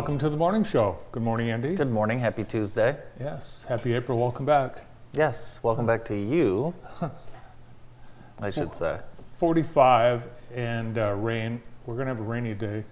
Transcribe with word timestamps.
Welcome 0.00 0.16
to 0.16 0.30
the 0.30 0.36
morning 0.38 0.64
show. 0.64 0.98
Good 1.12 1.22
morning, 1.22 1.50
Andy. 1.50 1.74
Good 1.74 1.90
morning. 1.90 2.20
Happy 2.20 2.42
Tuesday. 2.42 2.96
Yes, 3.20 3.66
happy 3.68 3.92
April. 3.92 4.16
Welcome 4.18 4.46
back. 4.46 4.80
Yes, 5.12 5.60
welcome 5.62 5.84
back 5.84 6.06
to 6.06 6.16
you. 6.16 6.72
I 8.40 8.50
should 8.50 8.74
say. 8.74 8.98
45 9.34 10.26
and 10.54 10.96
uh, 10.96 11.12
rain. 11.16 11.60
We're 11.84 11.96
going 11.96 12.06
to 12.06 12.14
have 12.14 12.20
a 12.20 12.26
rainy 12.26 12.54
day 12.54 12.84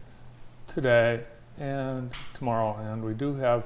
today 0.67 1.25
and 1.57 2.11
tomorrow, 2.35 2.77
and 2.77 3.03
we 3.03 3.15
do 3.15 3.37
have 3.37 3.65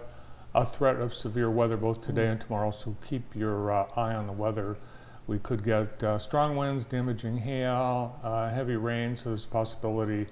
a 0.54 0.64
threat 0.64 1.00
of 1.00 1.12
severe 1.12 1.50
weather 1.50 1.76
both 1.76 2.00
today 2.00 2.28
and 2.28 2.40
tomorrow, 2.40 2.70
so 2.70 2.94
keep 3.04 3.34
your 3.34 3.72
uh, 3.72 3.88
eye 3.96 4.14
on 4.14 4.28
the 4.28 4.32
weather. 4.32 4.76
We 5.26 5.40
could 5.40 5.64
get 5.64 6.00
uh, 6.04 6.20
strong 6.20 6.54
winds, 6.54 6.84
damaging 6.84 7.38
hail, 7.38 8.20
uh, 8.22 8.50
heavy 8.50 8.76
rain, 8.76 9.16
so 9.16 9.30
there's 9.30 9.46
a 9.46 9.48
possibility 9.48 10.28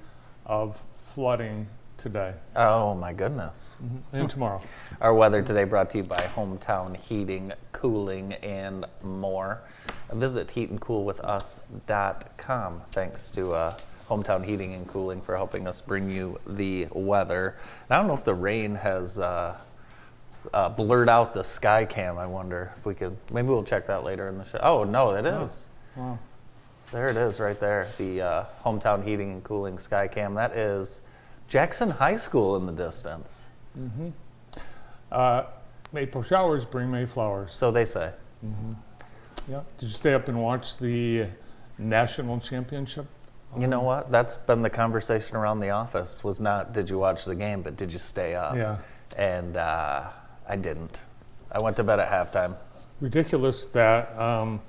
of 0.46 0.84
flooding 0.94 1.66
today 2.00 2.32
Oh 2.56 2.94
my 2.94 3.12
goodness. 3.12 3.76
and 4.14 4.28
tomorrow. 4.30 4.62
Our 5.02 5.12
weather 5.14 5.42
today 5.42 5.64
brought 5.64 5.90
to 5.90 5.98
you 5.98 6.04
by 6.04 6.30
Hometown 6.34 6.96
Heating, 6.96 7.52
Cooling, 7.72 8.32
and 8.34 8.86
more. 9.02 9.60
Visit 10.12 10.48
heatandcoolwithus.com. 10.48 12.80
Thanks 12.92 13.30
to 13.32 13.52
uh, 13.52 13.76
Hometown 14.08 14.42
Heating 14.44 14.72
and 14.74 14.88
Cooling 14.88 15.20
for 15.20 15.36
helping 15.36 15.66
us 15.68 15.80
bring 15.82 16.08
you 16.10 16.40
the 16.46 16.86
weather. 16.92 17.56
And 17.88 17.94
I 17.94 17.98
don't 17.98 18.06
know 18.06 18.14
if 18.14 18.24
the 18.24 18.32
rain 18.34 18.74
has 18.76 19.18
uh, 19.18 19.60
uh, 20.54 20.68
blurred 20.70 21.10
out 21.10 21.34
the 21.34 21.44
sky 21.44 21.84
cam. 21.84 22.16
I 22.16 22.26
wonder 22.26 22.72
if 22.78 22.86
we 22.86 22.94
could. 22.94 23.14
Maybe 23.32 23.48
we'll 23.48 23.62
check 23.62 23.86
that 23.88 24.04
later 24.04 24.28
in 24.28 24.38
the 24.38 24.44
show. 24.44 24.58
Oh 24.62 24.84
no, 24.84 25.10
it 25.12 25.26
is. 25.26 25.68
Wow. 25.96 26.18
There 26.92 27.08
it 27.08 27.16
is, 27.18 27.38
right 27.38 27.60
there. 27.60 27.88
The 27.98 28.22
uh, 28.22 28.44
hometown 28.64 29.04
heating 29.04 29.32
and 29.32 29.44
cooling 29.44 29.76
sky 29.78 30.08
cam. 30.08 30.32
That 30.34 30.56
is 30.56 31.02
Jackson 31.50 31.90
High 31.90 32.14
School 32.14 32.56
in 32.56 32.64
the 32.64 32.72
distance. 32.72 33.44
Uh, 35.10 35.42
April 35.94 36.22
showers 36.22 36.64
bring 36.64 36.90
May 36.90 37.04
flowers. 37.04 37.52
So 37.52 37.72
they 37.72 37.84
say. 37.84 38.12
Mhm. 38.44 38.76
Yeah. 39.48 39.60
Did 39.76 39.86
you 39.86 39.92
stay 39.92 40.14
up 40.14 40.28
and 40.28 40.40
watch 40.40 40.78
the 40.78 41.26
national 41.76 42.38
championship? 42.38 43.06
You 43.58 43.66
know 43.66 43.80
what? 43.80 44.12
That's 44.12 44.36
been 44.36 44.62
the 44.62 44.70
conversation 44.70 45.36
around 45.36 45.58
the 45.58 45.70
office. 45.70 46.22
Was 46.22 46.38
not 46.38 46.72
did 46.72 46.88
you 46.88 46.98
watch 47.00 47.24
the 47.24 47.34
game, 47.34 47.62
but 47.62 47.76
did 47.76 47.92
you 47.92 47.98
stay 47.98 48.36
up? 48.36 48.54
Yeah. 48.54 48.76
And 49.16 49.56
uh, 49.56 50.08
I 50.48 50.54
didn't. 50.54 51.02
I 51.50 51.60
went 51.60 51.76
to 51.78 51.82
bed 51.82 51.98
at 51.98 52.08
halftime. 52.08 52.54
Ridiculous 53.00 53.66
that 53.70 54.16
um, 54.16 54.60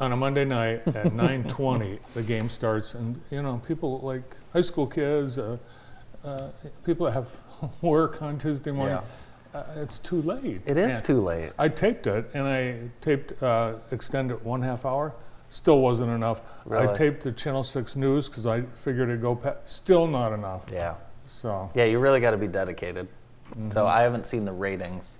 on 0.00 0.10
a 0.10 0.16
Monday 0.16 0.44
night 0.44 0.82
at 0.88 1.12
9:20 1.12 2.00
the 2.14 2.22
game 2.24 2.48
starts, 2.48 2.94
and 2.94 3.20
you 3.30 3.40
know 3.42 3.62
people 3.64 4.00
like 4.00 4.36
high 4.52 4.60
school 4.60 4.88
kids, 4.88 5.38
uh, 5.38 5.58
uh, 6.24 6.48
people 6.84 7.06
that 7.06 7.12
have 7.12 7.28
work 7.82 8.22
on 8.22 8.38
Tuesday 8.38 8.70
morning. 8.70 8.98
Uh, 9.54 9.62
it's 9.76 10.00
too 10.00 10.20
late. 10.22 10.60
It 10.66 10.76
is 10.76 10.96
And 10.96 11.04
too 11.04 11.20
late. 11.22 11.52
I 11.58 11.68
taped 11.68 12.08
it, 12.08 12.28
and 12.34 12.46
I 12.46 12.90
taped 13.00 13.40
uh, 13.40 13.74
extended 13.92 14.44
one 14.44 14.62
half 14.62 14.84
hour. 14.84 15.14
Still 15.48 15.80
wasn't 15.80 16.10
enough. 16.10 16.40
Really? 16.64 16.88
I 16.88 16.92
taped 16.92 17.22
the 17.22 17.30
Channel 17.30 17.62
Six 17.62 17.94
News 17.94 18.28
because 18.28 18.46
I 18.46 18.62
figured 18.62 19.08
it'd 19.08 19.20
go. 19.20 19.36
Past. 19.36 19.58
still 19.70 20.08
not 20.08 20.32
enough. 20.32 20.64
Yeah. 20.72 20.94
So 21.26 21.70
Yeah, 21.74 21.84
you 21.84 22.00
really 22.00 22.18
got 22.18 22.32
to 22.32 22.36
be 22.36 22.48
dedicated. 22.48 23.06
Mm-hmm. 23.50 23.70
So 23.70 23.86
I 23.86 24.02
haven't 24.02 24.26
seen 24.26 24.44
the 24.44 24.52
ratings. 24.52 25.18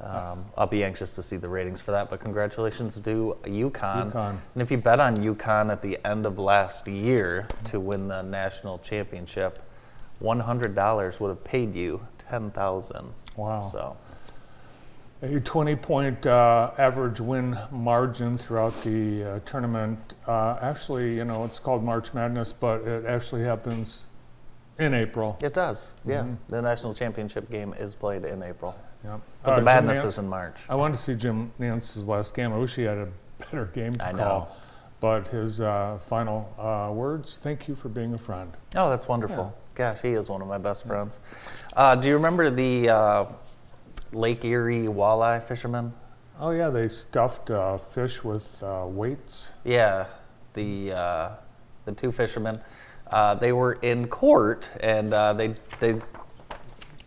Um, 0.00 0.44
I'll 0.58 0.66
be 0.66 0.84
anxious 0.84 1.14
to 1.14 1.22
see 1.22 1.38
the 1.38 1.48
ratings 1.48 1.80
for 1.80 1.92
that. 1.92 2.10
But 2.10 2.20
congratulations 2.20 2.96
to 2.96 3.36
UConn. 3.44 4.12
UConn. 4.12 4.36
And 4.52 4.62
if 4.62 4.70
you 4.70 4.76
bet 4.76 5.00
on 5.00 5.16
UConn 5.16 5.72
at 5.72 5.80
the 5.80 5.98
end 6.04 6.26
of 6.26 6.38
last 6.38 6.86
year 6.86 7.46
to 7.66 7.80
win 7.80 8.08
the 8.08 8.20
national 8.20 8.78
championship, 8.80 9.60
one 10.20 10.40
hundred 10.40 10.74
dollars 10.74 11.20
would 11.20 11.28
have 11.28 11.44
paid 11.44 11.74
you 11.74 12.06
ten 12.18 12.50
thousand. 12.50 13.12
wow. 13.36 13.68
So 13.70 13.96
A 15.22 15.40
20 15.40 15.76
point 15.76 16.26
uh, 16.26 16.70
average 16.76 17.20
win 17.20 17.56
margin 17.70 18.36
throughout 18.36 18.74
the 18.82 19.24
uh, 19.24 19.40
tournament. 19.46 20.14
Uh, 20.26 20.58
actually, 20.60 21.16
you 21.16 21.24
know, 21.24 21.44
it's 21.44 21.58
called 21.58 21.82
March 21.82 22.12
Madness, 22.12 22.52
but 22.52 22.82
it 22.82 23.06
actually 23.06 23.42
happens 23.44 24.06
in 24.78 24.92
April. 24.92 25.38
it 25.42 25.54
does. 25.54 25.92
Yeah, 26.04 26.22
Mm-hmm. 26.22 26.34
the 26.52 26.60
national 26.60 26.94
championship 26.94 27.50
game 27.50 27.74
is 27.78 27.94
played 27.94 28.24
in 28.24 28.42
April, 28.42 28.74
Yep. 29.04 29.20
but 29.44 29.56
the 29.56 29.62
madness 29.62 29.98
Nantz- 30.00 30.04
is 30.06 30.18
in 30.18 30.28
March. 30.28 30.56
I 30.68 30.74
wanted 30.74 30.96
to 30.96 31.02
see 31.02 31.14
Jim 31.14 31.52
Nantz's 31.60 32.06
last 32.06 32.34
game. 32.34 32.52
I 32.52 32.58
wish 32.58 32.74
he 32.74 32.82
had 32.82 32.98
a 32.98 33.08
better 33.38 33.66
game 33.66 33.94
to 33.96 34.08
I 34.08 34.12
know. 34.12 34.18
call. 34.18 34.56
But 35.00 35.28
his 35.28 35.60
uh, 35.60 35.98
final 36.06 36.52
uh, 36.58 36.92
words 36.92 37.36
thank 37.40 37.68
you 37.68 37.74
for 37.76 37.88
being 37.88 38.12
a 38.14 38.18
friend. 38.18 38.52
Oh, 38.74 38.90
that's 38.90 39.06
wonderful. 39.06 39.54
Gosh, 39.74 40.02
he 40.02 40.10
is 40.10 40.28
one 40.28 40.40
of 40.40 40.46
my 40.46 40.58
best 40.58 40.86
friends. 40.86 41.18
Uh, 41.74 41.96
do 41.96 42.06
you 42.06 42.14
remember 42.14 42.48
the 42.48 42.88
uh, 42.88 43.24
Lake 44.12 44.44
Erie 44.44 44.86
walleye 44.86 45.42
fishermen? 45.42 45.92
Oh, 46.38 46.50
yeah, 46.50 46.70
they 46.70 46.88
stuffed 46.88 47.50
uh, 47.50 47.78
fish 47.78 48.22
with 48.22 48.62
uh, 48.62 48.84
weights. 48.86 49.52
Yeah, 49.64 50.06
the 50.54 50.92
uh, 50.92 51.28
the 51.86 51.92
two 51.92 52.12
fishermen. 52.12 52.60
Uh, 53.10 53.34
they 53.34 53.52
were 53.52 53.74
in 53.74 54.06
court, 54.06 54.70
and 54.80 55.12
uh, 55.12 55.32
they 55.32 55.54
they 55.80 56.00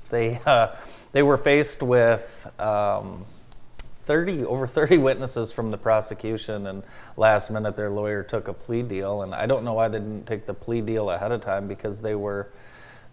they 0.09 0.39
uh, 0.45 0.75
they 1.13 1.23
were 1.23 1.37
faced 1.37 1.81
with 1.81 2.47
um, 2.59 3.25
thirty 4.07 4.43
over 4.43 4.65
thirty 4.65 4.97
witnesses 4.97 5.51
from 5.51 5.69
the 5.69 5.77
prosecution, 5.77 6.65
and 6.67 6.83
last 7.17 7.51
minute 7.51 7.75
their 7.75 7.89
lawyer 7.91 8.23
took 8.23 8.47
a 8.47 8.53
plea 8.53 8.81
deal, 8.81 9.21
and 9.21 9.35
I 9.35 9.45
don't 9.45 9.63
know 9.63 9.73
why 9.73 9.87
they 9.89 9.99
didn't 9.99 10.25
take 10.25 10.45
the 10.47 10.53
plea 10.55 10.81
deal 10.81 11.09
ahead 11.11 11.31
of 11.31 11.41
time 11.41 11.67
because 11.67 12.01
they 12.01 12.15
were 12.15 12.47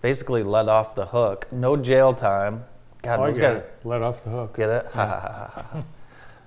basically 0.00 0.42
let 0.42 0.68
off 0.68 0.94
the 0.94 1.06
hook, 1.06 1.46
no 1.52 1.76
jail 1.76 2.14
time. 2.14 2.64
God, 3.02 3.20
Oh, 3.20 3.26
those 3.26 3.38
guys 3.38 3.56
it. 3.58 3.72
Let 3.84 4.00
off 4.02 4.24
the 4.24 4.30
hook. 4.30 4.56
get 4.56 4.70
it? 4.70 4.86
Ha. 4.94 5.84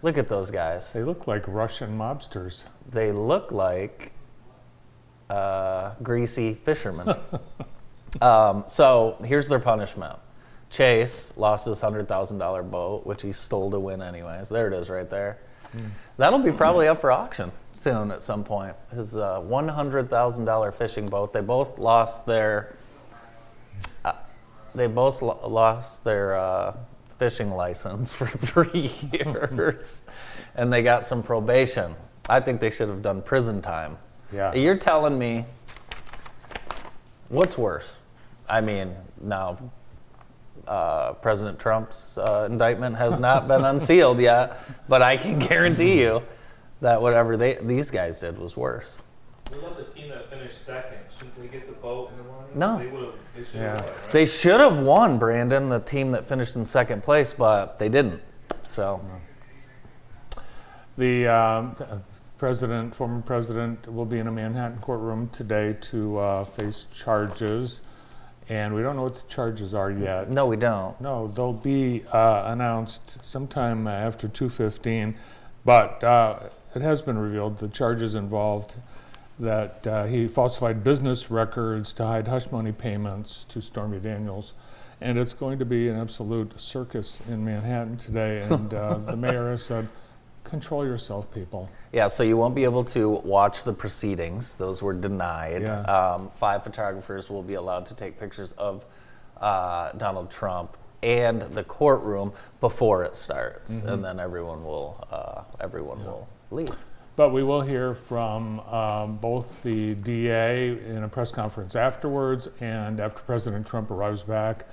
Look 0.02 0.18
at 0.18 0.28
those 0.28 0.50
guys. 0.52 0.92
They 0.94 1.04
look 1.04 1.28
like 1.28 1.44
Russian 1.48 1.98
mobsters. 1.98 2.64
they 2.90 3.12
look 3.12 3.52
like 3.52 4.12
uh, 5.30 5.92
greasy 6.02 6.54
fishermen. 6.54 7.16
um, 8.22 8.64
so 8.68 9.18
here's 9.26 9.48
their 9.48 9.60
punishment. 9.60 10.18
Chase 10.70 11.32
lost 11.38 11.66
his 11.66 11.80
hundred 11.80 12.08
thousand 12.08 12.38
dollar 12.40 12.64
boat, 12.64 13.06
which 13.06 13.22
he 13.22 13.32
stole 13.32 13.72
to 13.72 13.80
win 13.80 14.02
anyways. 14.02 14.50
There 14.50 14.68
it 14.68 14.74
is, 14.74 14.90
right 14.90 15.10
there. 15.10 15.38
That'll 16.18 16.40
be 16.40 16.52
probably 16.52 16.88
up 16.88 17.02
for 17.02 17.12
auction 17.12 17.52
soon 17.76 18.12
at 18.12 18.24
some 18.24 18.44
point. 18.44 18.76
His 18.92 19.16
uh, 19.16 19.40
one 19.42 19.68
hundred 19.68 20.10
thousand 20.10 20.46
dollar 20.46 20.72
fishing 20.72 21.08
boat. 21.08 21.34
They 21.34 21.42
both 21.42 21.78
lost 21.80 22.26
their. 22.26 22.76
Uh, 24.04 24.14
they 24.74 24.88
both 24.88 25.22
lo- 25.22 25.40
lost 25.48 26.04
their 26.04 26.36
uh, 26.36 26.76
fishing 27.20 27.52
license 27.52 28.12
for 28.14 28.28
three 28.28 28.92
years, 29.12 30.04
and 30.56 30.72
they 30.72 30.82
got 30.82 31.06
some 31.06 31.24
probation. 31.24 31.96
I 32.30 32.40
think 32.40 32.60
they 32.60 32.70
should 32.72 32.90
have 32.90 33.02
done 33.02 33.22
prison 33.22 33.62
time. 33.62 33.98
Yeah. 34.34 34.54
You're 34.54 34.78
telling 34.78 35.18
me 35.18 35.46
what's 37.30 37.58
worse? 37.58 37.96
I 38.50 38.62
mean, 38.62 38.94
now 39.22 39.58
uh, 40.68 41.14
President 41.14 41.58
Trump's 41.60 42.18
uh, 42.18 42.48
indictment 42.50 42.96
has 42.98 43.20
not 43.20 43.48
been 43.48 43.64
unsealed 43.66 44.20
yet, 44.20 44.60
but 44.88 45.02
I 45.02 45.18
can 45.18 45.40
guarantee 45.40 46.02
you 46.02 46.22
that 46.82 47.02
whatever 47.02 47.38
they 47.38 47.56
these 47.56 47.90
guys 47.90 48.20
did 48.20 48.38
was 48.38 48.56
worse. 48.56 49.00
What 49.50 49.60
about 49.60 49.78
the 49.78 49.84
team 49.92 50.10
that 50.10 50.30
finished 50.30 50.66
second? 50.66 50.98
Shouldn't 51.10 51.42
they 51.42 51.48
get 51.48 51.68
the 51.68 51.74
boat 51.74 52.12
and 52.12 52.20
the 52.20 52.24
money? 52.24 52.48
No. 52.54 52.78
They 52.80 52.88
would 52.88 53.04
have. 53.06 53.14
They 53.36 53.44
should 53.44 53.56
Yeah. 53.62 53.76
have. 53.78 53.86
won, 53.86 53.94
Right? 54.04 54.12
They 54.12 54.26
should 54.26 54.60
have 54.60 54.78
won, 54.78 55.18
Brandon, 55.18 55.70
the 55.70 55.80
team 55.80 56.12
that 56.12 56.28
finished 56.28 56.56
in 56.58 56.66
second 56.66 57.04
place, 57.04 57.32
but 57.34 57.80
they 57.80 57.88
didn't. 57.90 58.22
So 58.64 59.00
The 60.98 61.28
um, 61.28 61.76
president, 62.38 62.94
former 62.96 63.22
president, 63.22 63.92
will 63.92 64.06
be 64.06 64.20
in 64.20 64.28
a 64.28 64.32
Manhattan 64.32 64.80
courtroom 64.80 65.30
today 65.30 65.78
to 65.82 66.18
uh, 66.18 66.44
face 66.44 66.86
charges. 66.94 67.82
And 68.50 68.74
we 68.74 68.82
don't 68.82 68.96
know 68.96 69.04
what 69.04 69.16
the 69.16 69.28
charges 69.28 69.74
are 69.74 69.92
yet. 69.92 70.30
No, 70.30 70.48
we 70.48 70.56
don't. 70.56 71.00
No, 71.02 71.28
they'll 71.28 71.54
be 71.54 72.04
uh, 72.14 72.44
announced 72.46 73.24
sometime 73.24 73.88
after 73.88 74.28
2:15, 74.28 75.16
but 75.66 76.04
uh, 76.04 76.40
it 76.76 76.82
has 76.82 77.02
been 77.02 77.18
revealed 77.18 77.58
the 77.60 77.68
charges 77.68 78.16
involved 78.16 78.76
that 79.40 79.86
uh, 79.86 80.06
he 80.06 80.28
falsified 80.28 80.84
business 80.84 81.30
records 81.30 81.94
to 81.94 82.06
hide 82.06 82.28
hush 82.28 82.52
money 82.52 82.72
payments 82.72 83.44
to 83.46 83.62
Stormy 83.62 84.00
Daniels, 84.00 84.54
and 85.00 85.18
it's 85.18 85.34
going 85.34 85.60
to 85.60 85.66
be 85.66 85.90
an 85.90 85.98
absolute 85.98 86.60
circus 86.60 87.22
in 87.30 87.46
Manhattan 87.46 87.98
today. 87.98 88.42
And 88.42 88.74
uh, 88.74 88.98
the 88.98 89.18
mayor 89.18 89.52
has 89.52 89.64
said, 89.64 89.90
"Control 90.48 90.86
yourself, 90.86 91.30
people." 91.32 91.70
Yeah, 91.94 92.08
so 92.08 92.24
you 92.24 92.38
won't 92.38 92.56
be 92.56 92.64
able 92.64 92.84
to 92.86 93.10
watch 93.10 93.64
the 93.64 93.74
proceedings. 93.74 94.54
Those 94.56 94.82
were 94.82 94.94
denied. 94.94 95.62
Yeah. 95.64 95.82
Um, 95.82 96.32
five 96.36 96.64
photographers 96.64 97.30
will 97.30 97.44
be 97.44 97.56
allowed 97.56 97.86
to 97.88 97.96
take 97.96 98.20
pictures 98.20 98.54
of 98.54 98.86
uh, 99.42 99.92
Donald 99.94 100.32
Trump 100.32 100.76
and 101.04 101.42
the 101.54 101.64
courtroom 101.64 102.34
before 102.60 103.04
it 103.04 103.16
starts, 103.16 103.72
Mm-hmm. 103.72 103.88
and 103.90 104.04
then 104.04 104.20
everyone 104.20 104.64
will 104.64 105.06
uh, 105.12 105.44
everyone 105.64 106.04
will 106.04 106.28
leave. 106.50 106.70
But 107.16 107.30
we 107.30 107.42
will 107.44 107.62
hear 107.62 107.96
from 107.96 108.60
um, 108.62 109.18
both 109.18 109.64
the 109.64 109.96
DA 109.96 110.70
in 110.70 111.04
a 111.04 111.08
press 111.10 111.32
conference 111.32 111.76
afterwards, 111.76 112.48
and 112.62 113.00
after 113.00 113.22
President 113.24 113.66
Trump 113.66 113.90
arrives 113.92 114.22
back 114.24 114.66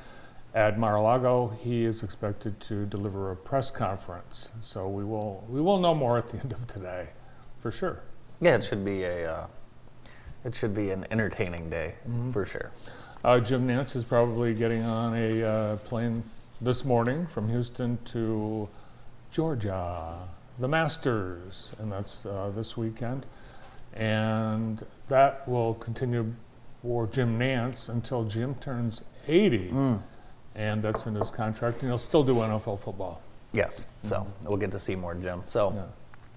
at 0.55 0.79
Mar-a-Lago, 0.79 1.49
he 1.63 1.85
is 1.85 2.03
expected 2.05 2.61
to 2.61 2.87
deliver 2.87 3.31
a 3.33 3.37
press 3.37 3.71
conference. 3.71 4.51
So 4.61 4.89
we 4.89 5.05
will 5.05 5.45
we 5.49 5.61
will 5.61 5.81
know 5.81 5.95
more 5.95 6.17
at 6.19 6.29
the 6.29 6.39
end 6.39 6.53
of 6.53 6.67
today, 6.67 7.09
for 7.61 7.71
sure. 7.71 8.01
Yeah, 8.41 8.57
it 8.57 8.65
should 8.65 8.85
be 8.85 9.03
a 9.05 9.33
uh, 9.33 9.47
it 10.45 10.55
should 10.55 10.75
be 10.75 10.91
an 10.91 11.07
entertaining 11.11 11.71
day 11.71 11.95
Mm-hmm. 12.09 12.31
for 12.33 12.47
sure. 12.47 12.71
Uh, 13.25 13.41
Jim 13.41 13.67
Nantz 13.67 13.97
is 13.97 14.05
probably 14.05 14.55
getting 14.55 14.83
on 14.83 15.15
a 15.17 15.43
uh, 15.43 15.77
plane 15.77 16.23
this 16.61 16.85
morning 16.85 17.27
from 17.27 17.49
Houston 17.49 17.99
to 18.05 18.69
Georgia, 19.31 20.19
the 20.59 20.69
Masters, 20.69 21.75
and 21.79 21.91
that's 21.91 22.27
uh, 22.27 22.53
this 22.55 22.77
weekend. 22.77 23.25
And 23.95 24.85
that 25.09 25.49
will 25.49 25.75
continue 25.75 26.35
for 26.83 27.07
Jim 27.07 27.39
Nantz 27.39 27.89
until 27.89 28.25
Jim 28.25 28.55
turns 28.57 29.03
80. 29.27 29.73
And 30.57 30.83
that's 30.83 31.07
in 31.07 31.15
his 31.15 31.31
contract, 31.31 31.81
and 31.81 31.91
he'll 31.91 31.99
still 31.99 32.23
do 32.23 32.35
NFL 32.35 32.79
football. 32.79 33.21
Yes, 33.53 33.85
so 34.05 34.27
we'll 34.43 34.57
get 34.57 34.71
to 34.73 34.79
see 34.79 34.95
more 34.97 35.15
Jim. 35.15 35.43
So. 35.47 35.69
Mm-hmm. 35.71 35.79
Yeah. 35.79 35.85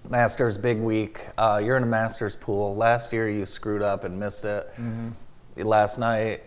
Masters, 0.08 0.56
big 0.56 0.78
week. 0.78 1.20
Uh, 1.36 1.60
you're 1.62 1.76
in 1.76 1.82
a 1.82 1.86
Masters 1.86 2.34
pool. 2.36 2.74
Last 2.76 3.12
year 3.12 3.28
you 3.28 3.44
screwed 3.44 3.82
up 3.82 4.04
and 4.04 4.18
missed 4.18 4.44
it. 4.44 4.70
Mm-hmm. 4.80 5.62
Last 5.68 5.98
night, 5.98 6.44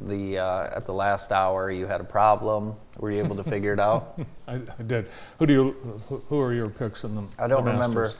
the 0.00 0.38
uh, 0.38 0.74
at 0.74 0.86
the 0.86 0.92
last 0.94 1.30
hour, 1.30 1.70
you 1.70 1.86
had 1.86 2.00
a 2.00 2.04
problem. 2.04 2.74
Were 2.98 3.10
you 3.12 3.18
able 3.22 3.36
to 3.36 3.44
figure 3.44 3.72
it 3.74 3.78
out? 3.78 4.18
I, 4.48 4.54
I 4.54 4.82
did. 4.86 5.06
Who 5.38 5.46
do 5.46 5.52
you? 5.52 6.00
Who, 6.08 6.22
who 6.28 6.40
are 6.40 6.52
your 6.54 6.70
picks 6.70 7.04
in 7.04 7.14
the? 7.14 7.22
I 7.38 7.46
don't 7.46 7.64
the 7.64 7.72
remember. 7.72 8.10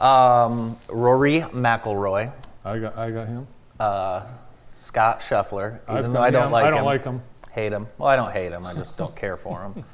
Um, 0.00 0.76
Rory 0.88 1.40
McIlroy, 1.52 2.30
I 2.64 2.78
got. 2.78 2.98
I 2.98 3.10
got 3.12 3.28
him. 3.28 3.46
uh, 3.80 4.26
Scott 4.72 5.20
Scheffler. 5.20 5.78
Even 5.84 5.96
I've 5.96 6.04
though 6.06 6.12
got 6.14 6.22
I 6.24 6.30
don't 6.30 6.46
him. 6.46 6.52
like 6.52 6.66
I 6.66 6.70
don't 6.70 6.78
him, 6.80 6.84
like 6.84 7.04
him. 7.04 7.22
Hate 7.56 7.72
him. 7.72 7.86
Well, 7.96 8.08
I 8.08 8.16
don't 8.16 8.32
hate 8.32 8.52
him. 8.52 8.66
I 8.66 8.74
just 8.74 8.98
don't 8.98 9.16
care 9.24 9.38
for 9.38 9.62
him. 9.62 9.84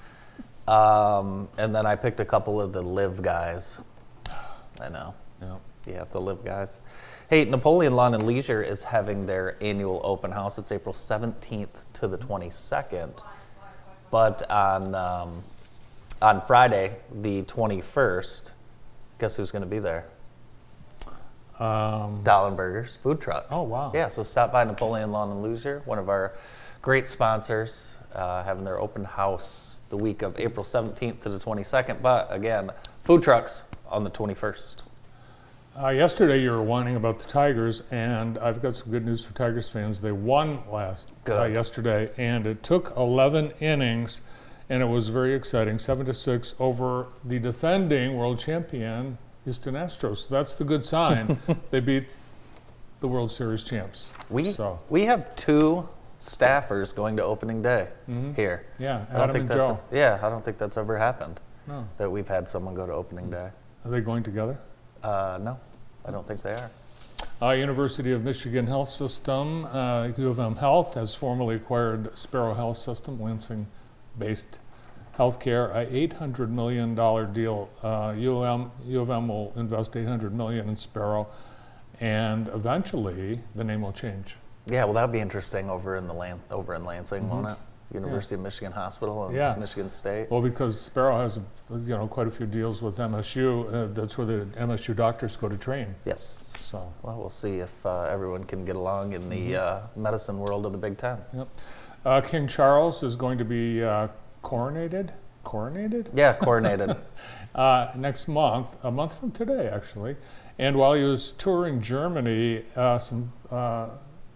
Um, 0.75 1.49
and 1.57 1.73
then 1.73 1.87
I 1.87 1.95
picked 1.95 2.19
a 2.19 2.25
couple 2.25 2.61
of 2.61 2.73
the 2.73 2.83
LIV 2.83 3.23
guys. 3.23 3.79
I 4.81 4.89
know. 4.89 5.15
Yeah. 5.41 5.57
Yeah, 5.87 6.05
the 6.11 6.21
LIV 6.21 6.45
guys. 6.45 6.81
Hey, 7.31 7.45
Napoleon 7.45 7.95
Lawn 7.95 8.15
and 8.15 8.25
Leisure 8.25 8.63
is 8.63 8.83
having 8.83 9.27
their 9.27 9.57
annual 9.63 10.01
open 10.03 10.33
house. 10.33 10.59
It's 10.59 10.73
April 10.73 10.93
17th 10.93 11.69
to 11.95 12.09
the 12.09 12.19
22nd. 12.19 13.23
But 14.11 14.51
on 14.51 14.95
um, 14.97 15.43
on 16.21 16.45
Friday, 16.47 16.97
the 17.23 17.43
21st, 17.43 18.51
guess 19.19 19.37
who's 19.37 19.51
going 19.51 19.63
to 19.63 19.69
be 19.69 19.79
there? 19.79 20.07
Um, 21.59 22.23
Dollenberger's 22.25 22.97
food 22.97 23.21
truck. 23.21 23.47
oh 23.51 23.63
wow. 23.63 23.93
Yeah, 23.95 24.09
so 24.09 24.25
stop 24.25 24.51
by 24.53 24.65
Napoleon 24.65 25.13
Lawn 25.13 25.31
and 25.31 25.43
Leisure, 25.43 25.83
one 25.85 25.99
of 25.99 26.09
our 26.09 26.33
great 26.83 27.09
sponsors, 27.09 27.95
uh, 28.15 28.43
having 28.43 28.65
their 28.65 28.79
open 28.81 29.05
house 29.05 29.77
the 29.89 29.97
week 29.97 30.23
of 30.23 30.39
April 30.39 30.65
17th 30.65 31.21
to 31.23 31.31
the 31.31 31.39
22nd. 31.39 32.03
But 32.03 32.29
again, 32.31 32.71
food 33.05 33.23
trucks 33.23 33.63
on 33.89 34.05
the 34.05 34.11
21st. 34.11 34.75
Uh, 35.81 35.89
yesterday, 35.89 36.43
you 36.43 36.51
were 36.51 36.63
whining 36.63 36.97
about 36.97 37.19
the 37.19 37.27
Tigers, 37.27 37.83
and 37.91 38.37
I've 38.39 38.61
got 38.61 38.77
some 38.77 38.91
good 38.91 39.07
news 39.07 39.25
for 39.25 39.33
Tigers 39.33 39.71
fans. 39.71 40.03
They 40.03 40.13
won 40.13 40.61
last 40.69 41.11
uh, 41.27 41.45
yesterday, 41.45 42.11
and 42.19 42.47
it 42.47 42.63
took 42.63 42.95
11 42.95 43.53
innings, 43.61 44.21
and 44.69 44.83
it 44.83 44.87
was 44.87 45.09
very 45.09 45.35
exciting, 45.35 45.79
seven 45.79 46.05
to 46.07 46.13
six 46.13 46.55
over 46.59 47.07
the 47.25 47.39
defending 47.39 48.17
world 48.17 48.39
champion 48.39 49.17
Houston 49.45 49.75
Astros. 49.75 50.29
So 50.29 50.35
that's 50.35 50.55
the 50.55 50.65
good 50.65 50.85
sign. 50.85 51.39
they 51.71 51.81
beat 51.81 52.09
the 53.01 53.09
World 53.09 53.33
Series 53.33 53.65
champs. 53.65 54.13
We 54.29 54.45
so 54.45 54.79
we 54.89 55.07
have 55.07 55.35
two 55.37 55.89
staffers 56.23 56.95
going 56.95 57.17
to 57.17 57.23
opening 57.25 57.61
day 57.63 57.89
here. 58.37 58.65
yeah, 58.79 59.05
I 59.11 59.13
don't 59.15 59.23
Adam 59.23 59.33
think 59.33 59.41
and 59.43 59.51
that's 59.51 59.69
Joe. 59.71 59.81
yeah, 59.91 60.19
I 60.23 60.29
don't 60.29 60.45
think 60.45 60.57
that's 60.59 60.77
ever 60.77 60.97
happened 60.97 61.41
No. 61.67 61.87
that 61.99 62.11
we've 62.11 62.29
had 62.29 62.49
someone 62.49 62.75
go 62.75 62.87
to 62.87 62.93
opening 62.93 63.29
day. 63.31 63.51
Are 63.85 63.91
they 63.91 64.01
going 64.01 64.23
together? 64.23 64.59
Uh, 65.03 65.39
no, 65.43 65.59
I 66.07 66.11
don't 66.13 66.27
think 66.27 66.43
they 66.43 66.53
are. 66.53 66.71
Uh, 67.41 67.51
University 67.51 68.13
of 68.13 68.23
Michigan 68.23 68.69
Health 68.69 68.89
System, 68.89 69.65
uh, 69.67 70.09
U 70.17 70.29
of 70.29 70.39
M 70.39 70.57
Health, 70.57 70.95
has 70.95 71.13
formally 71.15 71.57
acquired 71.57 72.17
Sparrow 72.17 72.55
Health 72.55 72.77
System, 72.77 73.21
Lansing-based 73.21 74.61
healthcare, 75.19 75.75
a 75.75 75.87
$800 76.09 76.49
million 76.51 76.95
deal. 77.33 77.69
Uh, 77.83 78.15
U, 78.17 78.43
of 78.43 78.61
M, 78.61 78.71
U 78.87 79.01
of 79.01 79.11
M 79.11 79.27
will 79.29 79.53
invest 79.57 79.97
800 79.97 80.33
million 80.33 80.69
in 80.69 80.77
Sparrow, 80.77 81.29
and 82.01 82.47
eventually 82.49 83.41
the 83.57 83.65
name 83.65 83.83
will 83.83 83.93
change. 83.93 84.37
Yeah, 84.67 84.85
well, 84.85 84.95
that'd 84.95 85.13
be 85.13 85.21
interesting 85.21 85.69
over 85.71 85.97
in 85.97 86.07
the 86.07 86.15
Lan- 86.15 86.41
over 86.51 86.75
in 86.75 86.85
Lansing, 86.85 87.29
won't 87.29 87.49
it? 87.49 87.57
University 87.95 88.37
of 88.37 88.41
Michigan 88.41 88.73
Hospital 88.73 89.27
and 89.27 89.35
Mm-hmm. 89.35 89.39
Yeah. 89.39 89.55
Michigan 89.59 89.91
State. 89.91 90.31
Well, 90.31 90.41
because 90.41 90.81
Sparrow 90.81 91.21
has, 91.21 91.37
you 91.71 91.79
know, 91.97 92.07
quite 92.07 92.27
a 92.27 92.31
few 92.31 92.47
deals 92.47 92.81
with 92.81 92.97
MSU. 92.97 93.67
Uh, 93.73 93.87
that's 93.93 94.17
where 94.17 94.27
the 94.27 94.47
MSU 94.59 94.97
doctors 94.97 95.37
go 95.37 95.49
to 95.49 95.57
train. 95.59 95.95
Yes. 96.07 96.53
So, 96.59 96.91
Well, 97.03 97.19
we'll 97.19 97.29
see 97.29 97.59
if 97.59 97.71
uh, 97.85 98.05
everyone 98.05 98.45
can 98.45 98.65
get 98.65 98.77
along 98.77 99.13
in 99.13 99.29
the 99.29 99.57
uh, 99.57 99.81
medicine 99.95 100.39
world 100.39 100.65
of 100.65 100.73
the 100.73 100.79
Big 100.79 100.97
Ten. 100.97 101.19
yep. 101.35 101.49
Uh, 102.05 102.21
King 102.23 102.49
Charles 102.49 103.03
is 103.03 103.15
going 103.15 103.37
to 103.39 103.45
be 103.45 103.85
uh, 103.85 104.09
coronated. 104.43 105.11
Coronated? 105.45 106.07
Yeah, 106.15 106.33
coordinated. 106.33 106.97
uh, 107.55 107.89
next 107.95 108.27
month, 108.27 108.77
a 108.83 108.91
month 108.91 109.19
from 109.19 109.33
today, 109.33 109.69
actually. 109.69 110.17
And 110.59 110.77
while 110.77 110.95
he 110.95 111.03
was 111.03 111.33
touring 111.33 111.83
Germany, 111.83 112.65
uh, 112.75 112.99
some 112.99 113.33
uh, 113.51 113.89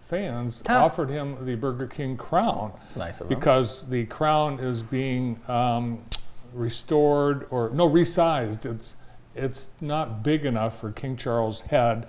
fans 0.07 0.63
Huh. 0.65 0.85
offered 0.85 1.09
him 1.09 1.45
the 1.45 1.55
Burger 1.55 1.85
King 1.87 2.15
crown 2.15 2.71
It's 2.83 2.95
nice 2.95 3.19
of 3.19 3.27
them. 3.27 3.37
because 3.37 3.87
the 3.87 4.05
crown 4.05 4.59
is 4.59 4.81
being 4.81 5.39
um, 5.49 5.99
restored 6.53 7.45
or 7.49 7.69
no 7.71 7.89
resized. 7.89 8.65
It's 8.65 8.95
it's 9.35 9.69
not 9.81 10.23
big 10.23 10.45
enough 10.45 10.79
for 10.79 10.91
King 10.91 11.15
Charles' 11.15 11.61
head, 11.61 12.07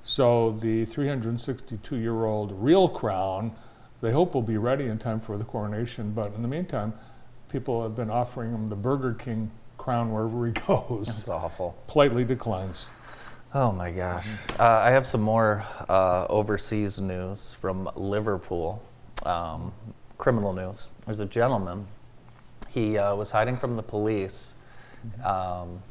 so 0.00 0.52
the 0.52 0.86
362-year-old 0.86 2.52
real 2.52 2.88
crown, 2.88 3.50
they 4.00 4.12
hope 4.12 4.32
will 4.34 4.42
be 4.42 4.56
ready 4.58 4.86
in 4.86 4.96
time 4.98 5.18
for 5.18 5.36
the 5.36 5.42
coronation. 5.44 6.12
But 6.12 6.34
in 6.34 6.42
the 6.42 6.46
meantime, 6.46 6.92
people 7.48 7.82
have 7.82 7.96
been 7.96 8.10
offering 8.10 8.52
him 8.52 8.68
the 8.68 8.76
Burger 8.76 9.12
King 9.14 9.50
crown 9.76 10.12
wherever 10.12 10.46
he 10.46 10.52
goes. 10.68 11.08
It's 11.08 11.28
awful. 11.28 11.76
Politely 11.88 12.24
declines. 12.24 12.90
Oh 13.54 13.72
my 13.72 13.90
gosh. 13.90 14.28
Uh, 14.58 14.64
I 14.64 14.90
have 14.90 15.06
some 15.06 15.22
more 15.22 15.64
uh, 15.88 16.26
overseas 16.28 17.00
news 17.00 17.54
from 17.54 17.90
Liverpool. 17.96 18.82
Um, 19.24 19.72
criminal 20.18 20.52
news. 20.52 20.88
There's 21.06 21.20
a 21.20 21.26
gentleman. 21.26 21.86
He 22.68 22.98
uh, 22.98 23.14
was 23.14 23.30
hiding 23.30 23.56
from 23.56 23.76
the 23.76 23.82
police. 23.82 24.52
Um, 25.24 25.82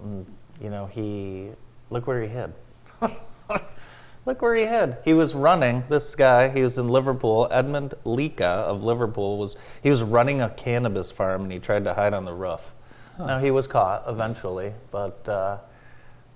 mm, 0.00 0.24
you 0.60 0.70
know, 0.70 0.86
he. 0.86 1.50
Look 1.90 2.06
where 2.06 2.22
he 2.22 2.28
hid. 2.28 2.52
Look 4.24 4.40
where 4.40 4.54
he 4.54 4.66
hid. 4.66 4.98
He 5.04 5.12
was 5.12 5.34
running. 5.34 5.82
This 5.88 6.14
guy, 6.14 6.50
he 6.50 6.62
was 6.62 6.78
in 6.78 6.88
Liverpool. 6.88 7.48
Edmund 7.50 7.94
Lika 8.04 8.44
of 8.44 8.84
Liverpool 8.84 9.38
was. 9.38 9.56
He 9.82 9.90
was 9.90 10.04
running 10.04 10.40
a 10.40 10.50
cannabis 10.50 11.10
farm 11.10 11.42
and 11.42 11.52
he 11.52 11.58
tried 11.58 11.82
to 11.82 11.94
hide 11.94 12.14
on 12.14 12.24
the 12.24 12.32
roof. 12.32 12.72
Now 13.18 13.40
he 13.40 13.50
was 13.50 13.66
caught 13.66 14.04
eventually, 14.06 14.72
but 14.90 15.28
uh, 15.28 15.58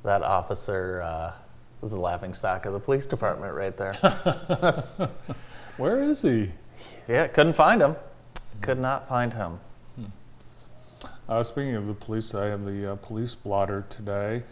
that 0.06 0.22
officer 0.22 1.02
uh, 1.02 1.32
was 1.80 1.92
the 1.92 2.00
laughing 2.00 2.32
stock 2.32 2.64
of 2.64 2.72
the 2.72 2.80
police 2.80 3.06
department 3.06 3.54
right 3.54 3.76
there. 3.76 3.92
Where 5.76 6.02
is 6.02 6.22
he? 6.22 6.52
yeah, 7.08 7.26
couldn't 7.26 7.54
find 7.54 7.82
him. 7.82 7.96
Could 8.62 8.78
not 8.78 9.08
find 9.08 9.34
him. 9.34 9.60
Uh, 11.28 11.42
speaking 11.42 11.74
of 11.74 11.88
the 11.88 11.94
police, 11.94 12.34
I 12.34 12.46
have 12.46 12.64
the 12.64 12.92
uh, 12.92 12.96
police 12.96 13.34
blotter 13.34 13.84
today. 13.88 14.44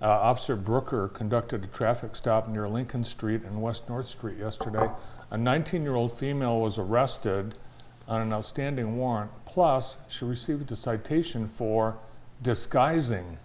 Uh, 0.00 0.06
Officer 0.06 0.54
Brooker 0.54 1.08
conducted 1.08 1.64
a 1.64 1.66
traffic 1.66 2.14
stop 2.14 2.48
near 2.48 2.68
Lincoln 2.68 3.02
Street 3.02 3.42
and 3.42 3.60
West 3.60 3.88
North 3.88 4.08
Street 4.08 4.38
yesterday. 4.38 4.88
A 5.30 5.36
19 5.36 5.82
year 5.82 5.96
old 5.96 6.16
female 6.16 6.60
was 6.60 6.78
arrested 6.78 7.56
on 8.06 8.20
an 8.20 8.32
outstanding 8.32 8.96
warrant, 8.96 9.32
plus, 9.44 9.98
she 10.08 10.24
received 10.24 10.70
a 10.70 10.76
citation 10.76 11.46
for 11.48 11.98
disguising. 12.40 13.38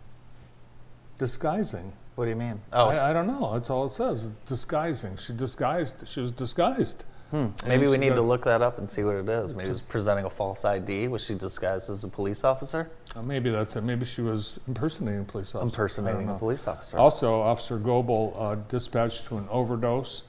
Disguising. 1.17 1.93
What 2.15 2.25
do 2.25 2.29
you 2.29 2.35
mean? 2.35 2.61
Oh, 2.71 2.87
I, 2.87 3.09
I 3.09 3.13
don't 3.13 3.27
know. 3.27 3.53
That's 3.53 3.69
all 3.69 3.85
it 3.85 3.91
says. 3.91 4.29
Disguising. 4.45 5.17
She 5.17 5.33
disguised. 5.33 6.07
She 6.07 6.21
was 6.21 6.31
disguised. 6.31 7.05
hmm. 7.31 7.47
maybe 7.67 7.87
we 7.87 7.97
need 7.97 8.15
to 8.15 8.21
look 8.21 8.45
that 8.45 8.61
up 8.61 8.77
and 8.77 8.89
see 8.89 9.03
what 9.03 9.15
it 9.15 9.27
is. 9.27 9.53
Maybe 9.53 9.69
it 9.69 9.73
was 9.73 9.81
presenting 9.81 10.25
a 10.25 10.29
false 10.29 10.63
ID. 10.63 11.09
Was 11.09 11.25
she 11.25 11.35
disguised 11.35 11.89
as 11.89 12.03
a 12.03 12.07
police 12.07 12.43
officer? 12.43 12.89
Uh, 13.15 13.21
maybe 13.21 13.49
that's 13.49 13.75
it. 13.75 13.81
Maybe 13.81 14.05
she 14.05 14.21
was 14.21 14.59
impersonating 14.67 15.21
a 15.21 15.23
police 15.25 15.55
officer. 15.55 15.65
Impersonating 15.65 16.29
a 16.29 16.35
police 16.35 16.67
officer. 16.67 16.97
Also, 16.97 17.41
Officer 17.41 17.77
Goebel 17.77 18.35
uh, 18.37 18.55
dispatched 18.69 19.25
to 19.27 19.37
an 19.37 19.47
overdose. 19.49 20.23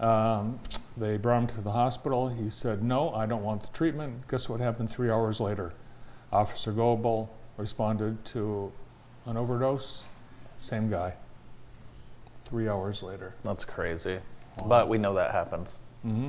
Um, 0.00 0.60
they 0.96 1.16
brought 1.16 1.42
him 1.42 1.46
to 1.48 1.60
the 1.60 1.72
hospital. 1.72 2.28
He 2.28 2.50
said, 2.50 2.82
No, 2.82 3.14
I 3.14 3.26
don't 3.26 3.42
want 3.42 3.62
the 3.62 3.68
treatment. 3.68 4.28
Guess 4.28 4.48
what 4.48 4.60
happened 4.60 4.90
three 4.90 5.10
hours 5.10 5.40
later? 5.40 5.72
Officer 6.32 6.72
Goebel 6.72 7.28
responded 7.56 8.24
to 8.26 8.72
an 9.26 9.36
overdose. 9.36 10.06
Same 10.58 10.90
guy. 10.90 11.14
Three 12.44 12.68
hours 12.68 13.02
later. 13.02 13.34
That's 13.44 13.64
crazy. 13.64 14.18
But 14.66 14.88
we 14.88 14.98
know 14.98 15.14
that 15.14 15.32
happens. 15.32 15.78
Mm-hmm. 16.06 16.28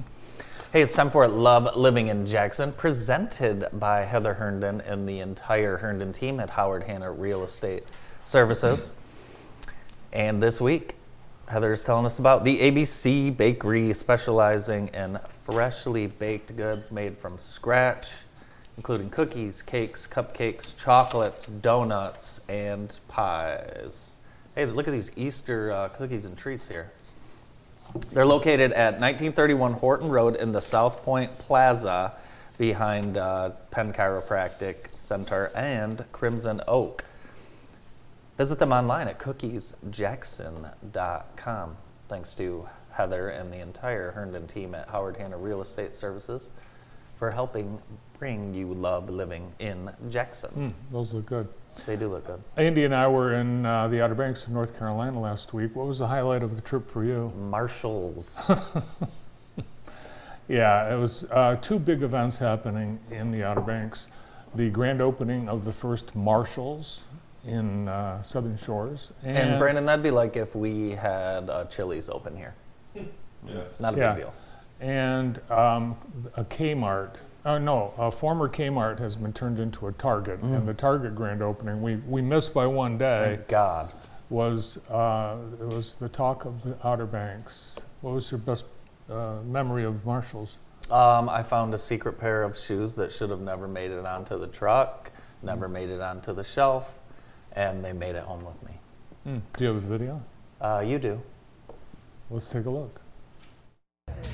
Hey, 0.73 0.81
it's 0.81 0.93
time 0.93 1.09
for 1.09 1.27
Love 1.27 1.75
Living 1.75 2.07
in 2.07 2.25
Jackson, 2.25 2.73
presented 2.73 3.67
by 3.73 4.01
Heather 4.01 4.33
Herndon 4.33 4.81
and 4.81 5.07
the 5.07 5.19
entire 5.19 5.77
Herndon 5.77 6.11
team 6.11 6.39
at 6.39 6.49
Howard 6.49 6.83
Hanna 6.83 7.11
Real 7.11 7.43
Estate 7.43 7.83
Services. 8.23 8.91
And 10.13 10.41
this 10.41 10.61
week, 10.61 10.95
Heather 11.47 11.73
is 11.73 11.83
telling 11.83 12.05
us 12.05 12.19
about 12.19 12.45
the 12.45 12.57
ABC 12.59 13.35
Bakery, 13.35 13.91
specializing 13.93 14.87
in 14.93 15.19
freshly 15.43 16.07
baked 16.07 16.55
goods 16.55 16.89
made 16.89 17.17
from 17.17 17.37
scratch, 17.37 18.07
including 18.77 19.09
cookies, 19.09 19.61
cakes, 19.61 20.07
cupcakes, 20.07 20.77
chocolates, 20.77 21.45
donuts, 21.45 22.41
and 22.49 22.97
pies. 23.07 24.15
Hey, 24.53 24.65
look 24.65 24.85
at 24.87 24.91
these 24.91 25.11
Easter 25.15 25.71
uh, 25.71 25.87
cookies 25.89 26.25
and 26.25 26.37
treats 26.37 26.67
here. 26.67 26.91
They're 28.11 28.25
located 28.25 28.73
at 28.73 28.99
1931 28.99 29.73
Horton 29.73 30.09
Road 30.09 30.35
in 30.35 30.51
the 30.51 30.61
South 30.61 31.03
Point 31.03 31.37
Plaza 31.39 32.13
behind 32.57 33.17
uh, 33.17 33.51
Penn 33.71 33.93
Chiropractic 33.93 34.95
Center 34.95 35.51
and 35.55 36.03
Crimson 36.11 36.61
Oak. 36.67 37.05
Visit 38.37 38.59
them 38.59 38.73
online 38.73 39.07
at 39.07 39.17
cookiesjackson.com. 39.19 41.77
Thanks 42.09 42.35
to 42.35 42.69
Heather 42.91 43.29
and 43.29 43.51
the 43.51 43.59
entire 43.59 44.11
Herndon 44.11 44.45
team 44.47 44.75
at 44.75 44.89
Howard 44.89 45.17
Hanna 45.17 45.37
Real 45.37 45.61
Estate 45.61 45.95
Services 45.95 46.49
for 47.17 47.31
helping 47.31 47.79
bring 48.19 48.53
you 48.53 48.73
love 48.73 49.09
living 49.09 49.51
in 49.59 49.89
Jackson. 50.09 50.51
Mm, 50.55 50.91
those 50.93 51.13
look 51.13 51.25
good. 51.25 51.47
They 51.85 51.95
do 51.97 52.07
look 52.09 52.25
good. 52.25 52.41
Andy 52.55 52.85
and 52.85 52.95
I 52.95 53.07
were 53.07 53.33
in 53.33 53.65
uh, 53.65 53.89
the 53.89 54.01
Outer 54.01 54.15
Banks 54.15 54.45
of 54.45 54.51
North 54.53 54.77
Carolina 54.77 55.19
last 55.19 55.53
week. 55.53 55.75
What 55.75 55.87
was 55.87 55.99
the 55.99 56.07
highlight 56.07 56.41
of 56.43 56.55
the 56.55 56.61
trip 56.61 56.89
for 56.89 57.03
you? 57.03 57.31
Marshalls. 57.37 58.49
Yeah, 60.47 60.93
it 60.93 60.99
was 60.99 61.25
uh, 61.31 61.55
two 61.55 61.79
big 61.79 62.03
events 62.03 62.37
happening 62.37 62.99
in 63.09 63.31
the 63.31 63.43
Outer 63.43 63.61
Banks. 63.61 64.09
The 64.53 64.69
grand 64.69 65.01
opening 65.01 65.49
of 65.49 65.65
the 65.65 65.71
first 65.71 66.15
Marshalls 66.15 67.07
in 67.47 67.87
uh, 67.87 68.21
Southern 68.21 68.55
Shores. 68.55 69.11
and 69.23 69.57
Brandon, 69.59 69.85
that'd 69.87 70.03
be 70.03 70.11
like 70.11 70.37
if 70.37 70.55
we 70.55 70.91
had 70.91 71.49
uh, 71.49 71.65
Chili's 71.65 72.09
open 72.09 72.35
here. 72.37 72.53
Yeah. 73.47 73.61
Not 73.79 73.93
a 73.93 73.97
Yeah. 73.97 74.13
big 74.13 74.23
deal. 74.23 74.33
And 74.79 75.39
um, 75.49 75.95
a 76.35 76.43
Kmart, 76.43 77.19
uh, 77.45 77.57
no, 77.57 77.93
a 77.97 78.11
former 78.11 78.49
Kmart 78.49 78.99
has 78.99 79.15
been 79.15 79.33
turned 79.33 79.59
into 79.59 79.87
a 79.87 79.91
Target. 79.91 80.41
Mm. 80.41 80.57
And 80.57 80.67
the 80.67 80.73
Target 80.73 81.15
grand 81.15 81.41
opening, 81.41 81.81
we, 81.81 81.95
we 81.95 82.21
missed 82.21 82.53
by 82.53 82.67
one 82.67 82.97
day, 82.97 83.35
Thank 83.35 83.47
God. 83.47 83.93
was, 84.29 84.77
uh, 84.89 85.37
it 85.59 85.67
was 85.67 85.95
the 85.95 86.09
talk 86.09 86.45
of 86.45 86.63
the 86.63 86.77
Outer 86.85 87.05
Banks. 87.05 87.79
What 88.01 88.13
was 88.13 88.31
your 88.31 88.39
best 88.39 88.65
uh, 89.09 89.37
memory 89.45 89.85
of 89.85 90.05
Marshalls? 90.05 90.59
Um, 90.91 91.29
I 91.29 91.41
found 91.41 91.73
a 91.73 91.77
secret 91.79 92.19
pair 92.19 92.43
of 92.43 92.57
shoes 92.57 92.95
that 92.95 93.11
should 93.11 93.29
have 93.31 93.41
never 93.41 93.67
made 93.67 93.91
it 93.91 94.05
onto 94.05 94.37
the 94.39 94.47
truck, 94.47 95.11
never 95.41 95.67
made 95.67 95.89
it 95.89 96.01
onto 96.01 96.33
the 96.33 96.43
shelf, 96.43 96.99
and 97.53 97.83
they 97.83 97.93
made 97.93 98.15
it 98.15 98.23
home 98.23 98.43
with 98.45 98.61
me. 98.63 98.71
Mm. 99.27 99.41
Do 99.57 99.63
you 99.63 99.73
have 99.73 99.77
a 99.77 99.87
video? 99.87 100.21
Uh, 100.61 100.83
you 100.85 100.99
do. 100.99 101.21
Let's 102.29 102.47
take 102.47 102.65
a 102.65 102.69
look. 102.69 103.01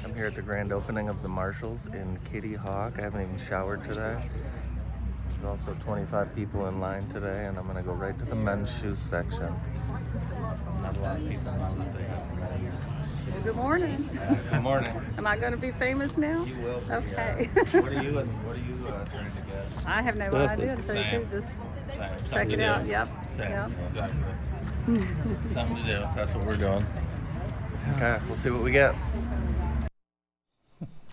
I'm 0.03 0.15
here 0.15 0.25
at 0.25 0.36
the 0.36 0.41
grand 0.41 0.72
opening 0.72 1.10
of 1.10 1.22
the 1.22 1.27
Marshalls 1.27 1.88
in 1.88 2.17
Kitty 2.25 2.55
Hawk. 2.55 2.93
I 2.98 3.01
haven't 3.01 3.22
even 3.22 3.38
showered 3.38 3.84
today. 3.84 4.17
There's 5.29 5.43
also 5.43 5.75
25 5.84 6.36
people 6.36 6.67
in 6.67 6.79
line 6.79 7.08
today, 7.10 7.46
and 7.46 7.58
I'm 7.58 7.67
gonna 7.67 7.84
go 7.84 7.93
right 7.93 8.17
to 8.17 8.25
the 8.25 8.36
men's 8.36 8.79
shoes 8.79 9.00
section. 9.00 9.53
Not 10.81 10.98
a 10.98 11.00
lot 11.01 11.17
of 11.17 11.29
people 11.29 11.51
now 11.51 11.67
that 11.70 11.93
they 11.98 12.03
have 12.03 12.39
men's. 12.39 12.74
Good 13.43 13.55
morning. 13.55 14.10
Good 14.50 14.62
morning. 14.62 15.01
Am 15.17 15.25
I 15.27 15.38
going 15.38 15.51
to 15.51 15.58
be 15.58 15.72
famous 15.72 16.17
now? 16.17 16.43
You 16.43 16.55
will. 16.58 16.81
be, 16.81 16.93
Okay. 16.93 17.50
yeah. 17.55 17.79
what 17.81 17.91
are 17.93 18.03
you? 18.03 18.17
and 18.17 18.29
What 18.46 18.58
are 18.58 18.60
you 18.60 18.88
uh, 18.88 19.05
trying 19.05 19.31
to 19.31 19.41
get? 19.41 19.65
I 19.86 20.01
have 20.01 20.17
no 20.17 20.34
idea. 20.36 20.75
So 20.84 20.93
you 20.93 21.03
Same. 21.03 21.29
just 21.29 21.50
Same. 21.51 21.60
check 21.98 22.27
Something 22.27 22.51
it 22.51 22.58
to 22.58 22.63
out. 22.65 22.84
do. 22.86 22.91
Yep. 22.91 23.10
Same. 23.29 23.51
Yep. 23.51 23.72
Exactly. 23.88 25.53
Something 25.53 25.75
to 25.77 25.84
do. 25.84 26.00
That's 26.15 26.36
what 26.36 26.46
we're 26.46 26.58
doing. 26.58 26.86
Okay, 27.96 28.20
we'll 28.27 28.38
see 28.38 28.50
what 28.50 28.63
we 28.63 28.72
get. 28.72 28.96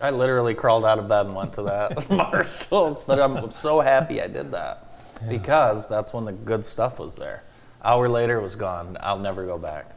I 0.01 0.11
literally 0.11 0.53
crawled 0.53 0.85
out 0.85 0.97
of 0.99 1.07
bed 1.09 1.25
and 1.27 1.35
went 1.35 1.53
to 1.53 1.63
that 1.63 2.09
Marshalls, 2.11 3.03
but 3.03 3.19
I'm 3.19 3.51
so 3.51 3.81
happy 3.81 4.21
I 4.21 4.27
did 4.27 4.51
that 4.51 4.85
because 5.27 5.87
that's 5.89 6.13
when 6.13 6.23
the 6.25 6.31
good 6.31 6.63
stuff 6.65 6.99
was 6.99 7.15
there. 7.15 7.43
Hour 7.83 8.07
later, 8.07 8.39
it 8.39 8.43
was 8.43 8.55
gone. 8.55 8.97
I'll 9.01 9.19
never 9.19 9.45
go 9.45 9.57
back 9.57 9.91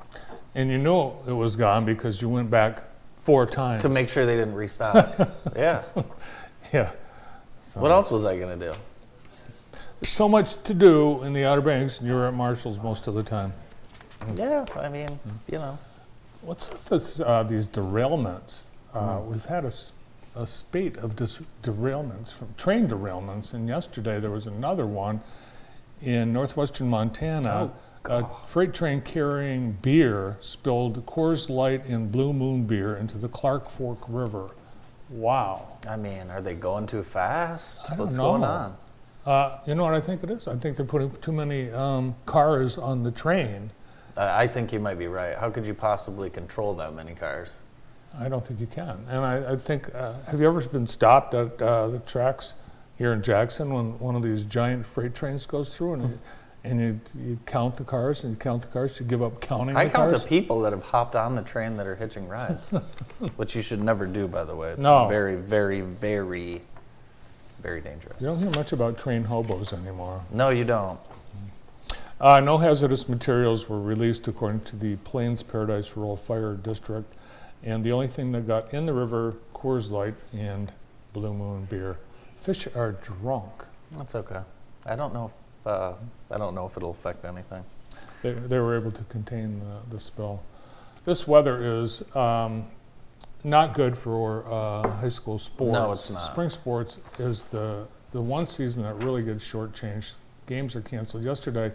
And 0.54 0.71
you 0.71 0.78
know 0.78 1.21
it 1.26 1.32
was 1.32 1.56
gone 1.56 1.85
because 1.85 2.21
you 2.23 2.28
went 2.28 2.50
back 2.50 2.82
four 3.16 3.47
times. 3.47 3.82
to 3.82 3.88
make 3.88 4.09
sure 4.09 4.26
they 4.26 4.37
didn't 4.37 4.54
restock. 4.54 5.16
yeah. 5.56 5.82
Yeah. 6.73 6.90
So, 7.61 7.80
What 7.80 7.92
else 7.92 8.11
was 8.11 8.25
I 8.25 8.37
gonna 8.38 8.56
do? 8.56 8.73
There's 10.00 10.11
so 10.12 10.28
much 10.28 10.61
to 10.64 10.75
do 10.75 11.23
in 11.23 11.32
the 11.32 11.44
Outer 11.44 11.61
Banks, 11.61 12.00
and 12.00 12.09
you're 12.09 12.26
at 12.26 12.35
Marshall's 12.35 12.78
most 12.80 13.06
of 13.06 13.14
the 13.14 13.23
time. 13.23 13.52
Yeah, 14.35 14.64
I 14.76 14.88
mean, 14.88 15.09
you 15.50 15.59
know. 15.59 15.78
What's 16.40 16.68
with 16.71 16.87
this, 16.87 17.21
uh, 17.21 17.44
these 17.44 17.68
derailments? 17.68 18.72
Uh, 18.94 19.20
We've 19.25 19.44
had 19.44 19.64
a 19.64 20.46
spate 20.46 20.96
of 20.96 21.16
dis- 21.16 21.40
derailments, 21.62 22.32
from 22.32 22.54
train 22.56 22.88
derailments, 22.88 23.54
and 23.54 23.68
yesterday 23.68 24.20
there 24.20 24.30
was 24.30 24.46
another 24.46 24.87
one 24.87 25.20
in 26.02 26.32
northwestern 26.32 26.88
Montana. 26.88 27.70
Oh, 27.70 27.72
a 28.04 28.26
freight 28.46 28.75
train 28.75 29.00
carrying 29.00 29.72
beer 29.80 30.37
spilled 30.40 31.06
Coors 31.06 31.49
Light 31.49 31.87
and 31.87 32.11
Blue 32.11 32.32
Moon 32.32 32.64
beer 32.64 32.96
into 32.96 33.16
the 33.16 33.28
Clark 33.28 33.70
Fork 33.70 34.00
River. 34.08 34.50
Wow. 35.08 35.68
I 35.88 35.96
mean, 35.96 36.28
are 36.30 36.40
they 36.40 36.54
going 36.54 36.87
too 36.88 37.04
fast? 37.04 37.88
What's 37.96 38.16
going 38.16 38.42
on? 38.42 38.76
Uh, 39.25 39.58
you 39.66 39.76
know 39.76 39.84
what 39.84 39.94
I 39.94 40.00
think 40.00 40.25
it 40.25 40.30
is? 40.30 40.49
I 40.49 40.56
think 40.56 40.76
they're 40.76 40.84
putting 40.84 41.12
too 41.12 41.30
many 41.30 41.70
um, 41.70 42.16
cars 42.26 42.76
on 42.76 43.04
the 43.04 43.12
train. 43.12 43.70
Uh, 44.16 44.32
I 44.34 44.49
think 44.49 44.72
you 44.72 44.80
might 44.80 44.99
be 44.99 45.06
right. 45.06 45.37
How 45.38 45.49
could 45.50 45.64
you 45.64 45.75
possibly 45.75 46.28
control 46.28 46.75
that 46.75 46.92
many 46.94 47.14
cars? 47.14 47.58
I 48.19 48.28
don't 48.28 48.45
think 48.45 48.61
you 48.61 48.66
can. 48.66 48.99
And 49.09 49.25
I, 49.25 49.52
I 49.52 49.57
think, 49.57 49.95
uh, 49.95 50.14
have 50.28 50.40
you 50.40 50.47
ever 50.47 50.61
been 50.62 50.87
stopped 50.87 51.35
at 51.35 51.61
uh, 51.62 51.88
the 51.88 51.99
tracks 52.00 52.54
here 52.99 53.12
in 53.12 53.23
Jackson 53.23 53.73
when 53.73 53.99
one 53.99 54.14
of 54.16 54.23
these 54.23 54.42
giant 54.42 54.85
freight 54.87 55.14
trains 55.14 55.47
goes 55.47 55.75
through 55.75 55.95
and, 55.95 56.02
you, 56.02 56.19
and 56.64 56.81
you, 56.81 57.00
you 57.21 57.38
count 57.47 57.76
the 57.76 57.85
cars 57.85 58.23
and 58.23 58.33
you 58.35 58.37
count 58.38 58.62
the 58.62 58.69
cars, 58.69 59.00
you 59.00 59.07
give 59.07 59.23
up 59.23 59.40
counting 59.40 59.76
I 59.76 59.85
the 59.87 59.90
count 59.90 60.11
cars? 60.11 60.23
the 60.23 60.28
people 60.28 60.61
that 60.62 60.73
have 60.73 60.83
hopped 60.83 61.16
on 61.16 61.35
the 61.37 61.42
train 61.42 61.76
that 61.78 61.87
are 61.87 61.97
hitching 61.97 62.28
rides, 62.28 62.69
which 63.37 63.57
you 63.57 63.62
should 63.62 63.83
never 63.83 64.07
do, 64.07 64.28
by 64.28 64.45
the 64.45 64.54
way. 64.54 64.73
It's 64.73 64.83
No. 64.83 65.09
very, 65.09 65.37
very, 65.37 65.81
very, 65.81 66.61
very 67.62 67.81
dangerous. 67.81 68.21
you 68.21 68.26
don't 68.26 68.38
hear 68.38 68.50
much 68.50 68.73
about 68.73 68.99
train 68.99 69.25
hobos 69.25 69.73
anymore. 69.73 70.23
No, 70.31 70.50
you 70.50 70.64
don't. 70.64 70.99
Uh, 72.21 72.38
no 72.38 72.59
hazardous 72.59 73.09
materials 73.09 73.69
were 73.69 73.81
released 73.81 74.28
according 74.28 74.61
to 74.61 74.76
the 74.76 74.95
Plains 74.97 75.42
Paradise 75.42 75.97
Rural 75.97 76.16
Fire 76.16 76.54
District. 76.54 77.12
And 77.62 77.85
the 77.85 77.92
only 77.92 78.09
thing 78.09 78.33
that 78.33 78.47
got 78.47 78.73
in 78.75 78.87
the 78.87 78.92
river, 78.92 79.35
Coors 79.54 79.90
Light 79.90 80.14
and 80.33 80.73
Blue 81.12 81.33
Moon 81.33 81.66
beer. 81.66 81.99
Fish 82.37 82.66
are 82.75 82.92
drunk. 82.92 83.52
That's 83.92 84.14
okay. 84.14 84.40
I 84.85 84.97
don't 84.97 85.14
know. 85.14 85.31
If, 85.61 85.66
uh, 85.66 85.92
I 86.31 86.38
don't 86.38 86.54
know 86.54 86.66
if 86.66 86.76
it'll 86.76 86.90
affect 86.90 87.25
anything. 87.25 87.62
They, 88.23 88.33
they 88.33 88.59
were 88.59 88.76
able 88.76 88.90
to 88.92 89.04
contain 89.04 89.61
the, 89.61 89.95
the 89.97 90.00
spill. 90.00 90.42
This 91.04 91.26
weather 91.28 91.81
is 91.81 92.02
um, 92.16 92.66
not 93.45 93.75
good 93.75 93.97
for 93.97 94.45
uh, 94.52 94.88
high 94.88 95.09
school 95.09 95.38
sports. 95.38 95.73
No, 95.73 95.92
it's 95.92 96.11
not. 96.11 96.19
Spring 96.19 96.50
sports 96.50 96.99
is 97.19 97.45
the, 97.45 97.87
the 98.12 98.21
one 98.21 98.47
season 98.47 98.83
that 98.85 98.95
really 98.95 99.23
gets 99.23 99.45
shortchanged. 99.45 100.14
Games 100.47 100.75
are 100.75 100.81
canceled. 100.81 101.25
Yesterday, 101.25 101.73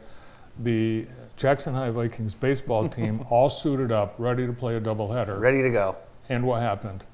the 0.59 1.07
Jackson 1.35 1.73
High 1.73 1.89
Vikings 1.91 2.33
baseball 2.33 2.87
team 2.97 3.25
all 3.29 3.49
suited 3.49 3.91
up, 3.91 4.15
ready 4.17 4.45
to 4.47 4.53
play 4.53 4.75
a 4.75 4.81
doubleheader. 4.81 5.39
Ready 5.39 5.61
to 5.61 5.69
go. 5.69 5.95
And 6.29 6.45
what 6.45 6.61
happened? 6.61 7.05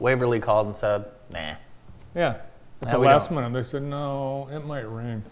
Waverly 0.00 0.40
called 0.40 0.66
and 0.66 0.76
said, 0.76 1.04
"Nah." 1.30 1.54
Yeah. 2.14 2.36
At 2.82 2.88
Now 2.88 2.92
the 2.92 2.98
last 2.98 3.28
don't. 3.28 3.36
minute, 3.38 3.52
they 3.52 3.62
said, 3.62 3.82
no, 3.84 4.48
it 4.52 4.64
might 4.66 4.80
rain. 4.90 5.22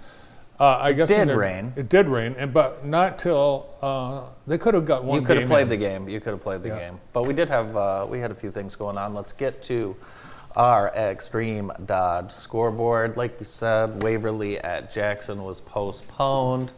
Uh, 0.58 0.78
I 0.80 0.92
guess 0.92 1.10
in 1.10 1.26
did 1.28 1.36
rain. 1.36 1.72
It 1.74 1.88
did 1.88 2.06
rain, 2.06 2.34
and 2.38 2.52
but 2.52 2.84
not 2.86 3.18
till 3.18 3.66
uh, 3.82 4.24
they 4.46 4.56
could 4.58 4.74
have 4.74 4.84
got 4.84 5.02
one. 5.04 5.20
You 5.20 5.26
could 5.26 5.38
have 5.38 5.48
played 5.48 5.62
in. 5.62 5.68
the 5.70 5.76
game. 5.76 6.08
You 6.08 6.20
could 6.20 6.30
have 6.32 6.42
played 6.42 6.62
the 6.62 6.68
Yeah. 6.68 6.78
game. 6.78 7.00
But 7.12 7.26
we 7.26 7.32
did 7.34 7.48
have 7.48 7.76
uh, 7.76 8.06
we 8.08 8.20
had 8.20 8.30
a 8.30 8.34
few 8.34 8.50
things 8.52 8.76
going 8.76 8.96
on. 8.98 9.14
Let's 9.14 9.32
get 9.32 9.62
to 9.64 9.96
our 10.54 10.88
extreme 10.94 11.72
Dodge 11.86 12.30
scoreboard. 12.30 13.16
Like 13.16 13.40
we 13.40 13.46
said, 13.46 14.02
Waverly 14.02 14.58
at 14.58 14.92
Jackson 14.92 15.42
was 15.44 15.60
postponed. 15.60 16.72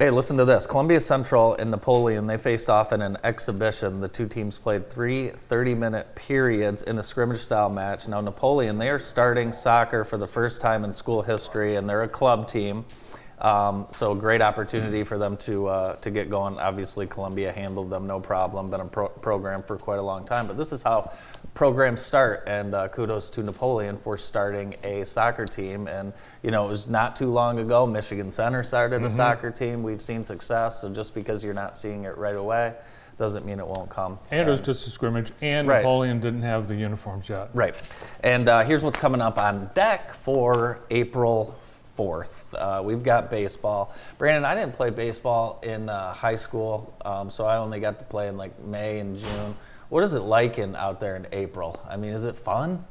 Hey, 0.00 0.10
listen 0.10 0.36
to 0.36 0.44
this. 0.44 0.64
Columbia 0.64 1.00
Central 1.00 1.54
and 1.54 1.72
Napoleon, 1.72 2.28
they 2.28 2.36
faced 2.36 2.70
off 2.70 2.92
in 2.92 3.02
an 3.02 3.16
exhibition. 3.24 4.00
The 4.00 4.06
two 4.06 4.28
teams 4.28 4.56
played 4.56 4.88
three 4.88 5.30
30 5.30 5.74
minute 5.74 6.14
periods 6.14 6.82
in 6.82 7.00
a 7.00 7.02
scrimmage 7.02 7.40
style 7.40 7.68
match. 7.68 8.06
Now, 8.06 8.20
Napoleon, 8.20 8.78
they 8.78 8.90
are 8.90 9.00
starting 9.00 9.52
soccer 9.52 10.04
for 10.04 10.16
the 10.16 10.28
first 10.28 10.60
time 10.60 10.84
in 10.84 10.92
school 10.92 11.22
history, 11.22 11.74
and 11.74 11.90
they're 11.90 12.04
a 12.04 12.08
club 12.08 12.46
team. 12.46 12.84
Um, 13.40 13.86
so, 13.90 14.14
great 14.14 14.42
opportunity 14.42 15.04
for 15.04 15.16
them 15.16 15.36
to, 15.38 15.68
uh, 15.68 15.96
to 15.96 16.10
get 16.10 16.28
going. 16.28 16.58
Obviously, 16.58 17.06
Columbia 17.06 17.52
handled 17.52 17.90
them 17.90 18.06
no 18.06 18.18
problem, 18.18 18.70
been 18.70 18.80
a 18.80 18.84
pro- 18.84 19.08
program 19.08 19.62
for 19.62 19.76
quite 19.76 19.98
a 19.98 20.02
long 20.02 20.26
time. 20.26 20.46
But 20.46 20.56
this 20.56 20.72
is 20.72 20.82
how 20.82 21.12
programs 21.54 22.00
start, 22.00 22.44
and 22.46 22.74
uh, 22.74 22.88
kudos 22.88 23.30
to 23.30 23.42
Napoleon 23.42 23.96
for 23.98 24.18
starting 24.18 24.74
a 24.82 25.04
soccer 25.04 25.44
team. 25.44 25.86
And, 25.86 26.12
you 26.42 26.50
know, 26.50 26.66
it 26.66 26.70
was 26.70 26.88
not 26.88 27.14
too 27.16 27.30
long 27.30 27.58
ago, 27.60 27.86
Michigan 27.86 28.30
Center 28.30 28.62
started 28.64 29.02
a 29.04 29.10
soccer 29.10 29.50
team. 29.50 29.82
We've 29.82 30.02
seen 30.02 30.24
success, 30.24 30.80
so 30.80 30.92
just 30.92 31.14
because 31.14 31.44
you're 31.44 31.54
not 31.54 31.78
seeing 31.78 32.04
it 32.04 32.16
right 32.16 32.36
away 32.36 32.74
doesn't 33.18 33.44
mean 33.44 33.58
it 33.58 33.66
won't 33.66 33.90
come. 33.90 34.18
And 34.30 34.48
it 34.48 34.50
was 34.50 34.60
just 34.60 34.86
a 34.86 34.90
scrimmage, 34.90 35.32
and 35.40 35.66
Right. 35.66 35.78
Napoleon 35.78 36.20
didn't 36.20 36.42
have 36.42 36.68
the 36.68 36.76
uniforms 36.76 37.28
yet. 37.28 37.50
Right. 37.52 37.74
And 38.22 38.48
uh, 38.48 38.64
here's 38.64 38.84
what's 38.84 38.98
coming 38.98 39.20
up 39.20 39.38
on 39.38 39.70
deck 39.74 40.14
for 40.14 40.78
April 40.90 41.58
4th. 41.98 42.28
Uh, 42.54 42.82
we've 42.82 43.02
got 43.02 43.30
baseball. 43.30 43.92
Brandon, 44.18 44.44
I 44.44 44.54
didn't 44.54 44.74
play 44.74 44.90
baseball 44.90 45.60
in 45.64 45.88
uh, 45.88 46.12
high 46.12 46.36
school, 46.36 46.94
um, 47.04 47.30
so 47.30 47.44
I 47.44 47.56
only 47.56 47.80
got 47.80 47.98
to 47.98 48.04
play 48.04 48.28
in 48.28 48.36
like 48.36 48.58
May 48.62 49.00
and 49.00 49.18
June. 49.18 49.56
What 49.88 50.04
is 50.04 50.14
it 50.14 50.20
like 50.20 50.58
in 50.58 50.76
out 50.76 51.00
there 51.00 51.16
in 51.16 51.26
April? 51.32 51.80
I 51.88 51.96
mean, 51.96 52.12
is 52.12 52.24
it 52.24 52.36
fun? 52.36 52.84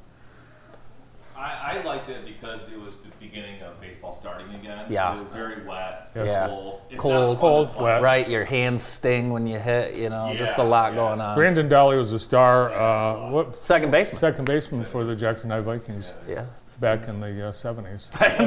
I, 1.38 1.78
I 1.78 1.84
liked 1.84 2.10
it 2.10 2.26
because 2.26 2.62
it 2.74 2.80
was 2.80 2.98
the 2.98 3.10
beginning 3.20 3.62
of 3.62 3.80
baseball 3.80 4.12
starting 4.12 4.54
again. 4.56 4.88
Yeah. 4.90 5.16
It 5.16 5.20
was 5.20 5.30
very 5.30 5.64
wet. 5.64 6.10
Yes. 6.16 6.30
Yeah. 6.30 6.48
Cold. 6.48 6.82
It's 6.90 7.00
Cold. 7.00 7.14
not 7.14 7.42
fun 7.42 7.68
to 7.68 7.74
Cold, 7.74 7.84
wet. 7.84 8.02
Right, 8.02 8.28
your 8.28 8.44
hands 8.44 8.82
sting 8.82 9.30
when 9.30 9.46
you 9.46 9.60
hit, 9.60 9.96
you 9.96 10.10
know, 10.10 10.34
just 10.36 10.58
a 10.58 10.64
lot 10.64 10.92
yeah. 10.92 10.98
going 10.98 11.22
on. 11.22 11.36
Brandon 11.36 11.70
Dolly 11.70 11.98
was 11.98 12.12
a 12.12 12.20
star. 12.20 12.74
Uh, 12.74 13.30
what 13.30 13.62
Second 13.62 13.92
baseman. 13.92 14.20
second 14.20 14.46
baseman 14.46 14.84
for 14.84 15.04
the 15.04 15.16
Jackson 15.16 15.52
High 15.52 15.62
Vikings 15.62 16.16
Yeah. 16.28 16.46
Back 16.80 17.08
in 17.08 17.20
the 17.20 17.48
uh, 17.48 17.52
70s. 17.52 18.10
Thanks, 18.12 18.40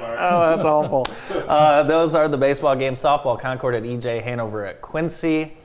Mark. 0.00 0.18
Oh, 0.20 0.56
that's 0.56 0.64
awful. 0.64 1.06
Uh, 1.48 1.82
those 1.84 2.14
are 2.14 2.28
the 2.28 2.36
baseball 2.36 2.74
games. 2.74 3.00
Softball, 3.00 3.38
Concord 3.38 3.74
at 3.74 3.84
EJ, 3.84 4.22
Hanover 4.22 4.66
at 4.66 4.82
Quincy, 4.82 5.56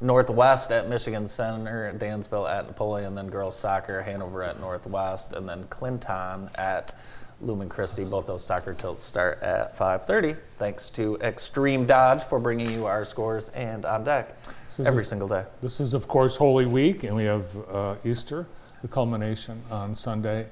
Northwest 0.00 0.72
at 0.72 0.88
Michigan 0.88 1.26
Center, 1.26 1.92
Dansville 1.98 2.48
at 2.48 2.66
Napoleon, 2.66 3.14
then 3.14 3.28
girls 3.28 3.58
soccer, 3.58 4.02
Hanover 4.02 4.42
at 4.42 4.58
Northwest, 4.60 5.32
and 5.34 5.48
then 5.48 5.64
Clinton 5.64 6.48
at 6.54 6.94
Lumen 7.42 7.68
Christi. 7.68 8.04
Both 8.04 8.26
those 8.26 8.44
soccer 8.44 8.72
tilts 8.72 9.02
start 9.02 9.42
at 9.42 9.76
5:30. 9.76 10.36
Thanks 10.56 10.88
to 10.90 11.16
Extreme 11.20 11.86
Dodge 11.86 12.22
for 12.24 12.38
bringing 12.38 12.72
you 12.74 12.86
our 12.86 13.04
scores 13.04 13.50
and 13.50 13.84
on 13.84 14.04
deck 14.04 14.34
is 14.70 14.80
every 14.86 15.02
a- 15.02 15.06
single 15.06 15.28
day. 15.28 15.44
This 15.60 15.80
is, 15.80 15.92
of 15.92 16.08
course, 16.08 16.36
Holy 16.36 16.64
Week, 16.66 17.04
and 17.04 17.14
we 17.14 17.24
have 17.24 17.44
uh, 17.68 17.94
Easter, 18.04 18.46
the 18.86 18.92
culmination 18.92 19.62
on 19.68 19.96
Sunday. 19.96 20.46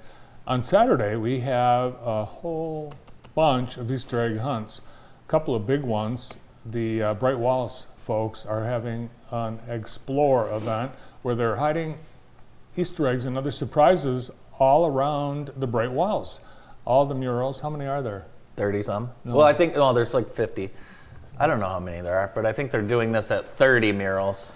On 0.44 0.60
Saturday, 0.60 1.14
we 1.14 1.38
have 1.40 1.94
a 2.04 2.24
whole 2.24 2.92
bunch 3.36 3.76
of 3.76 3.88
Easter 3.92 4.20
egg 4.20 4.38
hunts. 4.38 4.80
A 5.24 5.28
couple 5.28 5.54
of 5.54 5.68
big 5.68 5.84
ones. 5.84 6.36
The 6.66 7.00
uh, 7.00 7.14
Bright 7.14 7.38
Walls 7.38 7.86
folks 7.96 8.44
are 8.44 8.64
having 8.64 9.08
an 9.30 9.60
Explore 9.68 10.50
event 10.50 10.90
where 11.22 11.36
they're 11.36 11.56
hiding 11.56 11.98
Easter 12.76 13.06
eggs 13.06 13.24
and 13.24 13.38
other 13.38 13.52
surprises 13.52 14.32
all 14.58 14.84
around 14.84 15.52
the 15.56 15.68
Bright 15.68 15.92
Walls. 15.92 16.40
All 16.84 17.06
the 17.06 17.14
murals. 17.14 17.60
How 17.60 17.70
many 17.70 17.86
are 17.86 18.02
there? 18.02 18.26
30 18.56 18.82
some. 18.82 19.10
No. 19.24 19.36
Well, 19.36 19.46
I 19.46 19.52
think 19.52 19.76
no, 19.76 19.92
there's 19.92 20.12
like 20.12 20.34
50. 20.34 20.70
I 21.38 21.46
don't 21.46 21.60
know 21.60 21.68
how 21.68 21.78
many 21.78 22.00
there 22.00 22.16
are, 22.16 22.32
but 22.34 22.46
I 22.46 22.52
think 22.52 22.72
they're 22.72 22.82
doing 22.82 23.12
this 23.12 23.30
at 23.30 23.46
30 23.46 23.92
murals. 23.92 24.54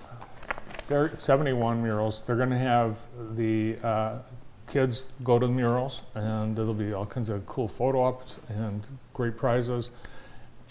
There 0.88 1.02
are 1.02 1.14
71 1.14 1.82
murals. 1.82 2.22
They're 2.22 2.36
going 2.36 2.48
to 2.48 2.58
have 2.58 2.98
the 3.36 3.76
uh, 3.82 4.18
kids 4.66 5.08
go 5.22 5.38
to 5.38 5.46
the 5.46 5.52
murals, 5.52 6.02
and 6.14 6.56
there'll 6.56 6.72
be 6.72 6.94
all 6.94 7.04
kinds 7.04 7.28
of 7.28 7.44
cool 7.44 7.68
photo 7.68 8.02
ops 8.04 8.38
and 8.48 8.82
great 9.12 9.36
prizes, 9.36 9.90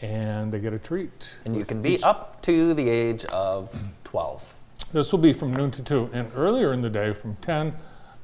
and 0.01 0.51
they 0.51 0.60
get 0.60 0.73
a 0.73 0.80
treat. 0.80 1.38
And 1.45 1.56
you 1.56 1.63
can 1.63 1.84
be 1.84 1.93
each- 1.93 2.03
up 2.03 2.41
to 2.41 2.73
the 2.73 2.89
age 2.89 3.25
of 3.25 3.71
12. 4.06 4.56
This 4.91 5.12
will 5.12 5.19
be 5.19 5.34
from 5.34 5.53
noon 5.53 5.69
to 5.69 5.84
2, 5.84 6.10
and 6.12 6.32
earlier 6.36 6.73
in 6.73 6.82
the 6.82 6.89
day, 6.89 7.13
from 7.13 7.36
10 7.36 7.75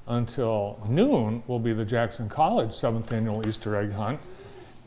until 0.08 0.80
noon, 0.90 1.44
will 1.46 1.60
be 1.60 1.74
the 1.74 1.86
Jackson 1.86 2.28
College 2.28 2.74
seventh 2.74 3.12
annual 3.12 3.48
Easter 3.48 3.76
egg 3.76 3.92
hunt, 3.92 4.20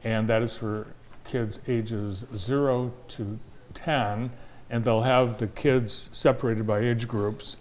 and 0.03 0.29
that 0.29 0.43
is 0.43 0.57
for 0.57 0.89
kids 1.25 1.61
ages 1.69 2.25
0 2.35 2.93
to 3.09 3.39
10, 3.75 4.31
and 4.71 4.85
they'll 4.85 5.03
have 5.03 5.39
the 5.39 5.47
kids 5.47 6.11
separated 6.13 6.67
by 6.67 6.81
age 6.81 7.07
groups, 7.07 7.57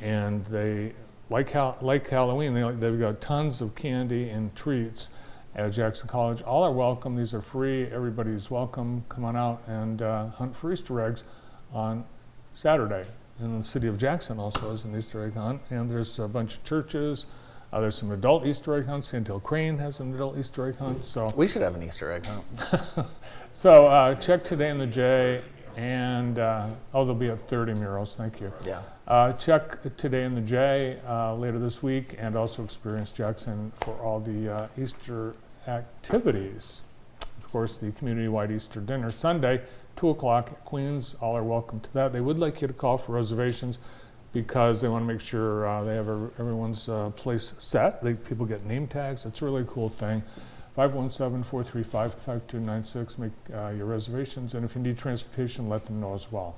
and 0.00 0.44
they 0.46 0.94
like 1.28 1.50
Hal- 1.50 1.78
like 1.80 2.08
Halloween. 2.08 2.54
They, 2.54 2.70
they've 2.72 2.98
got 2.98 3.20
tons 3.20 3.60
of 3.62 3.74
candy 3.74 4.28
and 4.28 4.54
treats 4.54 5.10
at 5.54 5.72
Jackson 5.72 6.08
College. 6.08 6.42
All 6.42 6.62
are 6.64 6.72
welcome. 6.72 7.16
These 7.16 7.34
are 7.34 7.40
free. 7.42 7.86
Everybody's 7.86 8.50
welcome. 8.50 9.04
Come 9.08 9.24
on 9.24 9.36
out 9.36 9.62
and 9.66 10.02
uh, 10.02 10.28
hunt 10.28 10.54
for 10.54 10.72
Easter 10.72 11.00
eggs 11.00 11.24
on 11.72 12.04
Saturday. 12.52 13.04
And 13.38 13.60
the 13.60 13.64
city 13.64 13.88
of 13.88 13.96
Jackson 13.96 14.38
also 14.38 14.70
has 14.70 14.84
an 14.84 14.96
Easter 14.96 15.24
egg 15.24 15.34
hunt. 15.34 15.62
And 15.70 15.90
there's 15.90 16.18
a 16.18 16.28
bunch 16.28 16.54
of 16.56 16.64
churches. 16.64 17.26
Uh, 17.72 17.80
there's 17.80 17.94
some 17.94 18.10
adult 18.10 18.44
Easter 18.44 18.76
egg 18.76 18.86
hunts. 18.86 19.08
Sandhill 19.08 19.40
Crane 19.40 19.78
has 19.78 20.00
an 20.00 20.14
adult 20.14 20.36
Easter 20.36 20.68
egg 20.68 20.76
hunt. 20.76 21.04
So, 21.04 21.28
We 21.36 21.46
should 21.46 21.62
have 21.62 21.74
an 21.74 21.82
Easter 21.82 22.12
egg 22.12 22.26
hunt. 22.26 23.06
so 23.52 23.86
uh, 23.86 24.14
check 24.16 24.44
today 24.44 24.70
in 24.70 24.78
the 24.78 24.86
J. 24.86 25.42
And 25.80 26.38
uh, 26.38 26.66
oh, 26.92 27.06
they'll 27.06 27.14
be 27.14 27.30
at 27.30 27.40
30 27.40 27.72
murals. 27.72 28.14
Thank 28.14 28.38
you. 28.38 28.52
Yeah. 28.66 28.82
Uh, 29.08 29.32
check 29.32 29.78
today 29.96 30.24
in 30.24 30.34
the 30.34 30.42
J 30.42 30.98
uh, 31.08 31.34
later 31.34 31.58
this 31.58 31.82
week, 31.82 32.16
and 32.18 32.36
also 32.36 32.62
experience 32.62 33.12
Jackson 33.12 33.72
for 33.76 33.94
all 33.94 34.20
the 34.20 34.54
uh, 34.56 34.68
Easter 34.76 35.34
activities. 35.66 36.84
Of 37.38 37.50
course, 37.50 37.78
the 37.78 37.92
community-wide 37.92 38.52
Easter 38.52 38.80
dinner 38.80 39.08
Sunday, 39.10 39.62
two 39.96 40.10
o'clock 40.10 40.50
at 40.52 40.62
Queens. 40.66 41.16
All 41.18 41.34
are 41.34 41.42
welcome 41.42 41.80
to 41.80 41.94
that. 41.94 42.12
They 42.12 42.20
would 42.20 42.38
like 42.38 42.60
you 42.60 42.68
to 42.68 42.74
call 42.74 42.98
for 42.98 43.12
reservations 43.12 43.78
because 44.34 44.82
they 44.82 44.88
want 44.88 45.02
to 45.08 45.10
make 45.10 45.22
sure 45.22 45.66
uh, 45.66 45.82
they 45.82 45.94
have 45.94 46.10
every- 46.10 46.30
everyone's 46.38 46.90
uh, 46.90 47.08
place 47.16 47.54
set. 47.56 48.04
They, 48.04 48.12
people 48.12 48.44
get 48.44 48.66
name 48.66 48.86
tags. 48.86 49.24
It's 49.24 49.40
a 49.40 49.46
really 49.46 49.64
cool 49.66 49.88
thing. 49.88 50.22
517-435-5296. 50.88 53.18
Make 53.18 53.32
uh, 53.52 53.72
your 53.76 53.86
reservations, 53.86 54.54
and 54.54 54.64
if 54.64 54.74
you 54.74 54.80
need 54.80 54.96
transportation, 54.96 55.68
let 55.68 55.84
them 55.84 56.00
know 56.00 56.14
as 56.14 56.32
well. 56.32 56.56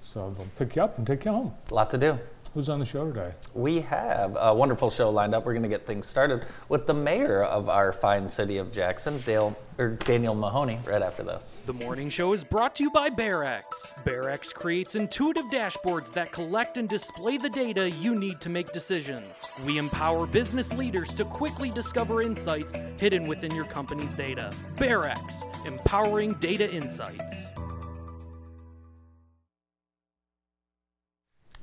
So 0.00 0.34
they'll 0.36 0.46
pick 0.58 0.76
you 0.76 0.82
up 0.82 0.98
and 0.98 1.06
take 1.06 1.24
you 1.24 1.32
home. 1.32 1.54
A 1.70 1.74
lot 1.74 1.88
to 1.90 1.98
do. 1.98 2.18
Who's 2.54 2.68
on 2.68 2.80
the 2.80 2.84
show 2.84 3.06
today? 3.10 3.32
We 3.54 3.80
have 3.80 4.36
a 4.38 4.52
wonderful 4.52 4.90
show 4.90 5.08
lined 5.08 5.34
up. 5.34 5.46
We're 5.46 5.54
going 5.54 5.62
to 5.62 5.70
get 5.70 5.86
things 5.86 6.06
started 6.06 6.44
with 6.68 6.86
the 6.86 6.92
mayor 6.92 7.42
of 7.42 7.70
our 7.70 7.94
fine 7.94 8.28
city 8.28 8.58
of 8.58 8.70
Jackson, 8.70 9.18
Dale 9.20 9.56
or 9.78 9.92
Daniel 9.92 10.34
Mahoney, 10.34 10.78
right 10.84 11.00
after 11.00 11.22
this. 11.22 11.54
The 11.64 11.72
morning 11.72 12.10
show 12.10 12.34
is 12.34 12.44
brought 12.44 12.74
to 12.76 12.82
you 12.82 12.90
by 12.90 13.08
BearEx. 13.08 13.62
BearEx 14.04 14.52
creates 14.52 14.96
intuitive 14.96 15.46
dashboards 15.46 16.12
that 16.12 16.30
collect 16.30 16.76
and 16.76 16.86
display 16.90 17.38
the 17.38 17.48
data 17.48 17.90
you 17.90 18.14
need 18.14 18.38
to 18.42 18.50
make 18.50 18.70
decisions. 18.72 19.46
We 19.64 19.78
empower 19.78 20.26
business 20.26 20.74
leaders 20.74 21.14
to 21.14 21.24
quickly 21.24 21.70
discover 21.70 22.20
insights 22.20 22.74
hidden 22.98 23.28
within 23.28 23.54
your 23.54 23.64
company's 23.64 24.14
data. 24.14 24.52
BearEx, 24.76 25.66
empowering 25.66 26.34
data 26.34 26.70
insights. 26.70 27.52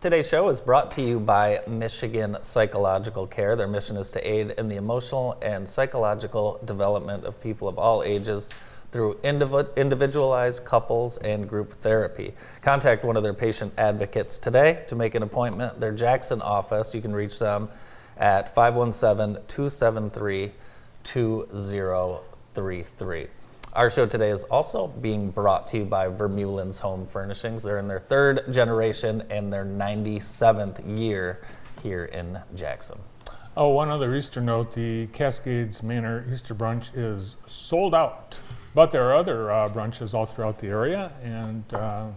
Today's 0.02 0.30
show 0.30 0.48
is 0.48 0.62
brought 0.62 0.92
to 0.92 1.02
you 1.02 1.20
by 1.20 1.60
Michigan 1.68 2.38
Psychological 2.42 3.28
Care. 3.28 3.58
Their 3.58 3.68
mission 3.68 3.98
is 3.98 4.10
to 4.12 4.26
aid 4.26 4.52
in 4.52 4.70
the 4.70 4.78
emotional 4.78 5.38
and 5.42 5.68
psychological 5.68 6.58
development 6.64 7.26
of 7.26 7.42
people 7.42 7.68
of 7.68 7.78
all 7.78 8.02
ages 8.04 8.50
through 8.94 9.16
indiv- 9.26 9.76
individualized 9.76 10.64
couples 10.64 11.18
and 11.18 11.50
group 11.50 11.82
therapy. 11.82 12.34
Contact 12.62 13.04
one 13.04 13.18
of 13.18 13.24
their 13.24 13.34
patient 13.34 13.74
advocates 13.78 14.38
today 14.38 14.86
to 14.88 14.96
make 14.96 15.16
an 15.16 15.24
appointment. 15.24 15.82
Their 15.82 15.92
Jackson 15.92 16.42
office, 16.42 16.96
you 16.96 17.02
can 17.02 17.14
reach 17.14 17.38
them 17.38 17.68
at 18.16 18.56
517 18.56 19.44
273 19.50 20.54
2033. 21.04 23.28
Our 23.73 23.91
show 23.91 24.08
today 24.08 24.32
is 24.32 24.45
also 24.45 24.88
being 24.88 25.29
brought 25.29 25.67
to 25.67 25.77
you 25.77 25.86
by 25.86 26.08
Vermeulen's 26.08 26.79
Home 26.79 27.05
Furnishings. 27.05 27.62
They're 27.62 27.77
in 27.77 27.88
their 27.88 27.99
third 27.99 28.51
generation 28.51 29.23
and 29.29 29.53
their 29.53 29.63
97th 29.63 30.97
year 30.99 31.41
here 31.84 32.05
in 32.05 32.39
Jackson. 32.55 32.97
Oh, 33.55 33.69
one 33.69 33.89
other 33.89 34.15
Easter 34.15 34.41
note 34.41 34.73
the 34.73 35.05
Cascades 35.08 35.84
Manor 35.84 36.25
Easter 36.32 36.55
brunch 36.55 36.89
is 36.95 37.36
sold 37.45 37.93
out. 37.93 38.41
But 38.73 38.89
there 38.89 39.03
are 39.03 39.15
other 39.15 39.51
uh, 39.51 39.69
brunches 39.69 40.15
all 40.15 40.25
throughout 40.25 40.58
the 40.58 40.67
area, 40.67 41.12
and 41.21 41.71
uh, 41.71 42.08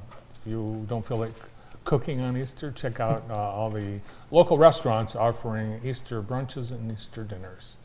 you 0.46 0.86
don't 0.88 1.06
feel 1.06 1.18
like 1.18 1.34
cooking 1.84 2.22
on 2.22 2.34
Easter, 2.34 2.70
check 2.70 2.98
out 2.98 3.24
uh, 3.28 3.34
all 3.34 3.70
the 3.70 4.00
local 4.30 4.56
restaurants 4.56 5.14
offering 5.14 5.82
Easter 5.84 6.22
brunches 6.22 6.72
and 6.72 6.90
Easter 6.90 7.24
dinners. 7.24 7.76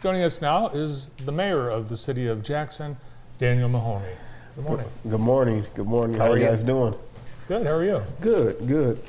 Joining 0.00 0.22
us 0.22 0.40
now 0.40 0.68
is 0.68 1.08
the 1.24 1.32
mayor 1.32 1.68
of 1.68 1.88
the 1.88 1.96
city 1.96 2.28
of 2.28 2.40
Jackson, 2.44 2.96
Daniel 3.38 3.68
Mahoney. 3.68 4.06
Good 4.54 4.64
morning. 4.64 4.86
Good 5.10 5.20
morning. 5.20 5.66
Good 5.74 5.86
morning. 5.88 6.18
How, 6.18 6.26
How 6.26 6.32
are 6.32 6.36
you 6.36 6.44
you? 6.44 6.48
guys 6.50 6.62
doing? 6.62 6.94
Good, 7.48 7.66
how 7.66 7.72
are 7.72 7.84
you? 7.84 8.02
Good, 8.20 8.64
good. 8.68 9.00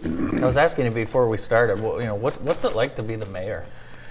I 0.42 0.46
was 0.48 0.58
asking 0.58 0.86
you 0.86 0.92
before 0.92 1.30
we 1.30 1.38
started, 1.38 1.80
what, 1.80 2.00
you 2.00 2.08
know, 2.08 2.16
what, 2.16 2.42
what's 2.42 2.64
it 2.64 2.76
like 2.76 2.96
to 2.96 3.04
be 3.04 3.16
the 3.16 3.28
mayor? 3.28 3.68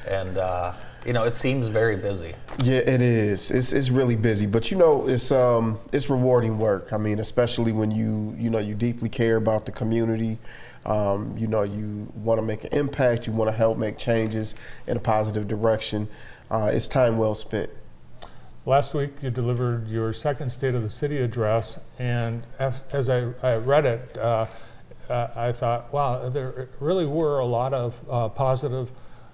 And, 0.07 0.38
uh, 0.38 0.73
you 1.05 1.12
know, 1.12 1.25
it 1.25 1.35
seems 1.35 1.67
very 1.67 1.97
busy. 1.97 2.35
Yeah, 2.62 2.79
it 2.79 3.01
is. 3.01 3.51
It's 3.51 3.73
it's 3.73 3.88
really 3.88 4.17
busy, 4.17 4.47
but 4.47 4.71
you 4.71 4.77
know, 4.77 5.09
it's 5.09 5.31
um 5.31 5.79
it's 5.93 6.11
rewarding 6.11 6.59
work. 6.59 6.93
I 6.93 6.99
mean, 6.99 7.21
especially 7.21 7.71
when 7.73 7.91
you 7.91 8.35
you 8.37 8.51
know 8.51 8.59
you 8.59 8.75
deeply 8.75 9.09
care 9.09 9.37
about 9.37 9.64
the 9.64 9.73
community. 9.73 10.38
Um, 10.85 11.37
you 11.38 11.47
know, 11.47 11.62
you 11.62 12.11
want 12.14 12.41
to 12.41 12.43
make 12.47 12.64
an 12.64 12.73
impact. 12.73 13.27
You 13.27 13.33
want 13.33 13.49
to 13.51 13.57
help 13.57 13.79
make 13.79 13.97
changes 13.97 14.55
in 14.87 14.97
a 14.97 15.01
positive 15.01 15.47
direction. 15.47 16.09
Uh, 16.51 16.71
it's 16.73 16.89
time 16.89 17.19
well 17.19 17.35
spent. 17.35 17.71
Last 18.65 18.95
week, 18.95 19.23
you 19.23 19.31
delivered 19.31 19.89
your 19.89 20.13
second 20.13 20.51
State 20.51 20.75
of 20.75 20.83
the 20.83 20.89
City 20.89 21.19
address, 21.19 21.81
and 21.99 22.43
as 22.59 22.85
as 22.93 23.09
I, 23.09 23.33
I 23.43 23.57
read 23.57 23.87
it, 23.87 24.19
uh, 24.19 24.47
uh, 25.09 25.29
I 25.35 25.53
thought, 25.53 25.93
wow, 25.93 26.29
there 26.29 26.69
really 26.81 27.07
were 27.07 27.39
a 27.39 27.47
lot 27.47 27.73
of 27.73 28.01
uh, 28.11 28.29
positive, 28.29 28.91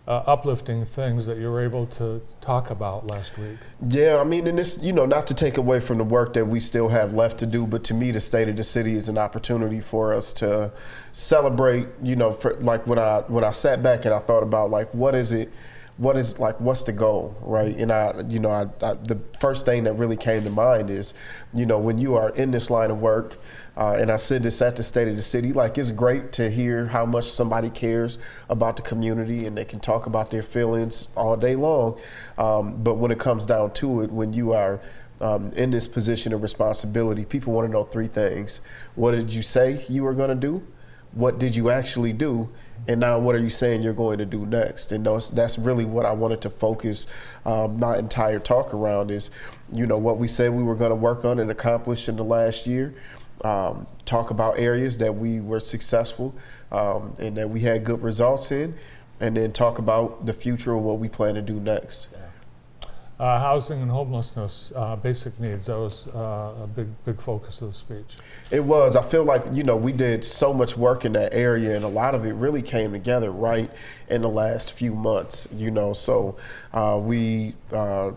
uh, 0.07 0.23
uplifting 0.27 0.85
things 0.85 1.27
that 1.27 1.39
you 1.39 1.51
were 1.51 1.61
able 1.61 1.87
to 1.87 2.23
talk 2.41 2.71
about 2.71 3.09
last 3.09 3.37
week. 3.37 3.59
Yeah, 3.89 4.21
I 4.21 4.25
mean, 4.25 4.47
and 4.47 4.59
this, 4.59 4.79
you 4.81 4.93
know, 4.93 5.07
not 5.07 5.27
to 5.29 5.35
take 5.35 5.57
away 5.57 5.81
from 5.81 5.99
the 5.99 6.05
work 6.05 6.35
that 6.35 6.47
we 6.47 6.61
still 6.61 6.89
have 6.91 7.13
left 7.13 7.39
to 7.39 7.47
do, 7.47 7.67
but 7.67 7.83
to 7.85 7.95
me, 7.95 8.13
the 8.13 8.21
state 8.21 8.49
of 8.49 8.57
the 8.57 8.65
city 8.65 8.95
is 8.95 9.09
an 9.09 9.19
opportunity 9.19 9.81
for 9.81 10.15
us 10.15 10.33
to 10.35 10.73
celebrate. 11.13 11.89
You 12.03 12.15
know, 12.15 12.33
for, 12.33 12.55
like 12.55 12.87
when 12.87 12.99
I 12.99 13.21
when 13.27 13.43
I 13.43 13.51
sat 13.51 13.83
back 13.83 14.05
and 14.05 14.15
I 14.15 14.21
thought 14.21 14.45
about 14.45 14.71
like 14.71 14.95
what 14.95 15.17
is 15.17 15.33
it, 15.33 15.53
what 15.97 16.17
is 16.17 16.41
like 16.41 16.61
what's 16.61 16.83
the 16.83 16.93
goal, 16.93 17.37
right? 17.41 17.75
And 17.77 17.93
I, 17.93 18.23
you 18.29 18.41
know, 18.41 18.51
I, 18.51 18.63
I 18.83 18.95
the 18.95 19.21
first 19.39 19.65
thing 19.65 19.85
that 19.85 19.95
really 19.95 20.17
came 20.17 20.43
to 20.43 20.51
mind 20.51 20.91
is, 20.91 21.15
you 21.53 21.67
know, 21.67 21.79
when 21.79 21.99
you 21.99 22.17
are 22.17 22.31
in 22.31 22.51
this 22.51 22.69
line 22.69 22.91
of 22.91 23.01
work, 23.01 23.37
uh, 23.77 23.97
and 23.99 24.11
I 24.11 24.17
said 24.17 24.43
this 24.43 24.61
at 24.61 24.75
the 24.75 24.83
state 24.83 25.07
of 25.07 25.15
the 25.15 25.23
city, 25.23 25.53
like 25.53 25.79
it's 25.79 25.93
great 25.93 26.33
to 26.33 26.51
hear 26.51 26.87
how 26.87 27.07
much 27.07 27.31
somebody 27.31 27.71
cares 27.71 28.19
about 28.49 28.77
the 28.77 28.83
community 28.83 29.47
and 29.47 29.57
they 29.57 29.65
can 29.65 29.79
talk 29.79 30.07
about 30.07 30.31
their 30.31 30.43
feelings 30.43 31.07
all 31.17 31.37
day 31.37 31.55
long. 31.55 32.01
Um, 32.39 32.83
but 32.83 32.95
when 32.95 33.13
it 33.13 33.21
comes 33.21 33.47
down 33.47 33.73
to 33.75 34.03
it, 34.03 34.11
when 34.11 34.33
you 34.33 34.53
are 34.53 34.81
um, 35.21 35.53
in 35.53 35.71
this 35.71 35.87
position 35.87 36.33
of 36.33 36.43
responsibility, 36.43 37.25
people 37.25 37.53
want 37.53 37.69
to 37.69 37.73
know 37.73 37.85
three 37.85 38.09
things. 38.09 38.61
What 38.97 39.13
did 39.13 39.33
you 39.33 39.43
say 39.43 39.85
you 39.89 40.03
were 40.03 40.15
going 40.15 40.31
to 40.31 40.35
do? 40.35 40.67
What 41.13 41.39
did 41.39 41.55
you 41.55 41.71
actually 41.71 42.13
do? 42.13 42.51
And 42.87 43.01
now, 43.01 43.19
what 43.19 43.35
are 43.35 43.41
you 43.41 43.51
saying 43.51 43.83
you're 43.83 43.95
going 43.95 44.19
to 44.19 44.27
do 44.27 44.45
next? 44.45 44.93
And 44.93 45.07
those, 45.07 45.31
that's 45.31 45.59
really 45.59 45.85
what 45.85 46.05
I 46.05 46.13
wanted 46.13 46.43
to 46.43 46.51
focus 46.51 47.07
um, 47.47 47.79
my 47.79 47.97
entire 47.97 48.39
talk 48.39 48.75
around 48.75 49.11
is, 49.11 49.31
you 49.73 49.87
know, 49.87 49.97
what 49.97 50.19
we 50.19 50.29
said 50.29 50.53
we 50.53 50.63
were 50.63 50.75
going 50.75 50.91
to 50.91 50.97
work 50.97 51.25
on 51.25 51.39
and 51.39 51.51
accomplish 51.51 52.09
in 52.09 52.17
the 52.17 52.25
last 52.25 52.67
year. 52.67 52.95
Um, 53.43 53.87
talk 54.05 54.31
about 54.31 54.59
areas 54.59 54.99
that 54.99 55.15
we 55.15 55.41
were 55.41 55.61
successful 55.61 56.35
um, 56.71 57.15
and 57.19 57.37
that 57.37 57.51
we 57.51 57.61
had 57.61 57.85
good 57.85 58.03
results 58.03 58.53
in, 58.53 58.75
and 59.21 59.37
then 59.37 59.53
talk 59.53 59.79
about 59.79 60.27
the 60.27 60.33
future 60.33 60.75
of 60.75 60.83
what 60.83 60.99
we 60.99 61.09
plan 61.09 61.35
to 61.35 61.43
do 61.43 61.61
next. 61.61 62.09
Uh, 63.17 63.39
housing 63.39 63.81
and 63.81 63.93
homelessness, 63.93 64.73
uh, 64.75 64.97
basic 64.97 65.39
needs, 65.39 65.67
that 65.67 65.79
was 65.79 66.09
uh, 66.09 66.65
a 66.65 66.67
big, 66.67 66.89
big 67.05 67.21
focus 67.21 67.63
of 67.63 67.69
the 67.69 67.75
speech. 67.75 68.17
It 68.51 68.65
was. 68.65 68.97
I 68.97 69.03
feel 69.03 69.23
like, 69.23 69.45
you 69.53 69.63
know, 69.63 69.77
we 69.77 69.93
did 69.93 70.25
so 70.25 70.53
much 70.53 70.77
work 70.77 71.05
in 71.05 71.13
that 71.13 71.33
area, 71.33 71.77
and 71.77 71.85
a 71.85 71.89
lot 71.89 72.17
of 72.17 72.25
it 72.25 72.33
really 72.33 72.61
came 72.61 72.91
together 72.91 73.31
right 73.31 73.71
in 74.09 74.23
the 74.23 74.29
last 74.29 74.73
few 74.73 74.95
months, 74.95 75.47
you 75.55 75.71
know. 75.71 75.93
So 75.93 76.37
uh, 76.73 76.99
we 77.01 77.55
uh, 77.73 78.13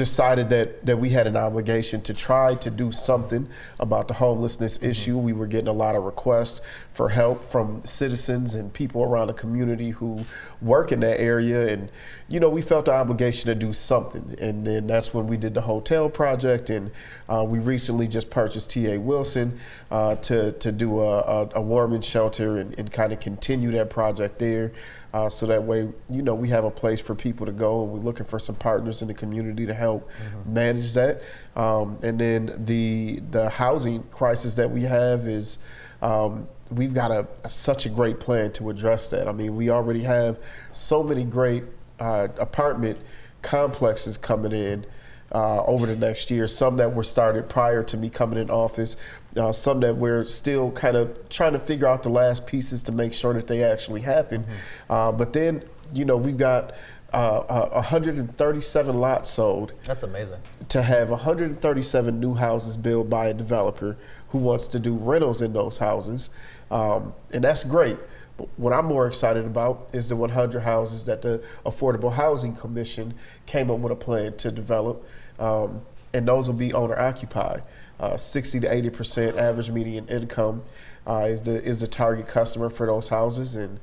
decided 0.00 0.48
that, 0.48 0.86
that 0.86 0.98
we 0.98 1.10
had 1.10 1.26
an 1.26 1.36
obligation 1.36 2.00
to 2.00 2.14
try 2.14 2.54
to 2.54 2.70
do 2.70 2.90
something 2.90 3.46
about 3.78 4.08
the 4.08 4.14
homelessness 4.14 4.82
issue. 4.82 5.18
We 5.18 5.34
were 5.34 5.46
getting 5.46 5.68
a 5.68 5.74
lot 5.74 5.94
of 5.94 6.04
requests 6.04 6.62
for 6.94 7.10
help 7.10 7.44
from 7.44 7.84
citizens 7.84 8.54
and 8.54 8.72
people 8.72 9.02
around 9.02 9.26
the 9.26 9.34
community 9.34 9.90
who 9.90 10.24
work 10.62 10.90
in 10.90 11.00
that 11.00 11.20
area. 11.20 11.70
And, 11.70 11.90
you 12.28 12.40
know, 12.40 12.48
we 12.48 12.62
felt 12.62 12.86
the 12.86 12.92
obligation 12.92 13.48
to 13.48 13.54
do 13.54 13.74
something. 13.74 14.34
And 14.40 14.66
then 14.66 14.86
that's 14.86 15.12
when 15.12 15.26
we 15.26 15.36
did 15.36 15.52
the 15.52 15.60
hotel 15.60 16.08
project. 16.08 16.70
And 16.70 16.90
uh, 17.28 17.44
we 17.46 17.58
recently 17.58 18.08
just 18.08 18.30
purchased 18.30 18.70
TA 18.70 18.98
Wilson 18.98 19.60
uh, 19.90 20.16
to, 20.16 20.52
to 20.52 20.72
do 20.72 21.00
a, 21.00 21.18
a, 21.20 21.48
a 21.56 21.60
warming 21.60 22.00
shelter 22.00 22.56
and, 22.56 22.78
and 22.78 22.90
kind 22.90 23.12
of 23.12 23.20
continue 23.20 23.70
that 23.72 23.90
project 23.90 24.38
there. 24.38 24.72
Uh, 25.12 25.28
so 25.28 25.46
that 25.46 25.62
way, 25.64 25.88
you 26.08 26.22
know, 26.22 26.34
we 26.34 26.48
have 26.48 26.64
a 26.64 26.70
place 26.70 27.00
for 27.00 27.14
people 27.14 27.44
to 27.46 27.52
go, 27.52 27.82
and 27.82 27.92
we're 27.92 27.98
looking 27.98 28.26
for 28.26 28.38
some 28.38 28.54
partners 28.54 29.02
in 29.02 29.08
the 29.08 29.14
community 29.14 29.66
to 29.66 29.74
help 29.74 30.08
manage 30.46 30.94
that. 30.94 31.20
Um, 31.56 31.98
and 32.02 32.18
then 32.18 32.50
the 32.64 33.20
the 33.30 33.50
housing 33.50 34.02
crisis 34.04 34.54
that 34.54 34.70
we 34.70 34.82
have 34.82 35.26
is. 35.26 35.58
Um, 36.02 36.48
We've 36.72 36.94
got 36.94 37.10
a, 37.10 37.26
a- 37.42 37.50
such 37.50 37.84
a 37.84 37.88
great 37.88 38.20
plan 38.20 38.52
to 38.52 38.70
address 38.70 39.08
that. 39.08 39.26
I 39.26 39.32
mean, 39.32 39.56
we 39.56 39.70
already 39.70 40.04
have 40.04 40.38
so 40.70 41.02
many 41.02 41.24
great 41.24 41.64
uh, 41.98 42.28
apartment 42.38 42.96
complexes 43.42 44.16
coming 44.16 44.52
in 44.52 44.86
uh, 45.32 45.64
over 45.64 45.84
the 45.86 45.96
next 45.96 46.30
year. 46.30 46.46
Some 46.46 46.76
that 46.76 46.94
were 46.94 47.02
started 47.02 47.48
prior 47.48 47.82
to 47.82 47.96
me 47.96 48.08
coming 48.08 48.38
in 48.38 48.50
office, 48.50 48.96
uh, 49.36 49.52
some 49.52 49.80
that 49.80 49.96
we're 49.96 50.24
still 50.24 50.70
kind 50.72 50.96
of 50.96 51.28
trying 51.28 51.52
to 51.52 51.58
figure 51.58 51.86
out 51.86 52.02
the 52.02 52.10
last 52.10 52.46
pieces 52.46 52.82
to 52.84 52.92
make 52.92 53.12
sure 53.12 53.32
that 53.34 53.46
they 53.46 53.62
actually 53.62 54.00
happen. 54.00 54.44
Uh, 54.88 55.12
but 55.12 55.32
then, 55.32 55.62
you 55.92 56.04
know, 56.04 56.16
we've 56.16 56.36
got 56.38 56.72
uh, 57.12 57.38
uh, 57.48 57.68
137 57.70 58.94
lots 58.96 59.28
sold 59.28 59.72
That's 59.84 60.02
amazing. 60.04 60.38
to 60.68 60.82
have 60.82 61.10
137 61.10 62.20
new 62.20 62.34
houses 62.34 62.76
built 62.76 63.10
by 63.10 63.26
a 63.26 63.34
developer 63.34 63.96
who 64.28 64.38
wants 64.38 64.68
to 64.68 64.78
do 64.78 64.94
rentals 64.94 65.40
in 65.40 65.52
those 65.52 65.78
houses. 65.78 66.30
Um, 66.70 67.14
and 67.32 67.42
that's 67.42 67.64
great. 67.64 67.98
But 68.36 68.48
what 68.56 68.72
I'm 68.72 68.86
more 68.86 69.06
excited 69.08 69.44
about 69.44 69.90
is 69.92 70.08
the 70.08 70.16
100 70.16 70.60
houses 70.60 71.04
that 71.06 71.22
the 71.22 71.42
Affordable 71.66 72.12
Housing 72.12 72.54
Commission 72.54 73.14
came 73.46 73.70
up 73.70 73.78
with 73.80 73.92
a 73.92 73.96
plan 73.96 74.36
to 74.38 74.52
develop. 74.52 75.04
Um, 75.38 75.82
and 76.12 76.26
those 76.26 76.48
will 76.48 76.56
be 76.56 76.72
owner 76.72 76.98
occupied. 76.98 77.62
Uh, 78.00 78.16
60 78.16 78.60
to 78.60 78.72
80 78.72 78.90
percent 78.90 79.36
average 79.36 79.70
median 79.70 80.08
income 80.08 80.62
uh, 81.06 81.26
is 81.28 81.42
the 81.42 81.62
is 81.62 81.80
the 81.80 81.86
target 81.86 82.26
customer 82.26 82.70
for 82.70 82.86
those 82.86 83.08
houses, 83.08 83.56
and 83.56 83.78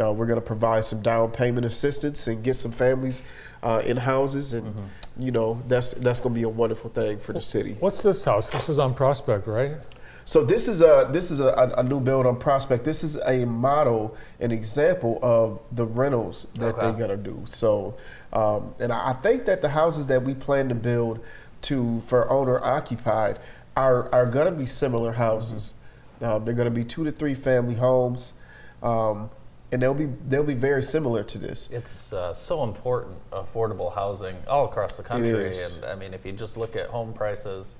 uh, 0.00 0.10
we're 0.10 0.24
going 0.24 0.40
to 0.40 0.46
provide 0.46 0.86
some 0.86 1.02
down 1.02 1.30
payment 1.30 1.66
assistance 1.66 2.26
and 2.28 2.42
get 2.42 2.54
some 2.54 2.72
families 2.72 3.22
uh, 3.62 3.82
in 3.84 3.98
houses, 3.98 4.54
and 4.54 4.74
you 5.18 5.30
know 5.30 5.62
that's 5.68 5.92
that's 5.92 6.20
going 6.22 6.34
to 6.34 6.38
be 6.38 6.44
a 6.44 6.48
wonderful 6.48 6.88
thing 6.88 7.18
for 7.18 7.34
the 7.34 7.42
city. 7.42 7.76
What's 7.78 8.02
this 8.02 8.24
house? 8.24 8.48
This 8.48 8.70
is 8.70 8.78
on 8.78 8.94
Prospect, 8.94 9.46
right? 9.46 9.72
So 10.24 10.44
this 10.44 10.68
is 10.68 10.82
a 10.82 11.08
this 11.10 11.30
is 11.30 11.40
a, 11.40 11.74
a, 11.76 11.82
new 11.82 12.00
build 12.00 12.26
on 12.26 12.38
Prospect. 12.38 12.84
This 12.84 13.02
is 13.02 13.16
a 13.26 13.44
model, 13.46 14.14
an 14.40 14.50
example 14.50 15.18
of 15.22 15.60
the 15.72 15.86
rentals 15.86 16.46
that 16.54 16.74
Okay. 16.74 16.80
they're 16.80 17.06
gonna 17.06 17.16
do. 17.16 17.42
So, 17.46 17.96
um, 18.32 18.74
and 18.78 18.92
I 18.92 19.10
I 19.10 19.12
think 19.14 19.46
that 19.46 19.62
the 19.62 19.70
houses 19.70 20.06
that 20.06 20.22
we 20.22 20.34
plan 20.34 20.68
to 20.68 20.74
build 20.74 21.20
to 21.62 22.00
for 22.06 22.30
owner 22.30 22.62
occupied 22.62 23.38
are 23.78 24.12
are 24.12 24.26
gonna 24.26 24.50
be 24.50 24.66
similar 24.66 25.12
houses. 25.12 25.74
Um, 26.20 26.44
they're 26.44 26.54
gonna 26.54 26.70
be 26.70 26.84
two 26.84 27.04
to 27.04 27.12
three 27.12 27.34
family 27.34 27.74
homes, 27.74 28.32
um, 28.82 29.30
and 29.70 29.80
they'll 29.80 29.94
be 29.94 30.06
they'll 30.28 30.42
be 30.42 30.54
very 30.54 30.82
similar 30.82 31.22
to 31.22 31.38
this. 31.38 31.68
It's 31.70 32.12
uh, 32.12 32.34
so 32.34 32.64
important, 32.64 33.16
affordable 33.30 33.94
housing 33.94 34.36
all 34.48 34.64
across 34.64 34.96
the 34.96 35.04
country. 35.04 35.56
And 35.56 35.84
I 35.84 35.94
mean, 35.94 36.12
if 36.12 36.26
you 36.26 36.32
just 36.32 36.56
look 36.56 36.74
at 36.74 36.88
home 36.88 37.12
prices 37.12 37.76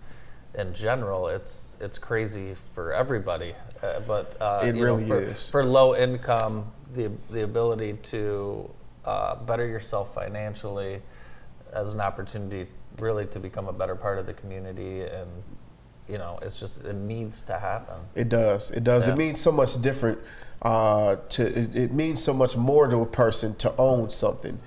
in 0.55 0.73
general, 0.73 1.29
it's 1.29 1.77
it's 1.81 1.99
crazy 1.99 2.55
for 2.75 2.93
everybody. 2.93 3.55
Uh, 3.83 4.01
but 4.01 4.37
uh, 4.41 4.61
It 4.63 4.77
you 4.77 4.81
know, 4.81 4.95
really 4.95 5.09
for, 5.09 5.21
is. 5.21 5.51
for 5.51 5.65
low 5.65 5.97
income, 5.97 6.71
the 6.95 7.11
the 7.31 7.43
ability 7.43 7.95
to 8.05 8.71
uh, 9.05 9.35
better 9.35 9.67
yourself 9.67 10.15
financially 10.15 11.03
as 11.73 11.95
an 11.95 12.01
opportunity, 12.01 12.71
really 12.99 13.27
to 13.27 13.41
become 13.41 13.67
a 13.69 13.73
better 13.73 13.97
part 13.97 14.19
of 14.19 14.27
the 14.27 14.35
community, 14.35 15.03
and 15.03 15.29
you 16.09 16.19
know, 16.19 16.39
it's 16.43 16.59
just 16.59 16.85
it 16.85 16.95
needs 16.95 17.43
to 17.43 17.59
happen. 17.59 17.97
It 18.15 18.29
does. 18.29 18.71
It 18.71 18.85
does. 18.85 19.07
Yeah. 19.07 19.13
It 19.13 19.17
means 19.17 19.41
so 19.41 19.53
much 19.53 19.81
different. 19.83 20.19
Uh, 20.63 21.17
to 21.29 21.47
it, 21.47 21.77
it 21.77 21.93
means 21.93 22.23
so 22.23 22.33
much 22.33 22.57
more 22.57 22.89
to 22.89 22.99
a 22.99 23.07
person 23.07 23.55
to 23.57 23.75
own 23.77 24.11
something. 24.11 24.59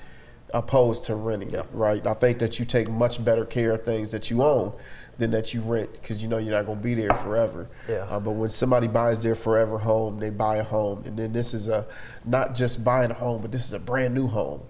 opposed 0.53 1.05
to 1.05 1.15
renting 1.15 1.53
it, 1.53 1.65
right? 1.71 2.05
I 2.05 2.13
think 2.13 2.39
that 2.39 2.59
you 2.59 2.65
take 2.65 2.89
much 2.89 3.23
better 3.23 3.45
care 3.45 3.71
of 3.71 3.83
things 3.83 4.11
that 4.11 4.29
you 4.29 4.43
own 4.43 4.73
than 5.17 5.31
that 5.31 5.53
you 5.53 5.61
rent 5.61 5.91
because 5.93 6.21
you 6.21 6.27
know 6.27 6.37
you're 6.37 6.53
not 6.53 6.65
going 6.65 6.77
to 6.77 6.83
be 6.83 6.93
there 6.93 7.13
forever. 7.15 7.69
Yeah. 7.87 8.05
Uh, 8.09 8.19
but 8.19 8.31
when 8.31 8.49
somebody 8.49 8.87
buys 8.87 9.19
their 9.19 9.35
forever 9.35 9.77
home, 9.77 10.19
they 10.19 10.29
buy 10.29 10.57
a 10.57 10.63
home, 10.63 11.03
and 11.05 11.17
then 11.17 11.31
this 11.31 11.53
is 11.53 11.69
a 11.69 11.87
not 12.25 12.53
just 12.55 12.83
buying 12.83 13.11
a 13.11 13.13
home, 13.13 13.41
but 13.41 13.51
this 13.51 13.65
is 13.65 13.73
a 13.73 13.79
brand 13.79 14.13
new 14.13 14.27
home. 14.27 14.61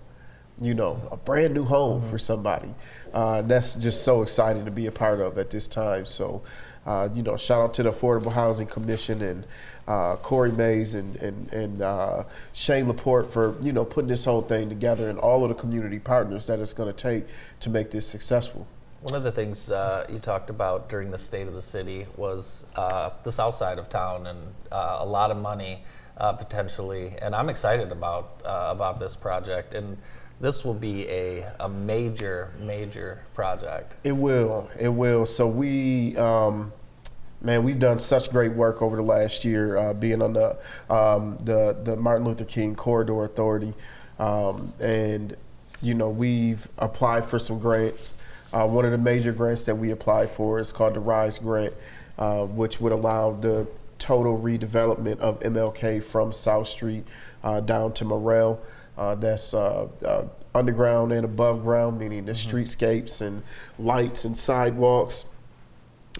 You 0.62 0.76
know, 0.76 1.02
a 1.12 1.18
brand 1.18 1.56
new 1.56 1.66
home 1.66 2.08
for 2.08 2.20
somebody. 2.20 2.74
Uh, 3.12 3.42
that's 3.42 3.74
just 3.74 4.04
so 4.04 4.22
exciting 4.22 4.64
to 4.66 4.72
be 4.72 4.86
a 4.86 4.92
part 4.92 5.20
of 5.20 5.40
at 5.40 5.50
this 5.50 5.66
time. 5.66 6.06
So, 6.06 6.44
uh, 6.86 7.10
you 7.16 7.24
know, 7.24 7.36
shout 7.36 7.62
out 7.62 7.74
to 7.74 7.84
the 7.84 7.92
Affordable 7.92 8.32
Housing 8.32 8.68
Commission 8.68 9.24
and 9.24 9.48
uh, 9.88 10.18
Corey 10.18 10.52
Mays 10.52 10.94
and 10.94 11.16
and, 11.16 11.52
and 11.52 11.82
uh, 11.82 12.24
Shane 12.54 12.88
Laporte 12.88 13.34
for 13.34 13.56
you 13.62 13.74
know 13.74 13.84
putting 13.84 14.10
this 14.10 14.24
whole 14.26 14.44
thing 14.44 14.70
together 14.70 15.10
and 15.10 15.18
all 15.18 15.44
of 15.44 15.50
the 15.50 15.56
community 15.56 16.00
partners 16.00 16.46
that 16.46 16.60
it's 16.60 16.74
going 16.74 16.94
to 16.94 16.98
take 16.98 17.26
to 17.62 17.70
make 17.72 17.90
this 17.90 18.08
successful. 18.08 18.68
One 19.02 19.16
of 19.16 19.24
the 19.24 19.32
things 19.32 19.72
uh, 19.72 20.06
you 20.12 20.20
talked 20.20 20.52
about 20.52 20.90
during 20.90 21.10
the 21.10 21.18
state 21.18 21.48
of 21.48 21.56
the 21.56 21.62
city 21.64 22.06
was 22.18 22.68
uh, 22.76 23.10
the 23.24 23.32
south 23.32 23.56
side 23.56 23.80
of 23.80 23.90
town 23.90 24.28
and 24.28 24.40
uh, 24.72 24.98
a 25.00 25.06
lot 25.06 25.32
of 25.32 25.38
money 25.38 25.84
uh, 26.18 26.34
potentially, 26.34 27.16
and 27.20 27.36
I'm 27.36 27.50
excited 27.50 27.92
about 27.92 28.42
uh, 28.46 28.68
about 28.70 29.00
this 29.00 29.16
project. 29.16 29.74
And 29.74 29.98
this 30.42 30.66
will 30.66 30.74
be 30.74 31.08
a, 31.08 31.46
a 31.60 31.70
major, 31.70 32.52
major 32.60 33.22
project. 33.36 33.96
It 34.04 34.14
will. 34.14 34.70
It 34.80 34.90
will. 34.90 35.28
So 35.28 35.48
we, 35.48 36.18
um, 36.18 36.74
man, 37.42 37.64
we've 37.64 37.80
done 37.80 38.00
such 38.00 38.32
great 38.32 38.52
work 38.52 38.82
over 38.82 38.96
the 38.96 39.04
last 39.04 39.46
year, 39.46 39.78
uh, 39.78 39.94
being 39.94 40.22
on 40.22 40.34
the 40.34 40.58
um, 40.90 41.38
the 41.44 41.78
the 41.84 41.96
Martin 41.96 42.26
Luther 42.26 42.46
King 42.46 42.76
Corridor 42.76 43.24
Authority, 43.24 43.74
um, 44.18 44.74
and 44.80 45.38
you 45.82 45.94
know 45.94 46.10
we've 46.10 46.68
applied 46.80 47.30
for 47.30 47.38
some 47.38 47.60
grants. 47.60 48.16
Uh, 48.52 48.68
one 48.68 48.84
of 48.84 48.92
the 48.92 48.98
major 48.98 49.32
grants 49.32 49.64
that 49.66 49.76
we 49.76 49.92
applied 49.92 50.30
for 50.30 50.60
is 50.60 50.74
called 50.74 50.96
the 50.96 51.00
RAISE 51.00 51.40
Grant, 51.40 51.74
uh, 52.18 52.46
which 52.46 52.82
would 52.82 52.92
allow 52.92 53.32
the 53.32 53.66
total 53.98 54.38
redevelopment 54.38 55.20
of 55.20 55.40
MLK 55.42 56.04
from 56.04 56.32
South 56.34 56.68
Street 56.68 57.06
uh, 57.44 57.62
down 57.62 57.94
to 57.94 58.04
Morel. 58.04 58.60
Uh, 58.98 59.16
that's 59.16 59.54
uh, 59.54 59.88
uh, 60.06 60.26
underground 60.54 61.12
and 61.12 61.26
above 61.26 61.64
ground, 61.64 62.00
meaning 62.00 62.26
the 62.26 62.34
streetscapes 62.34 63.22
and 63.22 63.42
lights 63.80 64.26
and 64.26 64.38
sidewalks, 64.38 65.26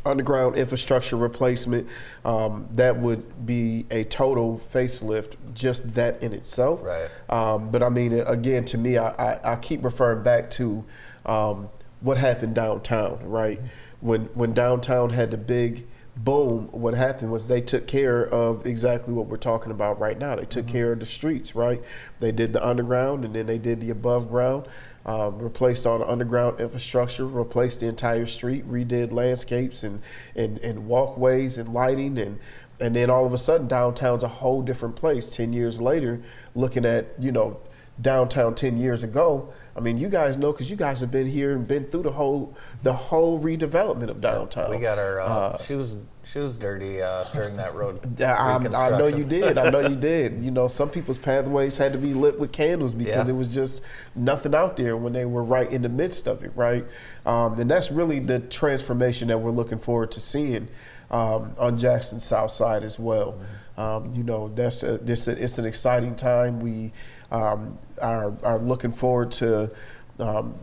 underground 0.06 0.56
infrastructure 0.56 1.18
replacement. 1.18 1.88
Um, 2.24 2.68
that 2.74 2.98
would 2.98 3.46
be 3.46 3.86
a 3.92 4.04
total 4.06 4.58
facelift, 4.58 5.36
just 5.54 5.94
that 5.96 6.24
in 6.24 6.34
itself. 6.34 6.82
Right. 6.82 7.10
Um, 7.30 7.70
but 7.72 7.84
I 7.84 7.90
mean, 7.90 8.14
again, 8.14 8.66
to 8.66 8.78
me, 8.78 8.98
I, 8.98 9.10
I, 9.10 9.54
I 9.54 9.56
keep 9.58 9.84
referring 9.84 10.24
back 10.24 10.50
to 10.52 10.84
um, 11.26 11.70
what 12.00 12.18
happened 12.18 12.56
downtown, 12.56 13.20
right? 13.24 13.60
When 14.00 14.26
when 14.34 14.54
downtown 14.54 15.12
had 15.12 15.32
the 15.32 15.38
big 15.38 15.88
boom, 16.16 16.68
what 16.72 16.94
happened 16.94 17.32
was 17.32 17.48
they 17.48 17.62
took 17.62 17.88
care 17.88 18.28
of 18.28 18.66
exactly 18.66 19.14
what 19.14 19.28
we're 19.28 19.38
talking 19.38 19.72
about 19.72 20.00
right 20.00 20.18
now. 20.18 20.36
They 20.36 20.46
took 20.46 20.68
care 20.68 20.92
of 20.92 21.00
the 21.00 21.06
streets, 21.06 21.56
right? 21.56 21.82
They 22.20 22.32
did 22.32 22.54
the 22.54 22.66
underground 22.66 23.24
and 23.24 23.34
then 23.34 23.46
they 23.46 23.58
did 23.58 23.80
the 23.80 23.90
above 23.92 24.30
ground, 24.30 24.68
um, 25.06 25.40
replaced 25.40 25.88
all 25.88 26.00
the 26.00 26.08
underground 26.08 26.60
infrastructure, 26.60 27.26
replaced 27.26 27.80
the 27.80 27.88
entire 27.88 28.26
street, 28.26 28.70
redid 28.70 29.12
landscapes 29.12 29.84
and, 29.84 30.02
and, 30.36 30.58
and 30.60 30.86
walkways 30.86 31.58
and 31.58 31.70
lighting 31.74 32.18
and 32.18 32.40
and 32.80 32.96
then 32.96 33.12
all 33.12 33.28
of 33.28 33.34
a 33.34 33.38
sudden 33.38 33.68
downtown's 33.68 34.24
a 34.24 34.28
whole 34.28 34.64
different 34.64 34.96
place 34.96 35.30
10 35.30 35.54
years 35.54 35.80
later 35.80 36.20
looking 36.56 36.84
at 36.84 37.06
you 37.20 37.32
know 37.32 37.60
downtown 38.02 38.56
10 38.56 38.78
years 38.78 39.04
ago 39.04 39.54
i 39.76 39.80
mean 39.80 39.98
you 39.98 40.10
guys 40.10 40.38
know 40.38 40.52
because 40.52 40.70
you 40.70 40.76
guys 40.76 41.00
have 41.02 41.12
been 41.12 41.28
here 41.28 41.52
and 41.54 41.68
been 41.68 41.86
through 41.86 42.02
the 42.04 42.12
whole 42.12 42.56
the 42.84 42.94
whole 42.94 43.40
redevelopment 43.40 44.10
of 44.10 44.20
downtown 44.22 44.72
We 44.72 44.80
got 44.80 44.98
our 44.98 45.20
uh, 45.22 45.28
Uh, 45.28 45.58
shoes 45.60 45.98
shoes 46.24 46.56
dirty 46.56 47.02
uh, 47.02 47.26
during 47.34 47.58
that 47.58 47.74
road. 47.76 48.22
I, 48.22 48.56
I 48.56 48.98
know 48.98 49.08
you 49.08 49.26
did. 49.26 49.58
I 49.58 49.70
know 49.70 49.80
you 49.82 49.96
did. 50.14 50.40
You 50.40 50.52
know, 50.52 50.68
some 50.70 50.90
people's 50.90 51.18
pathways 51.18 51.78
had 51.78 51.92
to 51.94 51.98
be 51.98 52.14
lit 52.14 52.40
with 52.40 52.52
candles 52.54 52.94
because 52.94 53.28
Yeah. 53.28 53.34
it 53.34 53.38
was 53.38 53.50
just 53.54 53.82
nothing 54.16 54.54
out 54.56 54.78
there 54.78 54.96
when 54.96 55.12
they 55.14 55.26
were 55.26 55.44
right 55.44 55.70
in 55.70 55.82
the 55.82 55.90
midst 55.90 56.28
of 56.28 56.44
it, 56.44 56.52
right? 56.56 56.86
Um, 57.26 57.60
and 57.60 57.70
that's 57.70 57.92
really 57.92 58.20
the 58.20 58.40
transformation 58.40 59.28
that 59.30 59.40
we're 59.42 59.52
looking 59.52 59.80
forward 59.80 60.12
to 60.12 60.20
seeing 60.22 60.70
um, 61.10 61.54
on 61.58 61.78
Jackson's 61.78 62.24
South 62.24 62.52
Side 62.52 62.84
as 62.84 62.98
well. 63.00 63.38
Um, 63.78 64.12
you 64.14 64.24
know, 64.24 64.50
that's 64.50 64.84
a, 64.84 64.98
this 64.98 65.28
it's 65.28 65.58
an 65.58 65.66
exciting 65.66 66.16
time. 66.16 66.60
We 66.60 66.92
um, 67.32 67.78
are 68.02 68.34
are 68.44 68.60
looking 68.60 68.92
forward 68.92 69.32
to. 69.34 69.72
Um, 70.20 70.56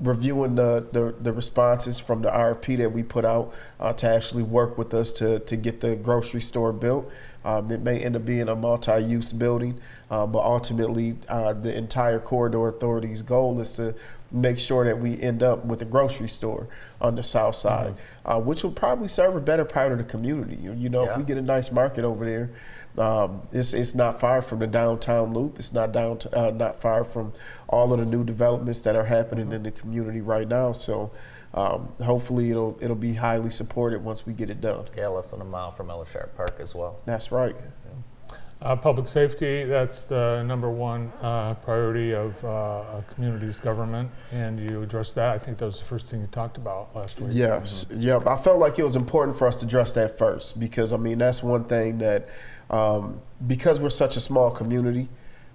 reviewing 0.00 0.54
the, 0.54 0.86
the, 0.92 1.14
the 1.20 1.32
responses 1.32 1.98
from 1.98 2.22
the 2.22 2.30
RFP 2.30 2.78
that 2.78 2.90
we 2.90 3.02
put 3.02 3.24
out 3.24 3.52
uh, 3.80 3.92
to 3.94 4.08
actually 4.08 4.44
work 4.44 4.78
with 4.78 4.94
us 4.94 5.12
to, 5.14 5.40
to 5.40 5.56
get 5.56 5.80
the 5.80 5.96
grocery 5.96 6.40
store 6.40 6.72
built. 6.72 7.10
Um, 7.44 7.70
it 7.70 7.80
may 7.80 7.98
end 7.98 8.14
up 8.14 8.24
being 8.24 8.48
a 8.48 8.54
multi-use 8.54 9.32
building, 9.32 9.80
uh, 10.10 10.26
but 10.26 10.40
ultimately 10.40 11.16
uh, 11.28 11.52
the 11.52 11.76
entire 11.76 12.20
corridor 12.20 12.68
authority's 12.68 13.22
goal 13.22 13.60
is 13.60 13.74
to 13.74 13.94
make 14.30 14.58
sure 14.58 14.84
that 14.84 14.98
we 14.98 15.20
end 15.20 15.42
up 15.42 15.64
with 15.64 15.80
a 15.80 15.84
grocery 15.84 16.28
store 16.28 16.68
on 17.00 17.14
the 17.14 17.22
south 17.22 17.54
side, 17.54 17.94
uh, 18.24 18.38
which 18.38 18.62
will 18.62 18.72
probably 18.72 19.08
serve 19.08 19.34
a 19.34 19.40
better 19.40 19.64
part 19.64 19.92
of 19.92 19.98
the 19.98 20.04
community. 20.04 20.56
You, 20.56 20.72
you 20.74 20.88
know, 20.88 21.04
if 21.10 21.16
we 21.16 21.24
get 21.24 21.38
a 21.38 21.42
nice 21.42 21.72
market 21.72 22.04
over 22.04 22.24
there, 22.24 22.50
um, 23.02 23.42
it's 23.52 23.72
it's 23.74 23.94
not 23.94 24.20
far 24.20 24.42
from 24.42 24.58
the 24.58 24.66
downtown 24.66 25.32
loop. 25.32 25.58
It's 25.58 25.72
not 25.72 25.92
down 25.92 26.18
uh, 26.32 26.50
not 26.50 26.80
far 26.80 27.04
from 27.04 27.32
all 27.68 27.92
of 27.92 28.00
the 28.00 28.06
new 28.06 28.24
developments 28.24 28.80
that 28.82 28.96
are 28.96 29.04
happening 29.04 29.52
in 29.52 29.62
the 29.62 29.70
community 29.70 30.20
right 30.20 30.48
now. 30.48 30.72
So 30.72 31.10
um, 31.54 31.88
hopefully 32.02 32.50
it'll 32.50 32.76
it'll 32.80 32.96
be 32.96 33.14
highly 33.14 33.50
supported 33.50 34.04
once 34.04 34.26
we 34.26 34.32
get 34.32 34.50
it 34.50 34.60
done. 34.60 34.86
Yeah, 34.96 35.08
less 35.08 35.30
than 35.30 35.40
a 35.40 35.44
mile 35.44 35.72
from 35.72 35.90
Ella 35.90 36.06
Sharp 36.06 36.36
Park 36.36 36.56
as 36.60 36.74
well. 36.74 37.00
That's 37.06 37.32
right. 37.32 37.56
Uh, 38.60 38.74
public 38.74 39.06
safety, 39.06 39.62
that's 39.62 40.04
the 40.06 40.42
number 40.42 40.68
one 40.68 41.12
uh, 41.22 41.54
priority 41.54 42.12
of 42.12 42.42
uh, 42.44 42.48
a 42.48 43.04
community's 43.06 43.60
government, 43.60 44.10
and 44.32 44.58
you 44.58 44.82
addressed 44.82 45.14
that. 45.14 45.32
I 45.32 45.38
think 45.38 45.58
that 45.58 45.66
was 45.66 45.78
the 45.78 45.84
first 45.84 46.08
thing 46.08 46.20
you 46.20 46.26
talked 46.26 46.56
about 46.56 46.88
last 46.96 47.20
week. 47.20 47.30
Yes, 47.32 47.86
yeah. 47.90 48.18
I 48.26 48.36
felt 48.36 48.58
like 48.58 48.76
it 48.80 48.82
was 48.82 48.96
important 48.96 49.38
for 49.38 49.46
us 49.46 49.58
to 49.58 49.66
address 49.66 49.92
that 49.92 50.18
first 50.18 50.58
because 50.58 50.92
I 50.92 50.96
mean 50.96 51.18
that's 51.18 51.40
one 51.40 51.64
thing 51.64 51.98
that 51.98 52.28
um, 52.68 53.20
because 53.46 53.78
we're 53.78 53.90
such 53.90 54.16
a 54.16 54.20
small 54.20 54.50
community, 54.50 55.08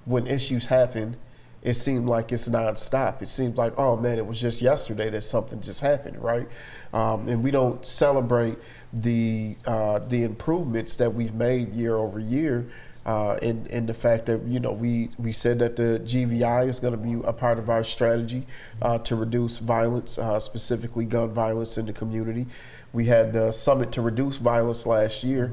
when 0.05 0.25
issues 0.25 0.65
happen, 0.65 1.17
it 1.61 1.73
seemed 1.73 2.07
like 2.07 2.31
it's 2.31 2.47
nonstop. 2.47 3.21
It 3.21 3.27
seems 3.27 3.57
like 3.57 3.77
oh 3.77 3.97
man, 3.97 4.17
it 4.17 4.25
was 4.25 4.39
just 4.39 4.61
yesterday 4.61 5.09
that 5.09 5.23
something 5.23 5.59
just 5.59 5.81
happened, 5.81 6.23
right? 6.23 6.47
Um, 6.93 7.27
and 7.27 7.43
we 7.43 7.51
don't 7.51 7.85
celebrate 7.85 8.57
the 8.93 9.57
uh, 9.67 9.99
the 9.99 10.23
improvements 10.23 10.95
that 10.95 11.13
we've 11.13 11.33
made 11.33 11.73
year 11.73 11.97
over 11.97 12.17
year. 12.17 12.69
Uh, 13.05 13.37
and, 13.41 13.67
and 13.67 13.87
the 13.87 13.93
fact 13.93 14.25
that 14.27 14.41
you 14.43 14.59
know 14.59 14.71
we, 14.71 15.09
we 15.17 15.31
said 15.31 15.59
that 15.59 15.75
the 15.75 16.01
GVI 16.05 16.69
is 16.69 16.79
going 16.79 16.93
to 16.93 16.97
be 16.97 17.21
a 17.27 17.33
part 17.33 17.59
of 17.59 17.69
our 17.69 17.83
strategy 17.83 18.45
uh, 18.81 18.97
to 18.99 19.15
reduce 19.15 19.57
violence, 19.57 20.17
uh, 20.17 20.39
specifically 20.39 21.03
gun 21.03 21.33
violence 21.33 21.77
in 21.77 21.85
the 21.85 21.91
community. 21.91 22.45
We 22.93 23.05
had 23.05 23.33
the 23.33 23.51
summit 23.51 23.91
to 23.93 24.01
reduce 24.01 24.37
violence 24.37 24.85
last 24.85 25.23
year, 25.23 25.51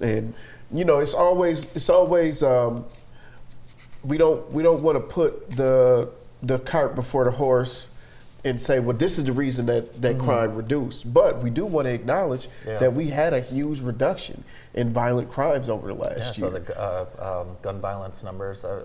and 0.00 0.32
you 0.70 0.84
know 0.84 0.98
it's 0.98 1.14
always 1.14 1.64
it's 1.74 1.90
always 1.90 2.42
um, 2.44 2.84
we 4.04 4.16
don't 4.16 4.50
we 4.52 4.62
don't 4.62 4.82
want 4.82 4.96
to 4.96 5.00
put 5.00 5.50
the 5.50 6.08
the 6.42 6.60
cart 6.60 6.94
before 6.94 7.24
the 7.24 7.30
horse 7.32 7.88
and 8.44 8.60
say, 8.60 8.80
well, 8.80 8.96
this 8.96 9.18
is 9.18 9.24
the 9.24 9.32
reason 9.32 9.66
that, 9.66 10.02
that 10.02 10.18
crime 10.18 10.54
reduced. 10.56 11.12
But 11.12 11.42
we 11.42 11.50
do 11.50 11.64
want 11.64 11.86
to 11.86 11.94
acknowledge 11.94 12.48
Yeah. 12.66 12.78
that 12.78 12.92
we 12.92 13.06
had 13.08 13.32
a 13.32 13.40
huge 13.40 13.80
reduction 13.80 14.42
in 14.74 14.92
violent 14.92 15.30
crimes 15.30 15.68
over 15.68 15.88
the 15.88 15.94
Yeah, 15.94 16.00
last 16.00 16.34
so 16.36 16.50
year. 16.50 16.58
the 16.60 16.80
uh, 16.80 17.42
um, 17.42 17.56
gun 17.62 17.80
violence 17.80 18.22
numbers 18.24 18.64
are, 18.64 18.84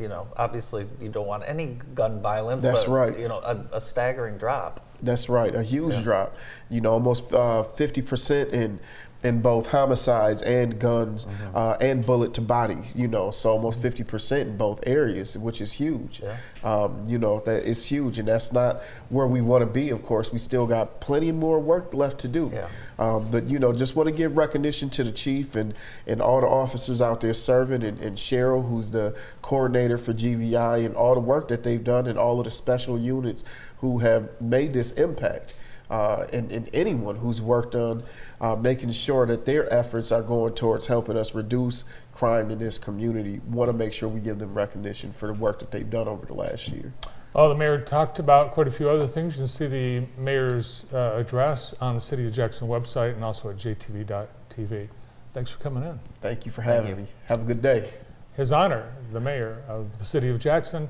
you 0.00 0.08
know, 0.08 0.26
obviously 0.36 0.86
you 1.00 1.10
don't 1.10 1.26
want 1.26 1.42
any 1.46 1.78
gun 1.94 2.22
violence. 2.22 2.62
That's 2.62 2.84
but, 2.84 2.92
right. 2.92 3.18
You 3.18 3.28
know, 3.28 3.38
a, 3.40 3.76
a 3.76 3.80
staggering 3.80 4.38
drop. 4.38 4.80
That's 5.02 5.28
right, 5.28 5.54
a 5.54 5.62
huge 5.62 6.02
drop. 6.02 6.34
You 6.70 6.80
know, 6.80 6.92
almost 6.92 7.30
uh, 7.30 7.64
fifty 7.64 8.00
percent 8.00 8.54
in 8.54 8.80
in 9.26 9.40
both 9.40 9.70
homicides 9.70 10.42
and 10.42 10.78
guns 10.78 11.26
uh, 11.54 11.76
and 11.80 12.06
bullet 12.06 12.32
to 12.34 12.40
bodies. 12.40 12.94
You 12.94 13.08
know, 13.08 13.30
so 13.30 13.50
almost 13.50 13.80
fifty 13.80 14.04
percent 14.04 14.48
in 14.50 14.56
both 14.56 14.86
areas, 14.86 15.36
which 15.36 15.60
is 15.60 15.74
huge. 15.74 16.22
Yeah. 16.22 16.36
Um, 16.62 17.04
you 17.06 17.18
know, 17.18 17.40
that 17.40 17.64
is 17.64 17.86
huge, 17.86 18.18
and 18.18 18.28
that's 18.28 18.52
not 18.52 18.82
where 19.08 19.26
we 19.26 19.40
want 19.40 19.62
to 19.62 19.66
be. 19.66 19.90
Of 19.90 20.02
course, 20.02 20.32
we 20.32 20.38
still 20.38 20.66
got 20.66 21.00
plenty 21.00 21.32
more 21.32 21.58
work 21.58 21.92
left 21.92 22.20
to 22.20 22.28
do. 22.28 22.50
Yeah. 22.52 22.68
Um, 22.98 23.30
but 23.30 23.50
you 23.50 23.58
know, 23.58 23.72
just 23.72 23.96
want 23.96 24.08
to 24.08 24.14
give 24.14 24.36
recognition 24.36 24.90
to 24.90 25.04
the 25.04 25.12
chief 25.12 25.54
and, 25.56 25.74
and 26.06 26.22
all 26.22 26.40
the 26.40 26.46
officers 26.46 27.00
out 27.00 27.20
there 27.20 27.34
serving, 27.34 27.82
and, 27.82 28.00
and 28.00 28.16
Cheryl, 28.16 28.68
who's 28.68 28.90
the 28.90 29.16
coordinator 29.42 29.98
for 29.98 30.12
GVI, 30.12 30.86
and 30.86 30.94
all 30.94 31.14
the 31.14 31.20
work 31.20 31.48
that 31.48 31.64
they've 31.64 31.82
done, 31.82 32.06
and 32.06 32.18
all 32.18 32.38
of 32.38 32.44
the 32.44 32.50
special 32.50 32.98
units 32.98 33.44
who 33.78 33.98
have 33.98 34.28
made 34.40 34.72
this 34.72 34.92
impact. 34.92 35.54
Uh, 35.90 36.26
and, 36.32 36.50
and 36.50 36.68
anyone 36.72 37.16
who's 37.16 37.40
worked 37.40 37.74
on 37.74 38.02
uh, 38.40 38.56
making 38.56 38.90
sure 38.90 39.26
that 39.26 39.44
their 39.44 39.72
efforts 39.72 40.10
are 40.10 40.22
going 40.22 40.54
towards 40.54 40.86
helping 40.86 41.16
us 41.16 41.34
reduce 41.34 41.84
crime 42.12 42.50
in 42.50 42.58
this 42.58 42.78
community, 42.78 43.40
want 43.48 43.68
to 43.68 43.72
make 43.72 43.92
sure 43.92 44.08
we 44.08 44.20
give 44.20 44.38
them 44.38 44.54
recognition 44.54 45.12
for 45.12 45.26
the 45.28 45.34
work 45.34 45.58
that 45.58 45.70
they've 45.70 45.90
done 45.90 46.08
over 46.08 46.26
the 46.26 46.34
last 46.34 46.68
year. 46.68 46.92
Well, 47.34 47.50
the 47.50 47.54
mayor 47.54 47.78
talked 47.82 48.18
about 48.18 48.52
quite 48.52 48.66
a 48.66 48.70
few 48.70 48.88
other 48.88 49.06
things. 49.06 49.34
You 49.34 49.40
can 49.40 49.48
see 49.48 49.66
the 49.66 50.06
mayor's 50.18 50.86
uh, 50.92 51.16
address 51.16 51.74
on 51.82 51.94
the 51.94 52.00
City 52.00 52.26
of 52.26 52.32
Jackson 52.32 52.66
website 52.66 53.14
and 53.14 53.22
also 53.22 53.50
at 53.50 53.56
jtv.tv. 53.56 54.88
Thanks 55.34 55.50
for 55.50 55.58
coming 55.58 55.84
in. 55.84 56.00
Thank 56.22 56.46
you 56.46 56.50
for 56.50 56.62
having 56.62 56.90
you. 56.90 56.96
me. 56.96 57.06
Have 57.26 57.42
a 57.42 57.44
good 57.44 57.60
day. 57.60 57.90
His 58.36 58.52
honor, 58.52 58.90
the 59.12 59.20
mayor 59.20 59.62
of 59.68 59.98
the 59.98 60.04
City 60.06 60.30
of 60.30 60.38
Jackson, 60.38 60.88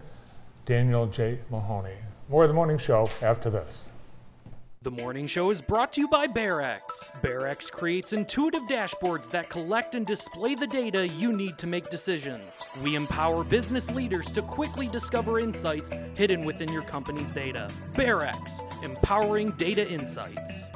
Daniel 0.64 1.08
J. 1.08 1.40
Mahoney. 1.50 1.96
More 2.28 2.44
of 2.44 2.48
the 2.48 2.54
morning 2.54 2.78
show 2.78 3.10
after 3.22 3.50
this. 3.50 3.92
The 4.86 5.02
morning 5.02 5.26
show 5.26 5.50
is 5.50 5.60
brought 5.60 5.92
to 5.94 6.00
you 6.00 6.06
by 6.06 6.28
BearEx. 6.28 6.80
BearEx 7.20 7.72
creates 7.72 8.12
intuitive 8.12 8.62
dashboards 8.68 9.28
that 9.32 9.48
collect 9.48 9.96
and 9.96 10.06
display 10.06 10.54
the 10.54 10.68
data 10.68 11.08
you 11.08 11.32
need 11.32 11.58
to 11.58 11.66
make 11.66 11.90
decisions. 11.90 12.62
We 12.84 12.94
empower 12.94 13.42
business 13.42 13.90
leaders 13.90 14.26
to 14.26 14.42
quickly 14.42 14.86
discover 14.86 15.40
insights 15.40 15.92
hidden 16.14 16.44
within 16.44 16.72
your 16.72 16.82
company's 16.82 17.32
data. 17.32 17.68
BearEx, 17.94 18.84
empowering 18.84 19.50
data 19.58 19.90
insights. 19.90 20.68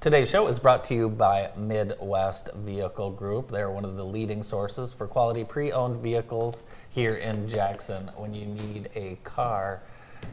Today's 0.00 0.28
show 0.28 0.48
is 0.48 0.58
brought 0.58 0.82
to 0.84 0.94
you 0.94 1.08
by 1.08 1.50
Midwest 1.56 2.48
Vehicle 2.64 3.12
Group. 3.12 3.52
They're 3.52 3.70
one 3.70 3.84
of 3.84 3.94
the 3.94 4.04
leading 4.04 4.42
sources 4.42 4.92
for 4.92 5.06
quality 5.06 5.44
pre 5.44 5.70
owned 5.70 6.02
vehicles 6.02 6.64
here 6.88 7.14
in 7.14 7.46
Jackson. 7.48 8.10
When 8.16 8.34
you 8.34 8.46
need 8.46 8.90
a 8.96 9.18
car 9.22 9.82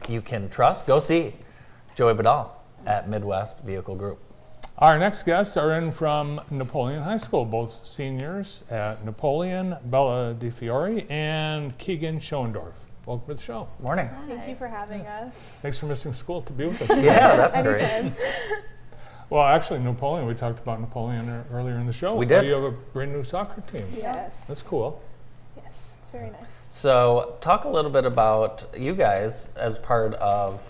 you 0.08 0.22
can 0.22 0.48
trust, 0.48 0.86
go 0.86 0.98
see 0.98 1.34
Joey 1.96 2.14
Badal 2.14 2.50
at 2.86 3.08
Midwest 3.08 3.62
Vehicle 3.62 3.94
Group. 3.94 4.18
Our 4.78 4.98
next 4.98 5.24
guests 5.24 5.56
are 5.56 5.72
in 5.72 5.90
from 5.90 6.40
Napoleon 6.50 7.02
High 7.02 7.16
School, 7.16 7.44
both 7.44 7.84
seniors 7.84 8.62
at 8.70 9.04
Napoleon, 9.04 9.76
Bella 9.86 10.36
DiFiori, 10.38 11.10
and 11.10 11.76
Keegan 11.78 12.20
Schoendorf. 12.20 12.74
Welcome 13.04 13.26
to 13.28 13.34
the 13.34 13.40
show. 13.40 13.68
Morning. 13.80 14.08
Thank 14.28 14.48
you 14.48 14.54
for 14.54 14.68
having 14.68 15.00
us. 15.00 15.58
Thanks 15.62 15.78
for 15.78 15.86
missing 15.86 16.12
school 16.12 16.42
to 16.42 16.52
be 16.52 16.66
with 16.66 16.82
us. 16.82 16.90
Yeah, 17.02 17.48
that's 17.48 17.60
great. 17.60 18.12
Well, 19.30 19.42
actually, 19.42 19.80
Napoleon, 19.80 20.26
we 20.26 20.32
talked 20.34 20.58
about 20.58 20.80
Napoleon 20.80 21.44
earlier 21.52 21.78
in 21.78 21.86
the 21.86 21.92
show. 21.92 22.14
We 22.14 22.24
did. 22.24 22.46
You 22.46 22.52
have 22.54 22.62
a 22.62 22.70
brand 22.70 23.12
new 23.12 23.22
soccer 23.22 23.60
team. 23.60 23.84
Yes. 23.94 24.46
That's 24.46 24.62
cool. 24.62 25.02
Yes, 25.56 25.96
it's 26.00 26.08
very 26.08 26.30
nice. 26.30 26.67
So, 26.80 27.34
talk 27.40 27.64
a 27.64 27.68
little 27.68 27.90
bit 27.90 28.04
about 28.04 28.66
you 28.78 28.94
guys 28.94 29.48
as 29.56 29.78
part 29.78 30.14
of 30.14 30.60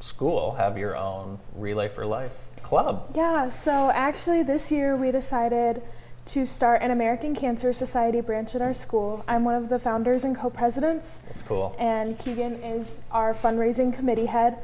school 0.00 0.54
have 0.54 0.78
your 0.78 0.96
own 0.96 1.40
Relay 1.54 1.90
for 1.90 2.06
Life 2.06 2.32
club. 2.62 3.12
Yeah, 3.14 3.50
so 3.50 3.90
actually 3.90 4.42
this 4.42 4.72
year 4.72 4.96
we 4.96 5.10
decided 5.10 5.82
to 6.24 6.46
start 6.46 6.80
an 6.80 6.90
American 6.90 7.34
Cancer 7.34 7.74
Society 7.74 8.22
branch 8.22 8.54
at 8.54 8.62
our 8.62 8.72
school. 8.72 9.22
I'm 9.28 9.44
one 9.44 9.56
of 9.56 9.68
the 9.68 9.78
founders 9.78 10.24
and 10.24 10.34
co-presidents, 10.34 11.20
That's 11.28 11.42
cool. 11.42 11.76
and 11.78 12.18
Keegan 12.18 12.54
is 12.64 13.00
our 13.10 13.34
fundraising 13.34 13.92
committee 13.92 14.24
head. 14.24 14.56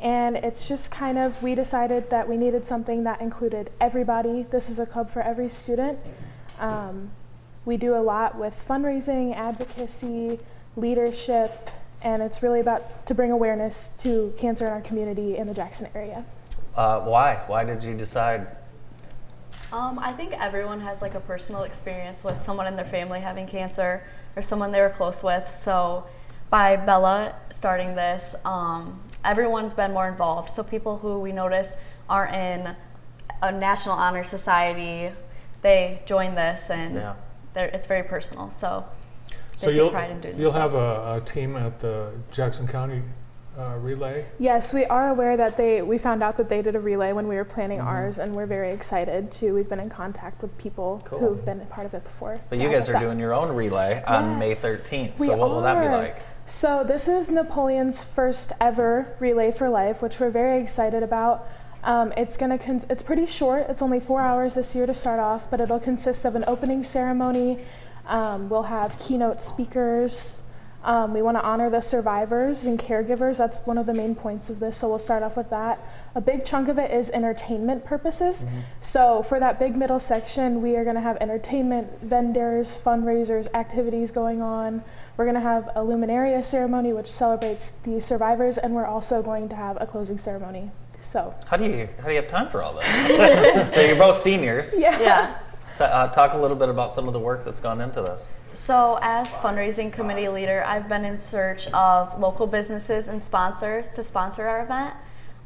And 0.00 0.36
it's 0.36 0.66
just 0.66 0.90
kind 0.90 1.18
of, 1.18 1.40
we 1.40 1.54
decided 1.54 2.10
that 2.10 2.28
we 2.28 2.36
needed 2.36 2.66
something 2.66 3.04
that 3.04 3.20
included 3.20 3.70
everybody. 3.80 4.42
This 4.50 4.68
is 4.68 4.80
a 4.80 4.86
club 4.86 5.08
for 5.08 5.22
every 5.22 5.48
student. 5.48 6.00
Um, 6.58 7.12
we 7.68 7.76
do 7.76 7.94
a 7.94 8.00
lot 8.00 8.36
with 8.38 8.64
fundraising, 8.66 9.36
advocacy, 9.36 10.40
leadership, 10.74 11.68
and 12.00 12.22
it's 12.22 12.42
really 12.42 12.60
about 12.60 13.06
to 13.06 13.14
bring 13.14 13.30
awareness 13.30 13.90
to 13.98 14.32
cancer 14.38 14.66
in 14.66 14.72
our 14.72 14.80
community 14.80 15.36
in 15.36 15.46
the 15.46 15.52
Jackson 15.52 15.86
area. 15.94 16.24
Uh, 16.74 17.00
why? 17.00 17.42
Why 17.46 17.64
did 17.64 17.84
you 17.84 17.94
decide? 17.94 18.46
Um, 19.70 19.98
I 19.98 20.12
think 20.12 20.32
everyone 20.32 20.80
has 20.80 21.02
like 21.02 21.14
a 21.14 21.20
personal 21.20 21.64
experience 21.64 22.24
with 22.24 22.40
someone 22.40 22.66
in 22.66 22.74
their 22.74 22.86
family 22.86 23.20
having 23.20 23.46
cancer 23.46 24.02
or 24.34 24.40
someone 24.40 24.70
they 24.70 24.80
were 24.80 24.88
close 24.88 25.22
with. 25.22 25.44
So, 25.58 26.06
by 26.48 26.76
Bella 26.76 27.34
starting 27.50 27.94
this, 27.94 28.34
um, 28.46 28.98
everyone's 29.26 29.74
been 29.74 29.92
more 29.92 30.08
involved. 30.08 30.50
So, 30.50 30.62
people 30.62 30.96
who 30.96 31.18
we 31.18 31.32
notice 31.32 31.74
are 32.08 32.28
in 32.28 32.74
a 33.42 33.52
National 33.52 33.94
Honor 33.94 34.24
Society, 34.24 35.12
they 35.60 36.00
join 36.06 36.34
this 36.34 36.70
and 36.70 36.94
Yeah. 36.94 37.14
They're 37.54 37.66
it's 37.66 37.86
very 37.86 38.02
personal. 38.02 38.50
So, 38.50 38.84
they 39.28 39.34
So 39.56 39.66
take 39.68 39.76
you'll, 39.76 39.90
pride 39.90 40.10
in 40.10 40.20
doing 40.20 40.38
you'll 40.38 40.52
have 40.52 40.74
a, 40.74 41.16
a 41.16 41.20
team 41.24 41.56
at 41.56 41.78
the 41.78 42.12
Jackson 42.32 42.66
County 42.66 43.02
uh, 43.58 43.76
Relay. 43.78 44.24
Yes, 44.38 44.72
we 44.72 44.84
are 44.86 45.08
aware 45.08 45.36
that 45.36 45.56
they. 45.56 45.82
We 45.82 45.98
found 45.98 46.22
out 46.22 46.36
that 46.36 46.48
they 46.48 46.62
did 46.62 46.76
a 46.76 46.80
relay 46.80 47.12
when 47.12 47.26
we 47.26 47.34
were 47.34 47.44
planning 47.44 47.80
ours, 47.80 48.18
and 48.18 48.34
we're 48.34 48.46
very 48.46 48.70
excited 48.72 49.32
too. 49.32 49.54
We've 49.54 49.68
been 49.68 49.80
in 49.80 49.90
contact 49.90 50.40
with 50.42 50.56
people 50.58 51.02
Cool. 51.04 51.18
who've 51.18 51.44
been 51.44 51.60
a 51.60 51.64
part 51.66 51.86
of 51.86 51.94
it 51.94 52.04
before. 52.04 52.40
But 52.50 52.60
you 52.60 52.70
guys 52.70 52.88
are 52.88 52.96
out. 52.96 53.00
doing 53.00 53.18
your 53.18 53.34
own 53.34 53.54
relay 53.54 54.02
on 54.06 54.38
May 54.38 54.52
13th. 54.52 55.18
So, 55.18 55.36
what 55.36 55.50
will 55.50 55.62
that 55.62 55.80
be 55.82 55.88
like? 55.88 56.22
So 56.48 56.82
this 56.82 57.08
is 57.08 57.30
Napoleon's 57.30 58.02
first 58.02 58.52
ever 58.58 59.14
relay 59.20 59.50
for 59.50 59.68
life, 59.68 60.00
which 60.00 60.18
we're 60.18 60.30
very 60.30 60.62
excited 60.62 61.02
about. 61.02 61.46
Um, 61.84 62.12
it's 62.16 62.36
gonna. 62.36 62.58
Con- 62.58 62.84
it's 62.90 63.02
pretty 63.02 63.26
short. 63.26 63.66
It's 63.68 63.82
only 63.82 64.00
four 64.00 64.20
hours 64.20 64.54
this 64.54 64.74
year 64.74 64.86
to 64.86 64.94
start 64.94 65.20
off, 65.20 65.50
but 65.50 65.60
it'll 65.60 65.78
consist 65.78 66.24
of 66.24 66.34
an 66.34 66.44
opening 66.46 66.82
ceremony. 66.84 67.64
Um, 68.06 68.48
we'll 68.48 68.64
have 68.64 68.98
keynote 68.98 69.40
speakers. 69.40 70.38
Um, 70.84 71.12
we 71.12 71.22
want 71.22 71.36
to 71.36 71.42
honor 71.42 71.68
the 71.68 71.80
survivors 71.80 72.64
and 72.64 72.78
caregivers. 72.78 73.36
That's 73.36 73.58
one 73.66 73.78
of 73.78 73.86
the 73.86 73.92
main 73.92 74.14
points 74.14 74.48
of 74.48 74.60
this. 74.60 74.78
So 74.78 74.88
we'll 74.88 75.00
start 75.00 75.22
off 75.22 75.36
with 75.36 75.50
that. 75.50 75.84
A 76.14 76.20
big 76.20 76.44
chunk 76.44 76.68
of 76.68 76.78
it 76.78 76.90
is 76.92 77.10
entertainment 77.10 77.84
purposes. 77.84 78.46
So 78.80 79.22
for 79.22 79.40
that 79.40 79.58
big 79.58 79.76
middle 79.76 79.98
section, 79.98 80.62
we 80.62 80.76
are 80.76 80.84
going 80.84 80.94
to 80.94 81.02
have 81.02 81.16
entertainment, 81.20 82.00
vendors, 82.00 82.78
fundraisers, 82.82 83.52
activities 83.54 84.12
going 84.12 84.40
on. 84.40 84.82
We're 85.16 85.24
going 85.24 85.34
to 85.34 85.40
have 85.40 85.66
a 85.74 85.80
luminaria 85.80 86.44
ceremony, 86.44 86.92
which 86.92 87.10
celebrates 87.10 87.72
the 87.82 88.00
survivors, 88.00 88.56
and 88.56 88.74
we're 88.74 88.86
also 88.86 89.20
going 89.20 89.48
to 89.48 89.56
have 89.56 89.76
a 89.80 89.86
closing 89.86 90.16
ceremony. 90.16 90.70
So 91.00 91.34
How 91.46 91.56
do 91.56 91.64
you 91.64 91.88
how 91.98 92.06
do 92.06 92.10
you 92.10 92.20
have 92.20 92.28
time 92.28 92.48
for 92.48 92.62
all 92.62 92.74
this? 92.74 93.72
so 93.74 93.80
you're 93.80 93.96
both 93.96 94.18
seniors. 94.18 94.78
yeah. 94.78 95.00
yeah. 95.00 95.38
T- 95.78 95.84
uh, 95.84 96.08
talk 96.08 96.32
a 96.32 96.36
little 96.36 96.56
bit 96.56 96.68
about 96.68 96.92
some 96.92 97.06
of 97.06 97.12
the 97.12 97.20
work 97.20 97.44
that's 97.44 97.60
gone 97.60 97.80
into 97.80 98.02
this. 98.02 98.30
So, 98.54 98.98
as 99.00 99.28
fundraising 99.28 99.92
committee 99.92 100.28
leader, 100.28 100.64
I've 100.66 100.88
been 100.88 101.04
in 101.04 101.18
search 101.18 101.68
of 101.68 102.18
local 102.18 102.46
businesses 102.48 103.06
and 103.06 103.22
sponsors 103.22 103.88
to 103.90 104.02
sponsor 104.02 104.48
our 104.48 104.64
event. 104.64 104.94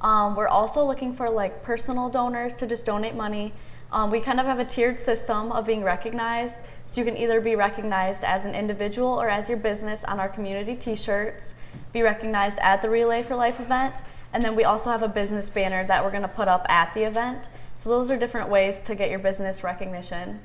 Um, 0.00 0.34
we're 0.34 0.48
also 0.48 0.82
looking 0.84 1.14
for 1.14 1.28
like 1.28 1.62
personal 1.62 2.08
donors 2.08 2.54
to 2.54 2.66
just 2.66 2.86
donate 2.86 3.14
money. 3.14 3.52
Um, 3.92 4.10
we 4.10 4.20
kind 4.20 4.40
of 4.40 4.46
have 4.46 4.58
a 4.58 4.64
tiered 4.64 4.98
system 4.98 5.52
of 5.52 5.66
being 5.66 5.82
recognized. 5.82 6.56
So, 6.86 7.02
you 7.02 7.04
can 7.04 7.18
either 7.18 7.42
be 7.42 7.54
recognized 7.54 8.24
as 8.24 8.46
an 8.46 8.54
individual 8.54 9.08
or 9.20 9.28
as 9.28 9.50
your 9.50 9.58
business 9.58 10.02
on 10.04 10.18
our 10.18 10.30
community 10.30 10.74
t 10.74 10.96
shirts, 10.96 11.54
be 11.92 12.00
recognized 12.00 12.58
at 12.60 12.80
the 12.80 12.88
Relay 12.88 13.22
for 13.22 13.36
Life 13.36 13.60
event, 13.60 14.00
and 14.32 14.42
then 14.42 14.54
we 14.54 14.64
also 14.64 14.90
have 14.90 15.02
a 15.02 15.08
business 15.08 15.50
banner 15.50 15.86
that 15.86 16.04
we're 16.04 16.10
going 16.10 16.22
to 16.22 16.28
put 16.28 16.48
up 16.48 16.66
at 16.68 16.92
the 16.94 17.02
event. 17.02 17.38
So, 17.76 17.90
those 17.90 18.10
are 18.10 18.16
different 18.16 18.48
ways 18.48 18.80
to 18.82 18.94
get 18.94 19.10
your 19.10 19.18
business 19.18 19.64
recognition. 19.64 20.40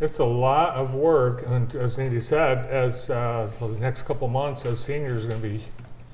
It's 0.00 0.18
a 0.18 0.24
lot 0.24 0.76
of 0.76 0.94
work, 0.94 1.44
and 1.46 1.74
as 1.74 1.96
Nady 1.96 2.22
said, 2.22 2.66
as 2.66 3.10
uh, 3.10 3.50
the 3.60 3.68
next 3.68 4.02
couple 4.02 4.26
months, 4.28 4.64
as 4.64 4.80
seniors, 4.80 5.26
are 5.26 5.28
going 5.28 5.42
to 5.42 5.48
be 5.48 5.62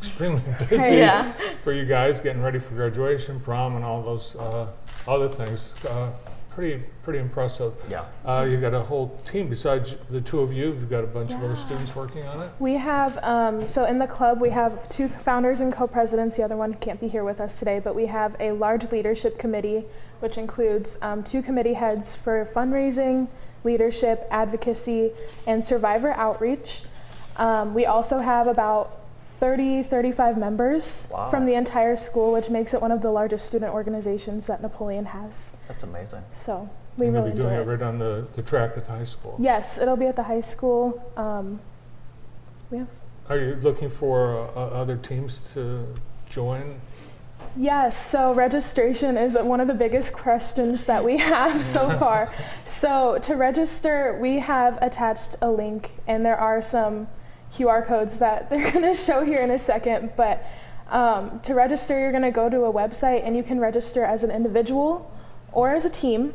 extremely 0.01 0.42
busy 0.68 0.96
Yeah. 0.96 1.33
for 1.61 1.72
you 1.72 1.85
guys, 1.85 2.20
getting 2.20 2.42
ready 2.42 2.59
for 2.59 2.75
graduation, 2.75 3.38
prom, 3.40 3.77
and 3.77 3.85
all 3.85 4.03
those 4.03 4.35
uh, 4.37 4.66
other 5.07 5.29
things. 5.29 5.72
Uh, 5.85 6.11
pretty, 6.57 6.83
pretty 7.03 7.19
impressive. 7.19 7.75
Yeah. 7.90 8.07
Uh, 8.25 8.47
you 8.49 8.59
got 8.59 8.73
a 8.73 8.81
whole 8.81 9.21
team 9.27 9.49
besides 9.49 9.95
the 10.09 10.23
two 10.23 10.40
of 10.40 10.55
you. 10.55 10.69
You've 10.69 10.88
got 10.88 11.05
a 11.05 11.07
bunch 11.07 11.35
of 11.35 11.45
other 11.45 11.55
students 11.55 11.95
working 11.95 12.27
on 12.27 12.40
it. 12.40 12.51
We 12.59 12.79
have, 12.79 13.19
um, 13.23 13.69
so 13.69 13.85
in 13.85 13.99
the 13.99 14.07
club, 14.07 14.40
we 14.40 14.49
have 14.51 14.88
two 14.88 15.07
founders 15.07 15.61
and 15.61 15.71
co 15.71 15.87
presidents. 15.87 16.38
The 16.38 16.45
other 16.45 16.57
one 16.57 16.73
can't 16.73 16.99
be 16.99 17.09
here 17.09 17.25
with 17.25 17.42
us 17.42 17.59
today, 17.59 17.79
but 17.79 17.95
we 17.95 18.07
have 18.07 18.37
a 18.40 18.53
large 18.53 18.90
leadership 18.90 19.38
committee, 19.38 19.85
which 20.21 20.38
includes 20.38 20.97
um, 21.03 21.23
two 21.23 21.42
committee 21.42 21.75
heads 21.75 22.16
for 22.16 22.42
fundraising, 22.47 23.29
leadership, 23.62 24.27
advocacy, 24.31 25.12
and 25.47 25.62
survivor 25.62 26.12
outreach. 26.12 26.85
Um, 27.37 27.75
we 27.75 27.85
also 27.85 28.21
have 28.21 28.47
about 28.47 29.06
30, 29.40 29.83
35 29.83 30.38
members 30.38 31.07
Wow. 31.11 31.29
from 31.31 31.44
the 31.46 31.55
entire 31.55 31.94
school, 31.96 32.33
which 32.33 32.49
makes 32.49 32.72
it 32.72 32.81
one 32.81 32.90
of 32.90 33.03
the 33.03 33.11
largest 33.11 33.44
student 33.46 33.72
organizations 33.72 34.46
that 34.46 34.62
Napoleon 34.62 35.07
has. 35.07 35.53
That's 35.68 35.82
amazing. 35.82 36.22
So 36.32 36.68
we 36.97 37.07
You're 37.07 37.12
really 37.14 37.24
going 37.30 37.30
to 37.30 37.37
be 37.37 37.43
doing 37.43 37.55
it 37.55 37.61
it. 37.61 37.64
right 37.66 37.82
on 37.82 37.99
the, 37.99 38.26
the 38.34 38.43
track 38.43 38.72
at 38.76 38.87
the 38.87 38.93
high 38.93 39.05
school. 39.05 39.37
Yes, 39.39 39.78
it'll 39.78 39.97
be 39.97 40.07
at 40.07 40.16
the 40.16 40.22
high 40.22 40.41
school. 40.41 41.03
Um, 41.16 41.61
we 42.70 42.78
have 42.78 42.89
Are 43.28 43.37
you 43.39 43.57
looking 43.57 43.91
for 43.91 44.49
uh, 44.57 44.80
other 44.80 44.97
teams 44.97 45.39
to 45.55 45.87
join? 46.28 46.80
Yes, 47.59 47.97
so 47.97 48.32
registration 48.34 49.16
is 49.18 49.37
one 49.39 49.61
of 49.61 49.68
the 49.68 49.74
biggest 49.74 50.12
questions 50.14 50.87
that 50.87 51.05
we 51.05 51.18
have 51.18 51.62
so 51.62 51.91
far. 51.99 52.32
So 52.64 53.18
to 53.22 53.34
register, 53.34 54.18
we 54.20 54.39
have 54.41 54.78
attached 54.82 55.37
a 55.43 55.51
link, 55.51 55.91
and 56.07 56.24
there 56.24 56.37
are 56.39 56.61
some 56.62 57.09
QR 57.55 57.84
codes 57.86 58.18
that 58.18 58.51
they're 58.51 58.70
going 58.72 58.84
to 58.84 58.94
show 58.94 59.24
here 59.24 59.42
in 59.42 59.51
a 59.51 59.59
second. 59.59 60.12
But 60.16 60.47
um, 60.90 61.40
to 61.40 61.55
register, 61.55 61.99
you're 61.99 62.11
going 62.12 62.22
to 62.22 62.30
go 62.30 62.49
to 62.49 62.64
a 62.64 62.72
website, 62.72 63.24
and 63.26 63.36
you 63.36 63.42
can 63.42 63.59
register 63.61 64.05
as 64.05 64.22
an 64.24 64.30
individual 64.30 65.11
or 65.53 65.70
as 65.74 65.84
a 65.84 65.90
team. 65.90 66.34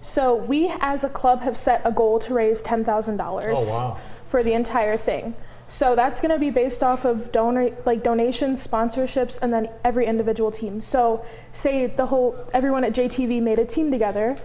So 0.00 0.34
we, 0.34 0.72
as 0.80 1.04
a 1.04 1.08
club, 1.10 1.40
have 1.42 1.56
set 1.58 1.82
a 1.84 1.92
goal 1.92 2.18
to 2.20 2.32
raise 2.34 2.60
ten 2.62 2.84
thousand 2.84 3.16
dollars 3.18 3.58
Oh, 3.60 3.68
wow. 3.68 4.00
for 4.26 4.42
the 4.42 4.52
entire 4.54 4.96
thing. 4.96 5.34
So 5.68 5.94
that's 5.94 6.20
going 6.20 6.32
to 6.32 6.38
be 6.38 6.50
based 6.50 6.82
off 6.82 7.04
of 7.04 7.30
donor 7.30 7.70
like 7.84 8.02
donations, 8.02 8.66
sponsorships, 8.66 9.38
and 9.40 9.52
then 9.52 9.68
every 9.84 10.06
individual 10.06 10.50
team. 10.50 10.80
So 10.80 11.24
say 11.52 11.86
the 11.86 12.06
whole 12.06 12.34
everyone 12.54 12.82
at 12.82 12.92
JTV 12.92 13.40
made 13.42 13.58
a 13.58 13.64
team 13.66 13.90
together, 13.90 14.36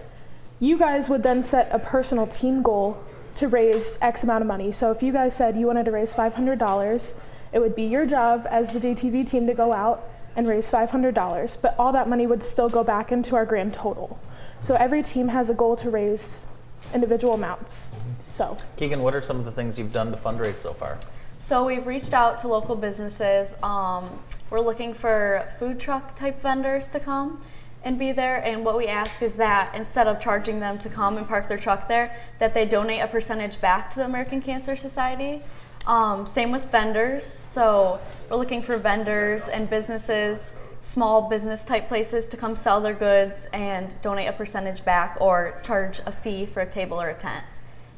you 0.60 0.76
guys 0.78 1.08
would 1.10 1.22
then 1.22 1.42
set 1.42 1.68
a 1.72 1.78
personal 1.78 2.26
team 2.26 2.62
goal 2.62 3.02
to 3.36 3.48
raise 3.48 3.98
X 4.00 4.24
amount 4.24 4.42
of 4.42 4.48
money. 4.48 4.72
So 4.72 4.90
if 4.90 5.02
you 5.02 5.12
guys 5.12 5.36
said 5.36 5.56
you 5.56 5.66
wanted 5.66 5.84
to 5.84 5.92
raise 5.92 6.14
$500, 6.14 7.14
it 7.52 7.58
would 7.60 7.76
be 7.76 7.84
your 7.84 8.06
job 8.06 8.46
as 8.50 8.72
the 8.72 8.80
JTV 8.80 9.28
team 9.28 9.46
to 9.46 9.54
go 9.54 9.72
out 9.72 10.08
and 10.34 10.48
raise 10.48 10.70
$500, 10.70 11.62
but 11.62 11.74
all 11.78 11.92
that 11.92 12.08
money 12.08 12.26
would 12.26 12.42
still 12.42 12.68
go 12.68 12.82
back 12.84 13.12
into 13.12 13.36
our 13.36 13.46
grand 13.46 13.72
total. 13.72 14.18
So 14.60 14.74
every 14.74 15.02
team 15.02 15.28
has 15.28 15.48
a 15.48 15.54
goal 15.54 15.76
to 15.76 15.90
raise 15.90 16.46
individual 16.94 17.34
amounts. 17.34 17.94
So 18.22 18.56
Keegan, 18.76 19.02
what 19.02 19.14
are 19.14 19.22
some 19.22 19.38
of 19.38 19.44
the 19.44 19.52
things 19.52 19.78
you've 19.78 19.92
done 19.92 20.10
to 20.10 20.16
fundraise 20.16 20.56
so 20.56 20.72
far? 20.72 20.98
So 21.38 21.64
we've 21.64 21.86
reached 21.86 22.12
out 22.12 22.38
to 22.40 22.48
local 22.48 22.74
businesses. 22.74 23.54
Um, 23.62 24.10
we're 24.50 24.60
looking 24.60 24.94
for 24.94 25.46
food 25.58 25.78
truck 25.78 26.14
type 26.16 26.40
vendors 26.42 26.90
to 26.92 27.00
come 27.00 27.40
and 27.86 28.00
be 28.00 28.10
there. 28.10 28.38
And 28.44 28.64
what 28.64 28.76
we 28.76 28.88
ask 28.88 29.22
is 29.22 29.36
that 29.36 29.72
instead 29.72 30.08
of 30.08 30.18
charging 30.18 30.58
them 30.58 30.76
to 30.80 30.88
come 30.88 31.18
and 31.18 31.26
park 31.26 31.46
their 31.46 31.56
truck 31.56 31.86
there, 31.86 32.14
that 32.40 32.52
they 32.52 32.66
donate 32.66 33.00
a 33.00 33.06
percentage 33.06 33.60
back 33.60 33.90
to 33.90 33.96
the 34.00 34.04
American 34.04 34.42
Cancer 34.42 34.76
Society. 34.76 35.40
Um, 35.86 36.26
same 36.26 36.50
with 36.50 36.64
vendors. 36.72 37.24
So 37.24 38.00
we're 38.28 38.38
looking 38.38 38.60
for 38.60 38.76
vendors 38.76 39.46
and 39.46 39.70
businesses, 39.70 40.52
small 40.82 41.28
business 41.28 41.64
type 41.64 41.86
places 41.86 42.26
to 42.26 42.36
come 42.36 42.56
sell 42.56 42.80
their 42.80 42.92
goods 42.92 43.46
and 43.52 43.94
donate 44.02 44.28
a 44.28 44.32
percentage 44.32 44.84
back 44.84 45.16
or 45.20 45.60
charge 45.62 46.00
a 46.06 46.12
fee 46.12 46.44
for 46.44 46.62
a 46.62 46.68
table 46.68 47.00
or 47.00 47.10
a 47.10 47.14
tent. 47.14 47.44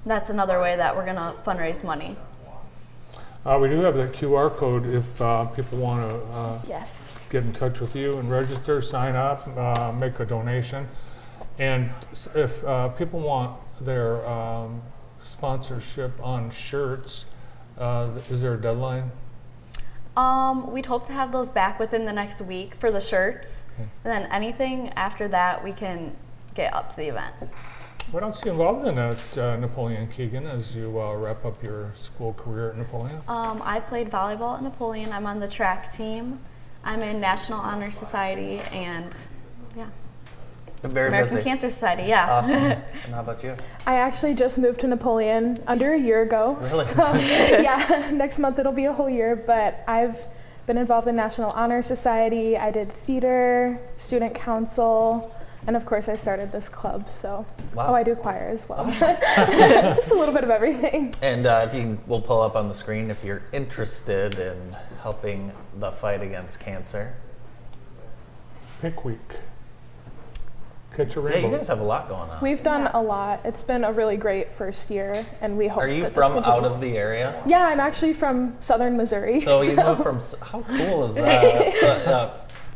That's 0.05 0.29
another 0.29 0.61
way 0.61 0.77
that 0.77 0.95
we're 0.95 1.07
going 1.07 1.17
to 1.17 1.35
fundraise 1.47 1.83
money. 1.83 2.15
Uh, 3.47 3.59
we 3.59 3.69
do 3.71 3.81
have 3.81 3.95
the 3.95 4.09
QR 4.09 4.55
code 4.55 4.85
if 4.85 5.19
uh, 5.23 5.47
people 5.47 5.79
want 5.79 6.03
to 6.03 6.17
uh, 6.37 6.61
yes. 6.69 7.08
Get 7.29 7.45
in 7.45 7.53
touch 7.53 7.81
with 7.81 7.95
you 7.95 8.19
and 8.19 8.31
register, 8.31 8.81
sign 8.81 9.15
up, 9.15 9.47
uh, 9.57 9.93
make 9.93 10.19
a 10.21 10.25
donation. 10.25 10.89
And 11.59 11.91
if 12.35 12.65
uh, 12.65 12.89
people 12.91 13.21
want 13.21 13.59
their 13.81 14.27
um, 14.29 14.83
sponsorship 15.25 16.13
on 16.23 16.51
shirts, 16.51 17.27
uh, 17.79 18.11
is 18.29 18.43
there 18.43 18.55
a 18.55 18.61
deadline? 18.61 19.11
Um, 20.17 20.73
we'd 20.73 20.87
hope 20.87 21.07
to 21.07 21.13
have 21.13 21.31
those 21.31 21.53
back 21.53 21.79
within 21.79 22.05
the 22.05 22.13
next 22.13 22.43
week 22.43 22.75
for 22.75 22.91
the 22.91 23.01
shirts, 23.01 23.67
Hmm. 23.77 23.83
and 24.05 24.25
then 24.25 24.33
anything 24.33 24.89
after 24.97 25.29
that 25.29 25.63
we 25.63 25.73
can 25.73 26.17
get 26.55 26.75
up 26.75 26.91
to 26.91 26.97
the 26.97 27.09
event. 27.09 27.35
What 28.11 28.23
else 28.23 28.43
are 28.43 28.47
you 28.47 28.53
involved 28.53 28.87
in 28.87 28.99
at 28.99 29.39
uh, 29.39 29.57
Napoleon 29.57 30.09
Keegan 30.09 30.47
as 30.47 30.75
you 30.75 30.99
uh, 31.01 31.15
wrap 31.15 31.45
up 31.45 31.63
your 31.63 31.93
school 31.95 32.33
career 32.33 32.71
at 32.71 32.77
Napoleon? 32.79 33.21
Um, 33.29 33.63
I 33.65 33.81
played 33.81 34.11
volleyball 34.11 34.57
at 34.57 34.63
Napoleon. 34.63 35.13
I'm 35.13 35.27
on 35.27 35.41
the 35.41 35.47
track 35.49 35.93
team. 35.93 36.41
I'm 36.85 37.03
in 37.03 37.21
National 37.21 37.59
Honor 37.61 37.91
Society 37.91 38.61
and 38.73 39.17
yeah, 39.77 39.87
Very 40.83 41.09
American 41.09 41.37
busy. 41.37 41.49
Cancer 41.49 41.71
Society. 41.71 42.05
Yeah. 42.05 42.31
Awesome. 42.31 42.55
and 43.05 43.15
how 43.15 43.21
about 43.21 43.43
you? 43.45 43.55
I 43.87 43.97
actually 43.97 44.35
just 44.35 44.59
moved 44.59 44.81
to 44.81 44.87
Napoleon 44.87 45.63
under 45.67 45.93
a 45.93 45.99
year 45.99 46.23
ago. 46.23 46.55
Really? 46.55 46.67
So 46.85 47.15
yeah, 47.17 48.11
next 48.13 48.39
month 48.39 48.59
it'll 48.59 48.73
be 48.73 48.87
a 48.87 48.93
whole 48.93 49.11
year. 49.11 49.37
But 49.37 49.83
I've 49.87 50.19
been 50.67 50.79
involved 50.79 51.07
in 51.09 51.17
National 51.17 51.51
Honor 51.51 51.83
Society. 51.83 52.57
I 52.57 52.71
did 52.71 52.91
theater, 52.91 53.79
student 53.97 54.35
council, 54.35 55.35
and 55.67 55.77
of 55.77 55.85
course 55.85 56.09
I 56.09 56.17
started 56.17 56.53
this 56.53 56.69
club. 56.69 57.09
So 57.09 57.45
Wow. 57.75 57.89
oh, 57.89 57.95
I 57.95 58.03
do 58.03 58.15
choir 58.15 58.49
as 58.49 58.69
well. 58.69 58.87
just 58.91 60.11
a 60.11 60.15
little 60.15 60.33
bit 60.35 60.43
of 60.45 60.51
everything. 60.51 61.15
And 61.23 61.47
uh, 61.47 61.67
if 61.69 61.75
you 61.75 61.83
can, 61.83 61.99
we'll 62.07 62.23
pull 62.23 62.41
up 62.41 62.57
on 62.57 62.67
the 62.69 62.75
screen 62.75 63.11
if 63.11 63.23
you're 63.23 63.43
interested 63.53 64.39
in 64.39 64.77
helping 65.03 65.53
the 65.79 65.93
fight 65.93 66.23
against 66.23 66.61
cancer. 66.61 67.15
Pink 68.81 69.05
Week. 69.05 69.19
Catch 70.95 71.15
your 71.17 71.31
Yeah, 71.31 71.39
you 71.39 71.51
guys 71.51 71.69
have 71.69 71.81
a 71.81 71.85
lot 71.85 72.09
going 72.09 72.31
on. 72.31 72.41
We've 72.41 72.63
done 72.63 72.87
a 72.95 73.01
lot. 73.03 73.45
It's 73.45 73.63
been 73.63 73.85
a 73.85 73.93
really 73.93 74.17
great 74.17 74.53
first 74.53 74.91
year, 74.91 75.25
and 75.41 75.59
we 75.59 75.69
hope 75.69 75.83
Are 75.83 75.89
you 75.89 76.03
that 76.03 76.13
from 76.13 76.35
this 76.35 76.45
out 76.47 76.55
continues. 76.63 76.75
of 76.75 76.81
the 76.81 76.97
area? 76.97 77.43
Yeah, 77.47 77.67
I'm 77.67 77.79
actually 77.81 78.15
from 78.15 78.57
southern 78.61 78.97
Missouri. 78.97 79.41
So 79.43 79.63
you 79.63 79.77
moved 79.77 80.03
from. 80.03 80.17
s- 80.17 80.35
How 80.41 80.63
cool 80.69 81.05
is 81.07 81.15
that? 81.17 81.75
So, 81.75 81.87
uh, 81.89 82.35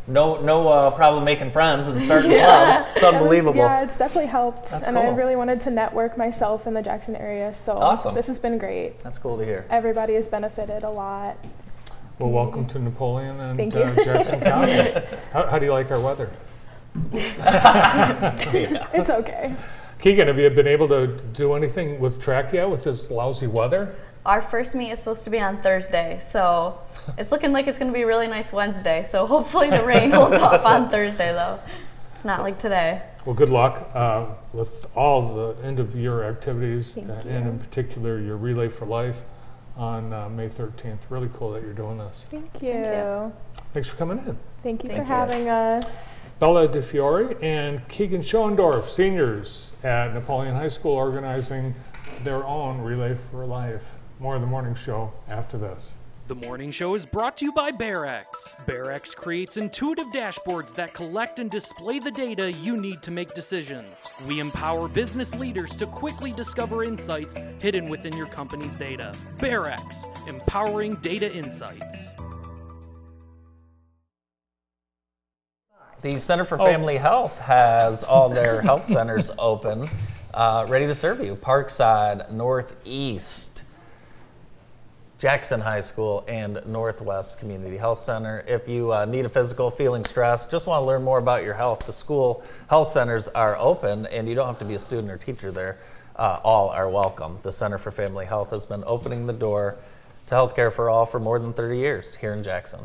no, 0.08 0.40
no 0.42 0.68
uh, 0.68 0.90
problem 0.90 1.24
making 1.24 1.52
friends 1.52 1.88
and 1.88 2.00
starting 2.00 2.32
clubs. 2.32 2.86
It's 2.88 2.96
It 2.98 3.02
was- 3.06 3.14
unbelievable. 3.14 3.56
yeah, 3.56 3.82
it's 3.82 3.96
definitely 3.96 4.28
helped, 4.30 4.70
That's 4.70 4.86
and 4.88 4.98
I 4.98 5.04
cool. 5.06 5.14
really 5.14 5.34
wanted 5.36 5.60
to 5.62 5.70
network 5.70 6.18
myself 6.18 6.66
in 6.66 6.74
the 6.74 6.82
Jackson 6.82 7.16
area. 7.16 7.54
So 7.54 7.72
Awesome. 7.72 8.14
this 8.14 8.26
has 8.26 8.38
been 8.38 8.58
great. 8.58 8.98
That's 8.98 9.18
cool 9.18 9.38
to 9.38 9.44
hear. 9.44 9.64
Everybody 9.70 10.14
has 10.14 10.28
benefited 10.28 10.82
a 10.82 10.90
lot. 10.90 11.38
Well, 12.22 12.30
welcome 12.30 12.66
to 12.68 12.78
Napoleon 12.78 13.34
and 13.40 13.56
Thank 13.56 13.74
uh. 13.74 13.96
Jackson 13.96 14.38
County. 14.38 14.92
how, 15.32 15.48
how 15.48 15.58
do 15.58 15.66
you 15.66 15.72
like 15.72 15.90
our 15.90 15.98
weather? 15.98 16.30
Yeah. 17.12 18.36
It's 18.94 19.10
okay. 19.10 19.56
Keegan, 19.98 20.28
have 20.28 20.38
you 20.38 20.48
been 20.50 20.68
able 20.68 20.86
to 20.86 21.08
do 21.08 21.54
anything 21.54 21.98
with 21.98 22.22
track 22.22 22.52
yet 22.52 22.70
with 22.70 22.84
this 22.84 23.10
lousy 23.10 23.48
weather? 23.48 23.96
Our 24.24 24.40
first 24.40 24.76
meet 24.76 24.92
is 24.92 25.00
supposed 25.00 25.24
to 25.24 25.30
be 25.30 25.40
on 25.40 25.62
Thursday, 25.62 26.20
so 26.22 26.78
it's 27.18 27.32
looking 27.32 27.50
like 27.50 27.66
it's 27.66 27.76
going 27.76 27.90
to 27.90 27.96
be 27.96 28.02
a 28.02 28.06
really 28.06 28.28
nice 28.28 28.52
Wednesday. 28.52 29.02
So 29.02 29.26
hopefully 29.26 29.70
the 29.70 29.82
rain 29.84 30.12
holds 30.12 30.38
off 30.40 30.64
on 30.64 30.90
Thursday, 30.90 31.32
though. 31.32 31.58
It's 32.12 32.24
not 32.24 32.42
like 32.42 32.56
today. 32.60 33.02
Well, 33.24 33.34
good 33.34 33.50
luck 33.50 33.90
uh, 33.94 34.26
with 34.52 34.86
all 34.94 35.34
the 35.34 35.64
end 35.64 35.80
of 35.80 35.96
year 35.96 36.22
activities, 36.22 36.94
Thank 36.94 37.10
uh, 37.10 37.14
you. 37.24 37.30
and 37.30 37.48
in 37.48 37.58
particular 37.58 38.20
your 38.20 38.36
Relay 38.36 38.68
for 38.68 38.86
Life 38.86 39.22
on 39.76 40.12
uh, 40.12 40.28
May 40.28 40.48
13th. 40.48 40.98
Really 41.08 41.30
cool 41.32 41.52
that 41.52 41.62
you're 41.62 41.72
doing 41.72 41.98
this. 41.98 42.26
Thank 42.28 42.62
you. 42.62 42.72
you. 42.72 43.32
Thanks 43.72 43.88
for 43.88 43.96
coming 43.96 44.18
in. 44.18 44.38
Thank 44.62 44.84
you 44.84 44.90
Thank 44.90 45.06
for 45.06 45.12
you. 45.12 45.18
having 45.18 45.48
us. 45.48 46.30
Bella 46.38 46.68
DiFiori 46.68 47.42
and 47.42 47.86
Keegan 47.88 48.20
Schoendorf, 48.20 48.88
seniors 48.88 49.72
at 49.82 50.14
Napoleon 50.14 50.54
High 50.54 50.68
School, 50.68 50.92
organizing 50.92 51.74
their 52.22 52.44
own 52.44 52.80
Relay 52.80 53.16
for 53.30 53.44
Life. 53.46 53.96
More 54.20 54.36
of 54.36 54.40
the 54.40 54.46
morning 54.46 54.74
show 54.74 55.12
after 55.28 55.58
this. 55.58 55.98
The 56.32 56.46
morning 56.46 56.70
show 56.70 56.94
is 56.94 57.04
brought 57.04 57.36
to 57.36 57.44
you 57.44 57.52
by 57.52 57.70
BearEx. 57.70 58.24
BearEx 58.66 59.14
creates 59.14 59.58
intuitive 59.58 60.06
dashboards 60.14 60.74
that 60.76 60.94
collect 60.94 61.38
and 61.38 61.50
display 61.50 61.98
the 61.98 62.10
data 62.10 62.50
you 62.50 62.78
need 62.78 63.02
to 63.02 63.10
make 63.10 63.34
decisions. 63.34 64.06
We 64.26 64.40
empower 64.40 64.88
business 64.88 65.34
leaders 65.34 65.76
to 65.76 65.86
quickly 65.86 66.32
discover 66.32 66.84
insights 66.84 67.36
hidden 67.58 67.90
within 67.90 68.16
your 68.16 68.28
company's 68.28 68.78
data. 68.78 69.14
BearEx, 69.40 70.06
empowering 70.26 70.94
data 71.02 71.30
insights. 71.30 72.14
The 76.00 76.18
Center 76.18 76.46
for 76.46 76.58
Oh. 76.58 76.64
Family 76.64 76.96
Health 76.96 77.38
has 77.40 78.02
all 78.04 78.30
their 78.30 78.62
health 78.68 78.86
centers 78.86 79.30
open, 79.38 79.86
uh, 80.32 80.64
ready 80.66 80.86
to 80.86 80.94
serve 80.94 81.20
you. 81.20 81.36
Parkside, 81.36 82.30
Northeast, 82.30 83.51
Jackson 85.22 85.60
High 85.60 85.78
School, 85.78 86.24
and 86.26 86.60
Northwest 86.66 87.38
Community 87.38 87.76
Health 87.76 88.00
Center. 88.00 88.44
If 88.48 88.66
you 88.66 88.92
uh, 88.92 89.04
need 89.04 89.24
a 89.24 89.28
physical, 89.28 89.70
feeling 89.70 90.04
stressed, 90.04 90.50
just 90.50 90.66
want 90.66 90.82
to 90.82 90.86
learn 90.88 91.04
more 91.04 91.18
about 91.18 91.44
your 91.44 91.54
health, 91.54 91.86
the 91.86 91.92
school 91.92 92.42
health 92.68 92.90
centers 92.90 93.28
are 93.28 93.56
open, 93.56 94.06
and 94.06 94.28
you 94.28 94.34
don't 94.34 94.48
have 94.48 94.58
to 94.58 94.64
be 94.64 94.74
a 94.74 94.80
student 94.80 95.12
or 95.12 95.16
teacher 95.16 95.52
there. 95.52 95.78
Uh, 96.16 96.40
all 96.42 96.70
are 96.70 96.90
welcome. 96.90 97.38
The 97.44 97.52
Center 97.52 97.78
for 97.78 97.92
Family 97.92 98.26
Health 98.26 98.50
has 98.50 98.66
been 98.66 98.82
opening 98.84 99.28
the 99.28 99.32
door 99.32 99.76
to 100.26 100.34
healthcare 100.34 100.72
for 100.72 100.90
all 100.90 101.06
for 101.06 101.20
more 101.20 101.38
than 101.38 101.52
30 101.52 101.78
years 101.78 102.16
here 102.16 102.32
in 102.32 102.42
Jackson. 102.42 102.80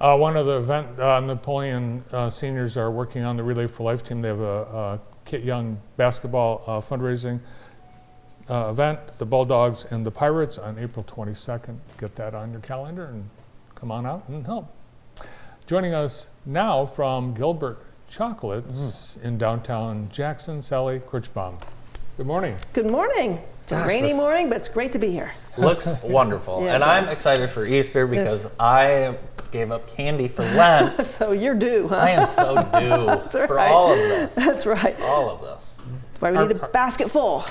Uh, 0.00 0.16
one 0.16 0.38
of 0.38 0.46
the 0.46 0.56
event 0.56 0.98
uh, 0.98 1.20
Napoleon 1.20 2.04
uh, 2.10 2.30
seniors 2.30 2.78
are 2.78 2.90
working 2.90 3.22
on 3.22 3.36
the 3.36 3.42
Relay 3.42 3.66
for 3.66 3.82
Life 3.82 4.02
team. 4.02 4.22
They 4.22 4.28
have 4.28 4.40
a, 4.40 4.62
a 4.62 5.00
Kit 5.26 5.42
Young 5.42 5.78
basketball 5.98 6.64
uh, 6.66 6.80
fundraising 6.80 7.40
uh, 8.48 8.68
event, 8.70 9.00
the 9.18 9.26
Bulldogs 9.26 9.84
and 9.84 10.04
the 10.04 10.10
Pirates, 10.10 10.58
on 10.58 10.78
April 10.78 11.04
22nd. 11.04 11.78
Get 11.98 12.14
that 12.16 12.34
on 12.34 12.52
your 12.52 12.60
calendar 12.60 13.06
and 13.06 13.28
come 13.74 13.90
on 13.90 14.06
out 14.06 14.24
and 14.28 14.44
help. 14.46 14.72
Joining 15.66 15.94
us 15.94 16.30
now 16.44 16.84
from 16.84 17.32
Gilbert 17.34 17.78
Chocolates 18.08 19.18
in 19.22 19.38
downtown 19.38 20.08
Jackson, 20.12 20.60
Sally 20.60 21.00
Krichbaum. 21.00 21.60
Good 22.16 22.26
morning. 22.26 22.56
Good 22.74 22.90
morning. 22.90 23.40
It's 23.62 23.72
a 23.72 23.76
Gosh, 23.76 23.88
rainy 23.88 24.12
morning, 24.12 24.48
but 24.50 24.58
it's 24.58 24.68
great 24.68 24.92
to 24.92 24.98
be 24.98 25.10
here. 25.10 25.32
looks 25.56 25.88
wonderful. 26.02 26.62
Yeah, 26.62 26.74
and 26.74 26.82
it 26.82 26.86
I'm 26.86 27.08
excited 27.08 27.48
for 27.48 27.64
Easter 27.64 28.06
because 28.06 28.46
I 28.60 29.16
gave 29.50 29.70
up 29.72 29.88
candy 29.96 30.28
for 30.28 30.42
Lent. 30.42 31.02
So 31.04 31.32
you're 31.32 31.54
due, 31.54 31.88
huh? 31.88 31.96
I 31.96 32.10
am 32.10 32.26
so 32.26 32.56
due 32.78 33.46
for 33.46 33.54
right. 33.54 33.70
all 33.70 33.90
of 33.92 33.98
this. 33.98 34.34
That's 34.34 34.66
right. 34.66 35.00
All 35.00 35.30
of 35.30 35.40
this. 35.40 35.76
That's 35.78 36.20
why 36.20 36.30
we 36.32 36.38
need 36.46 36.56
Are- 36.60 36.66
a 36.66 36.68
basket 36.68 37.10
full. 37.10 37.46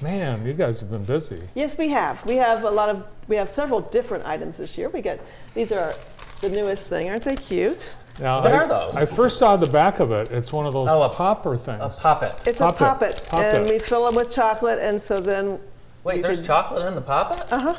Man, 0.00 0.44
you 0.46 0.52
guys 0.52 0.80
have 0.80 0.90
been 0.90 1.04
busy. 1.04 1.38
Yes, 1.54 1.78
we 1.78 1.88
have. 1.88 2.24
We 2.26 2.36
have 2.36 2.64
a 2.64 2.70
lot 2.70 2.88
of. 2.90 3.04
We 3.28 3.36
have 3.36 3.48
several 3.48 3.80
different 3.80 4.26
items 4.26 4.58
this 4.58 4.76
year. 4.76 4.88
We 4.90 5.00
get 5.00 5.20
these 5.54 5.72
are 5.72 5.94
the 6.42 6.50
newest 6.50 6.88
thing. 6.88 7.08
Aren't 7.08 7.22
they 7.22 7.36
cute? 7.36 7.94
Now, 8.20 8.40
What 8.42 8.52
I, 8.52 8.56
are 8.58 8.68
those? 8.68 8.96
I 8.96 9.04
first 9.06 9.38
saw 9.38 9.56
the 9.56 9.66
back 9.66 10.00
of 10.00 10.10
it. 10.12 10.30
It's 10.30 10.52
one 10.52 10.66
of 10.66 10.72
those 10.72 10.88
Oh, 10.90 11.02
a- 11.02 11.08
popper 11.10 11.56
things. 11.56 11.80
A 11.82 11.88
poppet. 11.88 12.46
It's 12.46 12.58
Pop 12.58 12.72
a 12.72 12.74
it. 12.74 12.78
poppet, 12.78 13.22
Pop 13.28 13.40
and 13.40 13.66
it. 13.66 13.70
we 13.70 13.78
fill 13.78 14.06
them 14.06 14.14
with 14.14 14.30
chocolate, 14.30 14.78
and 14.78 15.00
so 15.00 15.18
then 15.20 15.58
Wait, 16.04 16.22
there's 16.22 16.38
could- 16.38 16.46
chocolate 16.46 16.86
in 16.86 16.94
the 16.94 17.00
poppet? 17.02 17.50
uh 17.52 17.58
huh. 17.58 17.74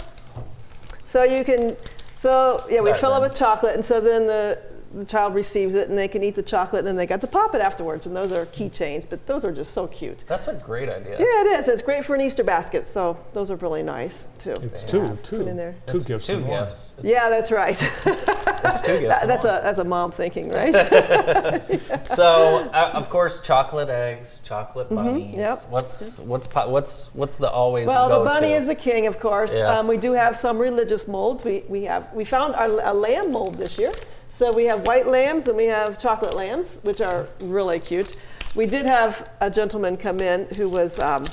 So 1.03 1.23
you 1.23 1.43
can, 1.43 1.75
so 2.15 2.63
yeah, 2.69 2.81
we 2.81 2.93
fill 2.93 3.15
it 3.15 3.21
with 3.21 3.35
chocolate, 3.35 3.73
and 3.75 3.83
so 3.85 3.99
then 4.01 4.27
the 4.27 4.59
the 4.93 5.05
child 5.05 5.35
receives 5.35 5.75
it, 5.75 5.89
and 5.89 5.97
they 5.97 6.07
can 6.07 6.23
eat 6.23 6.35
the 6.35 6.43
chocolate, 6.43 6.79
and 6.79 6.87
then 6.87 6.95
they 6.95 7.05
got 7.05 7.21
to 7.21 7.27
pop 7.27 7.53
it 7.55 7.61
afterwards. 7.61 8.05
And 8.05 8.15
those 8.15 8.31
are 8.31 8.45
keychains, 8.47 9.07
but 9.09 9.25
those 9.25 9.43
are 9.45 9.51
just 9.51 9.73
so 9.73 9.87
cute. 9.87 10.23
That's 10.27 10.47
a 10.47 10.53
great 10.53 10.89
idea. 10.89 11.13
Yeah, 11.19 11.25
it 11.41 11.59
is. 11.59 11.67
It's 11.67 11.81
great 11.81 12.05
for 12.05 12.15
an 12.15 12.21
Easter 12.21 12.43
basket, 12.43 12.87
so 12.87 13.17
those 13.33 13.51
are 13.51 13.55
really 13.57 13.83
nice 13.83 14.27
too. 14.39 14.51
It's 14.61 14.83
two, 14.83 15.01
Put 15.07 15.23
two, 15.23 15.47
in 15.47 15.57
there. 15.57 15.75
two 15.87 15.97
It's 15.97 16.07
gifts. 16.07 16.27
Two 16.27 16.35
in 16.35 16.47
one. 16.47 16.63
gifts. 16.65 16.93
Yeah, 17.03 17.29
that's 17.29 17.51
right. 17.51 17.71
it's 17.81 18.81
two 18.81 18.99
gifts. 18.99 19.07
That- 19.21 19.27
that's 19.27 19.43
one. 19.43 19.53
a 19.55 19.61
that's 19.61 19.79
a 19.79 19.83
mom 19.83 20.11
thinking, 20.11 20.49
right? 20.51 20.73
So, 22.03 22.69
uh, 22.73 22.91
of 22.93 23.09
course, 23.09 23.41
chocolate 23.41 23.89
eggs, 23.89 24.39
chocolate 24.43 24.89
bunnies. 24.89 25.31
Mm-hmm. 25.31 25.39
yep. 25.39 25.59
What's 25.69 26.19
what's 26.19 26.47
po- 26.47 26.69
what's 26.69 27.13
what's 27.13 27.37
the 27.37 27.49
always 27.49 27.87
Well, 27.87 28.09
the 28.09 28.15
go-to? 28.17 28.29
bunny 28.29 28.53
is 28.53 28.65
the 28.65 28.75
king, 28.75 29.07
of 29.07 29.19
course. 29.19 29.57
Yeah. 29.57 29.77
Um, 29.79 29.87
we 29.87 29.97
do 29.97 30.13
have 30.13 30.35
some 30.37 30.57
religious 30.57 31.07
molds. 31.07 31.43
We, 31.43 31.63
we 31.67 31.83
have 31.83 32.11
we 32.13 32.23
found 32.23 32.55
our, 32.55 32.67
a 32.81 32.93
lamb 32.93 33.31
mold 33.31 33.55
this 33.55 33.77
year. 33.77 33.91
So 34.29 34.51
we 34.51 34.65
have 34.65 34.85
white 34.85 35.07
lambs 35.07 35.47
and 35.47 35.55
we 35.55 35.65
have 35.65 35.97
chocolate 35.97 36.35
lambs, 36.35 36.79
which 36.83 37.01
are 37.01 37.27
really 37.39 37.79
cute. 37.79 38.15
We 38.55 38.65
did 38.65 38.85
have 38.85 39.29
a 39.39 39.49
gentleman 39.49 39.97
come 39.97 40.19
in 40.19 40.47
who 40.57 40.69
was. 40.69 40.99
Um, 40.99 41.25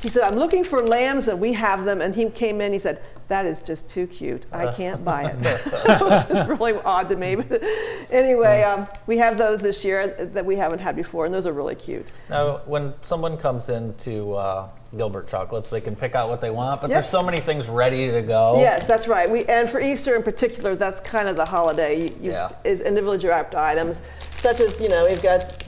he 0.00 0.10
said, 0.10 0.24
"I'm 0.24 0.34
looking 0.34 0.64
for 0.64 0.80
lambs, 0.86 1.28
and 1.28 1.40
we 1.40 1.54
have 1.54 1.84
them." 1.86 2.02
And 2.02 2.14
he 2.14 2.28
came 2.28 2.60
in. 2.60 2.72
He 2.72 2.78
said, 2.78 3.00
"That 3.28 3.46
is 3.46 3.62
just 3.62 3.88
too 3.88 4.06
cute. 4.06 4.44
I 4.52 4.70
can't 4.72 5.02
buy 5.02 5.30
it," 5.30 6.00
which 6.00 6.38
is 6.38 6.46
really 6.46 6.74
odd 6.84 7.08
to 7.08 7.16
me. 7.16 7.36
But 7.36 7.62
anyway, 8.10 8.62
um, 8.62 8.86
we 9.06 9.16
have 9.18 9.38
those 9.38 9.62
this 9.62 9.84
year 9.84 10.08
that 10.32 10.44
we 10.44 10.56
haven't 10.56 10.80
had 10.80 10.94
before, 10.94 11.24
and 11.24 11.34
those 11.34 11.46
are 11.46 11.54
really 11.54 11.74
cute. 11.74 12.12
Now, 12.28 12.58
when 12.66 12.92
someone 13.00 13.38
comes 13.38 13.70
into 13.70 14.34
uh, 14.34 14.68
Gilbert 14.96 15.28
Chocolates, 15.28 15.70
they 15.70 15.80
can 15.80 15.96
pick 15.96 16.14
out 16.14 16.28
what 16.28 16.40
they 16.40 16.50
want, 16.50 16.80
but 16.80 16.90
Yep. 16.90 17.00
there's 17.00 17.10
so 17.10 17.22
many 17.22 17.40
things 17.40 17.68
ready 17.68 18.10
to 18.10 18.22
go. 18.22 18.60
Yes, 18.60 18.86
that's 18.86 19.06
right. 19.08 19.30
We 19.30 19.44
and 19.46 19.68
for 19.68 19.80
Easter 19.80 20.14
in 20.16 20.22
particular, 20.22 20.74
that's 20.76 21.00
kind 21.00 21.28
of 21.28 21.36
the 21.36 21.44
holiday. 21.44 22.00
You, 22.02 22.14
you, 22.20 22.30
Yeah. 22.32 22.50
Is 22.64 22.80
individually 22.80 23.28
wrapped 23.28 23.54
items, 23.54 24.02
such 24.38 24.60
as 24.60 24.80
you 24.80 24.88
know 24.88 25.06
we've 25.06 25.22
got 25.22 25.62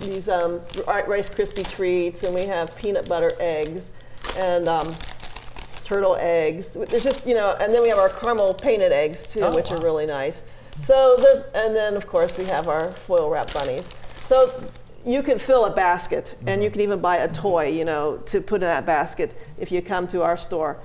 these 0.00 0.28
um, 0.28 0.60
Rice 0.86 1.30
Krispie 1.30 1.68
treats, 1.68 2.22
and 2.22 2.34
we 2.34 2.42
have 2.42 2.76
peanut 2.76 3.08
butter 3.08 3.32
eggs, 3.40 3.90
and 4.38 4.68
um, 4.68 4.94
turtle 5.84 6.16
eggs. 6.18 6.74
There's 6.74 7.04
just 7.04 7.26
you 7.26 7.34
know, 7.34 7.56
and 7.60 7.72
then 7.72 7.82
we 7.82 7.88
have 7.88 7.98
our 7.98 8.08
caramel 8.10 8.52
painted 8.54 8.92
eggs 8.92 9.26
too, 9.26 9.40
Oh, 9.42 9.54
which 9.54 9.70
are 9.70 9.78
really 9.80 10.06
nice. 10.06 10.42
So 10.80 11.16
there's, 11.18 11.40
and 11.54 11.74
then 11.74 11.96
of 11.96 12.06
course 12.06 12.36
we 12.36 12.44
have 12.44 12.68
our 12.68 12.90
foil 12.92 13.30
wrap 13.30 13.52
bunnies. 13.54 13.90
So 14.24 14.52
you 15.06 15.22
can 15.22 15.38
fill 15.38 15.64
a 15.66 15.70
basket, 15.70 16.34
and 16.40 16.48
mm-hmm. 16.48 16.62
you 16.62 16.70
can 16.70 16.80
even 16.80 17.00
buy 17.00 17.18
a 17.18 17.32
toy, 17.32 17.68
you 17.68 17.84
know, 17.84 18.18
to 18.26 18.40
put 18.40 18.56
in 18.56 18.68
that 18.68 18.84
basket 18.84 19.36
if 19.56 19.70
you 19.70 19.80
come 19.80 20.08
to 20.08 20.22
our 20.22 20.36
store. 20.36 20.78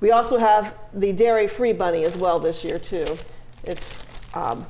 We 0.00 0.10
also 0.10 0.36
have 0.36 0.74
the 0.92 1.12
dairy-free 1.12 1.74
bunny 1.74 2.04
as 2.04 2.16
well 2.16 2.38
this 2.40 2.64
year 2.64 2.78
too. 2.78 3.06
It's 3.64 4.04
um, 4.34 4.66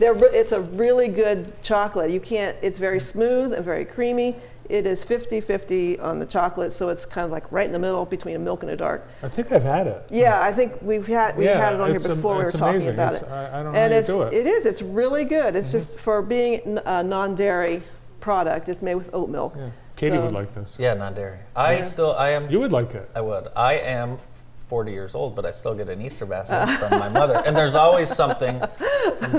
it's 0.00 0.52
a 0.52 0.60
really 0.60 1.08
good 1.08 1.62
chocolate. 1.62 2.10
You 2.10 2.20
can't. 2.20 2.56
It's 2.62 2.78
very 2.78 3.00
smooth 3.00 3.52
and 3.52 3.64
very 3.64 3.84
creamy. 3.84 4.36
It 4.68 4.84
is 4.84 5.04
50-50 5.04 6.02
on 6.02 6.18
the 6.18 6.26
chocolate, 6.26 6.72
so 6.72 6.88
it's 6.88 7.06
kind 7.06 7.24
of 7.24 7.30
like 7.30 7.50
right 7.52 7.66
in 7.66 7.72
the 7.72 7.78
middle 7.78 8.04
between 8.04 8.34
a 8.34 8.38
milk 8.38 8.62
and 8.62 8.72
a 8.72 8.76
dark. 8.76 9.08
I 9.22 9.28
think 9.28 9.52
I've 9.52 9.62
had 9.62 9.86
it. 9.86 10.02
Yeah, 10.10 10.40
I 10.42 10.52
think 10.52 10.72
we've 10.82 11.06
had 11.06 11.36
we've 11.36 11.46
Yeah, 11.46 11.58
had 11.58 11.74
it 11.74 11.80
on 11.80 11.90
here 11.90 12.00
am- 12.00 12.16
before. 12.16 12.32
we 12.32 12.42
were 12.42 12.48
it's 12.48 12.58
talking 12.58 12.88
about 12.88 13.14
It's- 13.14 13.22
it. 13.22 13.28
I- 13.28 13.60
I 13.60 13.62
don't 13.62 13.72
know 13.72 13.78
and 13.78 13.92
how 13.92 13.94
you 13.94 14.00
it's 14.00 14.08
do 14.08 14.22
it. 14.22 14.34
it 14.34 14.46
is. 14.46 14.66
It's 14.66 14.82
really 14.82 15.24
good. 15.24 15.54
It's 15.54 15.68
mm-hmm. 15.68 15.78
just 15.78 15.98
for 15.98 16.20
being 16.20 16.60
n- 16.60 16.80
a 16.84 17.02
non-dairy 17.02 17.82
product. 18.20 18.68
It's 18.68 18.82
made 18.82 18.94
with 18.96 19.10
oat 19.12 19.28
milk. 19.28 19.54
Yeah. 19.56 19.70
Katie 19.96 20.16
So- 20.16 20.22
would 20.22 20.32
like 20.32 20.54
this. 20.54 20.76
Yeah, 20.78 20.94
not 20.94 21.14
dairy. 21.14 21.38
I 21.54 21.76
Yeah. 21.76 21.82
still, 21.82 22.12
I 22.16 22.30
am, 22.30 22.50
You 22.50 22.60
would 22.60 22.72
like 22.72 22.94
it. 22.94 23.08
I 23.14 23.20
would. 23.20 23.48
I 23.56 23.74
am 23.74 24.18
40 24.68 24.92
years 24.92 25.14
old, 25.14 25.34
but 25.36 25.46
I 25.46 25.50
still 25.52 25.74
get 25.74 25.88
an 25.88 26.02
Easter 26.02 26.26
basket 26.26 26.66
from 26.78 26.98
my 26.98 27.08
mother. 27.08 27.42
And 27.46 27.56
there's 27.56 27.74
always 27.84 28.08
something 28.14 28.60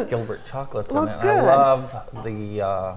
Gilbert 0.09 0.45
Chocolates 0.47 0.93
Well, 0.93 1.03
in 1.03 1.09
it. 1.09 1.21
Good. 1.21 1.37
I 1.37 1.41
love 1.41 1.95
the, 2.23 2.61
uh, 2.61 2.95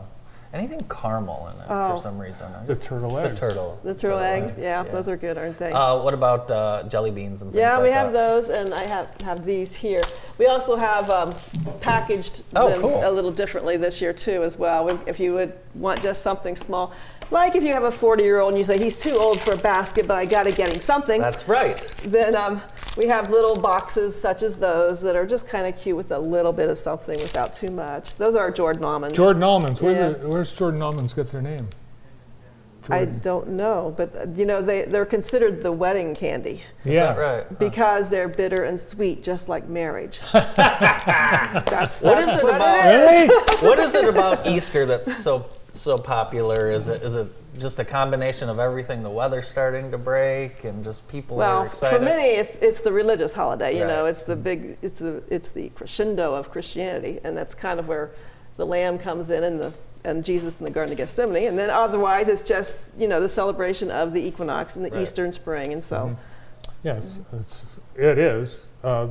anything 0.55 0.81
caramel 0.89 1.49
in 1.55 1.61
it 1.61 1.67
Oh. 1.69 1.97
for 1.97 2.03
some 2.03 2.19
reason. 2.19 2.47
I 2.55 2.65
The 2.65 2.75
just- 2.75 2.87
turtle 2.87 3.11
The 3.17 3.23
eggs. 3.23 3.41
turtle. 3.41 3.79
The 3.83 3.95
turtle 3.95 4.19
eggs, 4.21 4.59
yeah, 4.59 4.83
those 4.85 5.09
are 5.09 5.17
good, 5.17 5.37
aren't 5.39 5.59
they? 5.59 5.73
Uh, 5.73 5.97
what 5.99 6.15
about 6.15 6.51
uh, 6.51 6.85
jelly 6.85 7.11
beans 7.11 7.43
and 7.43 7.51
things 7.53 7.61
yeah, 7.61 7.75
like 7.75 7.83
we 7.85 7.91
have 7.91 8.13
that? 8.13 8.29
those, 8.29 8.49
and 8.49 8.73
I 8.75 8.83
have 8.87 9.09
have 9.23 9.45
these 9.45 9.75
here. 9.75 10.01
We 10.41 10.47
also 10.47 10.75
have 10.75 11.11
um, 11.11 11.35
packaged 11.83 12.45
Oh, 12.57 12.71
them 12.71 12.81
cool. 12.81 13.03
a 13.07 13.11
little 13.11 13.31
differently 13.31 13.77
this 13.77 14.01
year 14.01 14.15
too, 14.15 14.43
as 14.43 14.57
well. 14.57 14.89
If 15.07 15.21
you 15.21 15.35
would 15.35 15.53
want 15.75 16.01
just 16.01 16.23
something 16.23 16.57
small, 16.57 16.95
like 17.31 17.57
if 17.57 17.63
you 17.63 17.75
have 17.75 17.85
a 17.85 17.91
40-year-old 17.91 18.53
and 18.55 18.59
you 18.59 18.65
say 18.65 18.79
he's 18.79 18.99
too 18.99 19.11
old 19.19 19.39
for 19.39 19.53
a 19.53 19.59
basket, 19.59 20.09
but 20.09 20.17
I 20.17 20.25
got 20.25 20.45
to 20.45 20.51
get 20.53 20.73
him 20.73 20.81
something. 20.81 21.21
That's 21.21 21.47
right. 21.47 21.77
then 22.05 22.35
um, 22.37 22.63
we 22.97 23.07
have 23.09 23.29
little 23.29 23.61
boxes 23.61 24.19
such 24.19 24.43
as 24.43 24.57
those 24.57 25.03
that 25.03 25.15
are 25.15 25.27
just 25.27 25.47
kind 25.47 25.67
of 25.67 25.79
cute 25.79 25.99
with 25.99 26.11
a 26.11 26.19
little 26.19 26.55
bit 26.55 26.71
of 26.71 26.79
something 26.79 27.19
without 27.21 27.53
too 27.53 27.71
much. 27.71 28.17
Those 28.17 28.35
are 28.35 28.51
Jordan 28.51 28.83
almonds. 28.83 29.15
Jordan 29.15 29.43
almonds. 29.43 29.83
Where 29.83 29.93
Yeah. 29.93 30.09
the, 30.09 30.27
where's 30.29 30.55
Jordan 30.55 30.81
almonds 30.81 31.13
get 31.13 31.31
their 31.31 31.43
name? 31.43 31.69
I 32.89 33.05
don't 33.05 33.49
know, 33.51 33.93
but 33.97 34.17
uh, 34.17 34.27
you 34.35 34.47
know 34.47 34.63
they, 34.63 34.83
they're 34.85 35.05
considered 35.05 35.63
the 35.63 35.71
wedding 35.71 36.15
candy 36.15 36.63
Is 36.85 36.95
yeah. 36.95 37.13
that 37.13 37.19
right? 37.19 37.59
because 37.59 38.09
they're 38.09 38.29
bitter 38.29 38.65
and 38.65 38.79
sweet, 38.81 39.23
just 39.23 39.49
like 39.49 39.69
marriage. 39.69 40.21
that's, 40.33 42.01
What 42.01 42.17
that's 42.17 42.33
is 42.33 42.39
it 42.39 42.45
what 42.45 42.55
about? 42.57 42.87
it 42.87 42.95
is. 42.95 43.29
Really? 43.29 43.69
what 43.69 43.79
is 43.79 43.95
it 43.95 44.05
about 44.09 44.47
Easter 44.47 44.87
that's 44.87 45.17
so 45.23 45.47
so 45.73 45.97
popular? 45.99 46.71
Is 46.73 46.89
it 46.89 47.03
is 47.03 47.17
it 47.17 47.29
just 47.59 47.79
a 47.79 47.85
combination 47.85 48.49
of 48.49 48.59
everything? 48.59 49.03
The 49.03 49.11
weather's 49.11 49.49
starting 49.49 49.91
to 49.91 49.99
break, 49.99 50.65
and 50.65 50.83
just 50.85 51.07
people 51.09 51.37
are 51.37 51.39
Well, 51.61 51.63
excited. 51.67 51.99
for 51.99 52.05
many, 52.05 52.25
it's, 52.37 52.55
it's 52.57 52.81
the 52.81 52.93
religious 52.93 53.33
holiday. 53.35 53.75
You 53.79 53.87
know, 53.87 54.03
Right. 54.05 54.11
it's 54.11 54.23
the 54.23 54.37
big, 54.37 54.79
it's 54.83 55.01
the 55.01 55.23
it's 55.29 55.49
the 55.51 55.69
crescendo 55.71 56.35
of 56.35 56.51
Christianity, 56.51 57.21
and 57.25 57.37
that's 57.37 57.55
kind 57.55 57.79
of 57.79 57.89
where 57.89 58.11
the 58.57 58.67
Lamb 58.67 58.99
comes 58.99 59.31
in, 59.31 59.45
and 59.45 59.61
the 59.61 59.73
and 60.05 60.25
Jesus 60.25 60.57
in 60.59 60.65
the 60.65 60.71
Garden 60.71 60.93
of 60.93 60.99
Gethsemane, 60.99 61.49
and 61.49 61.59
then 61.59 61.71
otherwise 61.71 62.29
it's 62.29 62.43
just 62.43 62.79
you 62.99 63.07
know 63.09 63.21
the 63.21 63.29
celebration 63.29 63.91
of 63.91 64.13
the 64.15 64.21
equinox 64.27 64.77
and 64.77 64.85
the 64.85 64.91
Right. 64.91 65.03
Easter 65.03 65.25
and 65.25 65.35
spring, 65.35 65.73
and 65.73 65.83
so 65.83 66.17
Yes, 66.83 67.21
it's, 67.33 67.63
it 67.95 68.19
is 68.19 68.73
uh, 68.83 69.09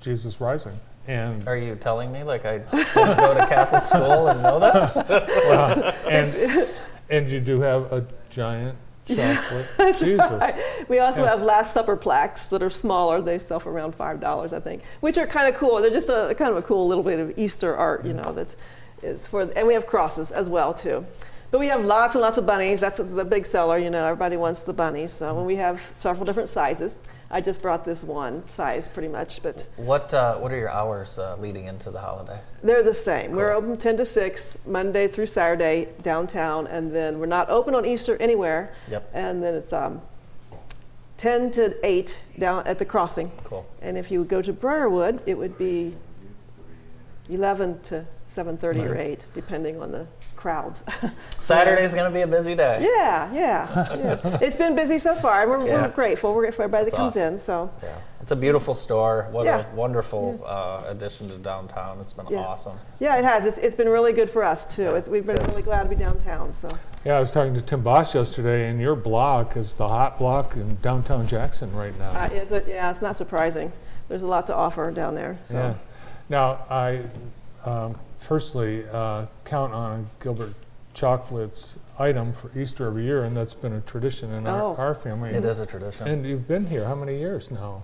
Jesus 0.00 0.40
rising. 0.40 0.78
And, 1.08 1.46
Are 1.48 1.56
you 1.56 1.74
telling 1.74 2.12
me 2.12 2.22
like 2.22 2.44
I 2.46 2.58
go 2.58 3.34
to 3.34 3.46
Catholic 3.48 3.86
school 3.86 4.28
and 4.28 4.40
know 4.42 4.60
this? 4.60 4.94
well, 5.08 5.92
and, 6.08 6.68
and 7.10 7.28
you 7.28 7.40
do 7.40 7.60
have 7.60 7.92
a 7.92 8.06
giant 8.30 8.76
chocolate 9.08 9.66
Jesus. 9.98 10.52
we 10.88 11.00
also 11.00 11.22
Yes. 11.22 11.30
have 11.32 11.42
Last 11.42 11.74
Supper 11.74 11.96
plaques 11.96 12.46
that 12.46 12.62
are 12.62 12.70
smaller. 12.70 13.20
They 13.20 13.40
sell 13.40 13.58
for 13.58 13.72
around 13.72 13.96
five 13.96 14.20
dollars, 14.20 14.52
I 14.52 14.60
think, 14.60 14.82
which 15.00 15.18
are 15.18 15.26
kind 15.26 15.52
of 15.52 15.56
cool. 15.58 15.80
They're 15.82 15.90
just 15.90 16.08
a 16.08 16.32
kind 16.38 16.52
of 16.52 16.56
a 16.56 16.62
cool 16.62 16.86
little 16.86 17.02
bit 17.02 17.18
of 17.18 17.36
Easter 17.36 17.76
art, 17.76 18.04
you 18.06 18.12
know. 18.12 18.30
That's 18.32 18.56
it's 19.02 19.26
for, 19.26 19.42
and 19.42 19.66
we 19.66 19.74
have 19.74 19.86
crosses 19.86 20.30
as 20.30 20.48
well 20.48 20.72
too. 20.74 21.04
But 21.50 21.58
we 21.58 21.66
have 21.66 21.84
lots 21.84 22.14
and 22.14 22.22
lots 22.22 22.38
of 22.38 22.46
bunnies. 22.46 22.80
That's 22.80 22.98
the 22.98 23.24
big 23.24 23.44
seller, 23.44 23.76
you 23.76 23.90
know. 23.90 24.06
Everybody 24.06 24.38
wants 24.38 24.62
the 24.62 24.72
bunnies, 24.72 25.12
so 25.12 25.42
we 25.42 25.56
have 25.56 25.82
several 25.92 26.24
different 26.24 26.48
sizes. 26.48 26.96
I 27.30 27.42
just 27.42 27.60
brought 27.60 27.84
this 27.84 28.02
one 28.04 28.46
size, 28.48 28.88
pretty 28.88 29.08
much, 29.08 29.42
but 29.42 29.66
What 29.76 30.14
uh, 30.14 30.36
what 30.36 30.50
are 30.50 30.56
your 30.56 30.70
hours 30.70 31.18
uh, 31.18 31.36
leading 31.38 31.66
into 31.66 31.90
the 31.90 32.00
holiday? 32.00 32.40
they're 32.62 32.82
the 32.82 32.94
same. 32.94 33.32
We're 33.32 33.52
open 33.52 33.76
10 33.76 33.98
to 33.98 34.04
6, 34.04 34.58
Monday 34.66 35.08
through 35.08 35.26
Saturday 35.26 35.88
downtown, 36.00 36.66
and 36.68 36.90
then 36.94 37.18
we're 37.18 37.26
not 37.26 37.50
open 37.50 37.74
on 37.74 37.84
Easter 37.84 38.16
anywhere. 38.16 38.72
Yep. 38.90 39.10
And 39.12 39.42
then 39.42 39.54
it's 39.54 39.72
um, 39.74 40.00
10 41.18 41.50
to 41.52 41.86
8 41.86 42.22
down 42.38 42.66
at 42.66 42.78
the 42.78 42.84
crossing. 42.84 43.30
Cool. 43.44 43.66
And 43.82 43.98
if 43.98 44.10
you 44.10 44.24
go 44.24 44.40
to 44.40 44.52
Briarwood, 44.54 45.22
it 45.26 45.36
would 45.36 45.58
be 45.58 45.94
11 47.30 47.80
to 47.82 48.06
7:30 48.36 48.88
or 48.90 48.96
8, 48.96 49.24
depending 49.34 49.80
on 49.82 49.92
the 49.92 50.06
crowds. 50.36 50.84
Saturday's 51.36 51.92
gonna 51.94 52.10
be 52.10 52.22
a 52.22 52.26
busy 52.26 52.54
day. 52.54 52.78
yeah, 52.82 53.32
yeah, 53.32 53.96
yeah. 54.24 54.38
It's 54.40 54.56
been 54.56 54.74
busy 54.74 54.98
so 54.98 55.14
far. 55.14 55.48
We're, 55.48 55.66
Yeah. 55.66 55.82
we're 55.82 55.88
grateful. 55.88 56.34
We're 56.34 56.42
grateful 56.42 56.56
for 56.58 56.62
everybody 56.64 56.90
that 56.90 56.96
comes 56.96 57.12
awesome. 57.12 57.34
in. 57.34 57.38
So 57.38 57.70
Yeah. 57.82 57.88
It's 58.20 58.30
a 58.30 58.36
beautiful 58.36 58.74
store. 58.74 59.26
What 59.32 59.46
Yeah. 59.46 59.64
a 59.70 59.74
wonderful 59.74 60.44
uh, 60.46 60.84
addition 60.88 61.28
to 61.28 61.36
downtown. 61.38 61.98
It's 62.00 62.12
been 62.12 62.26
Yeah. 62.28 62.38
awesome. 62.38 62.78
yeah, 63.00 63.16
it 63.16 63.24
has. 63.24 63.44
It's, 63.46 63.58
it's 63.58 63.74
been 63.76 63.88
really 63.88 64.12
good 64.12 64.30
for 64.30 64.42
us 64.44 64.64
too. 64.64 64.82
Yeah, 64.84 64.94
It's, 64.94 65.08
we've 65.08 65.26
been 65.26 65.36
good. 65.36 65.48
really 65.48 65.62
glad 65.62 65.82
to 65.84 65.88
be 65.88 65.96
downtown. 65.96 66.52
So 66.52 66.68
Yeah, 67.04 67.16
I 67.16 67.20
was 67.20 67.32
talking 67.32 67.54
to 67.54 67.60
Tim 67.60 67.82
Bosch 67.82 68.14
yesterday, 68.14 68.68
and 68.68 68.80
your 68.80 68.94
block 68.94 69.56
is 69.56 69.74
the 69.74 69.88
hot 69.88 70.18
block 70.18 70.54
in 70.54 70.76
downtown 70.82 71.26
Jackson 71.26 71.74
right 71.74 71.96
now. 71.98 72.10
uh, 72.12 72.28
it's 72.32 72.52
a, 72.52 72.62
yeah, 72.66 72.90
it's 72.90 73.02
not 73.02 73.16
surprising. 73.16 73.72
There's 74.08 74.22
a 74.22 74.26
lot 74.28 74.46
to 74.48 74.54
offer 74.54 74.90
down 74.92 75.14
there. 75.14 75.38
So. 75.42 75.54
Yeah. 75.54 75.74
Now, 76.28 76.58
I 76.70 77.00
um, 77.64 77.96
personally 78.26 78.84
uh, 78.90 79.26
count 79.44 79.72
on 79.72 80.08
Gilbert 80.20 80.54
Chocolates 80.94 81.78
item 81.98 82.32
for 82.32 82.50
Easter 82.58 82.86
every 82.86 83.04
year, 83.04 83.24
and 83.24 83.36
that's 83.36 83.54
been 83.54 83.72
a 83.72 83.80
tradition 83.80 84.32
in 84.32 84.46
Oh. 84.46 84.74
our, 84.76 84.88
our 84.88 84.94
family. 84.94 85.30
It 85.30 85.44
is 85.44 85.58
a 85.60 85.66
tradition. 85.66 86.06
And 86.06 86.26
you've 86.26 86.46
been 86.48 86.66
here 86.66 86.84
how 86.84 86.94
many 86.94 87.18
years 87.18 87.50
now? 87.50 87.82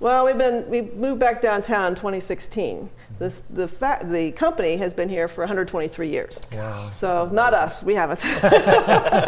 Well, 0.00 0.24
we've 0.26 0.36
been 0.36 0.68
we 0.68 0.82
moved 0.82 1.20
back 1.20 1.40
downtown 1.40 1.90
in 1.90 1.94
2016. 1.94 2.90
This 3.20 3.42
the 3.50 3.68
fa- 3.68 4.00
the 4.02 4.32
company 4.32 4.76
has 4.78 4.92
been 4.92 5.08
here 5.08 5.28
for 5.28 5.42
123 5.42 6.08
years. 6.08 6.40
Wow. 6.52 6.90
So 6.90 7.28
not 7.32 7.54
us, 7.54 7.84
we 7.84 7.94
haven't. 7.94 8.18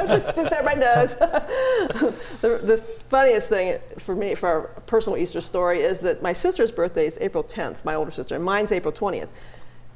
just 0.09 0.34
just 0.34 0.52
everybody 0.52 0.80
knows. 0.80 1.14
the, 1.16 2.12
the 2.40 2.76
funniest 3.09 3.48
thing 3.50 3.78
for 3.98 4.16
me, 4.16 4.34
for 4.34 4.48
our 4.48 4.61
personal 4.86 5.16
Easter 5.16 5.40
story, 5.40 5.80
is 5.80 6.00
that 6.00 6.22
my 6.22 6.32
sister's 6.32 6.72
birthday 6.72 7.07
is 7.07 7.18
April 7.20 7.44
10th, 7.44 7.84
my 7.84 7.94
older 7.94 8.11
sister, 8.11 8.34
and 8.34 8.42
mine's 8.42 8.72
April 8.72 8.92
20th. 8.92 9.28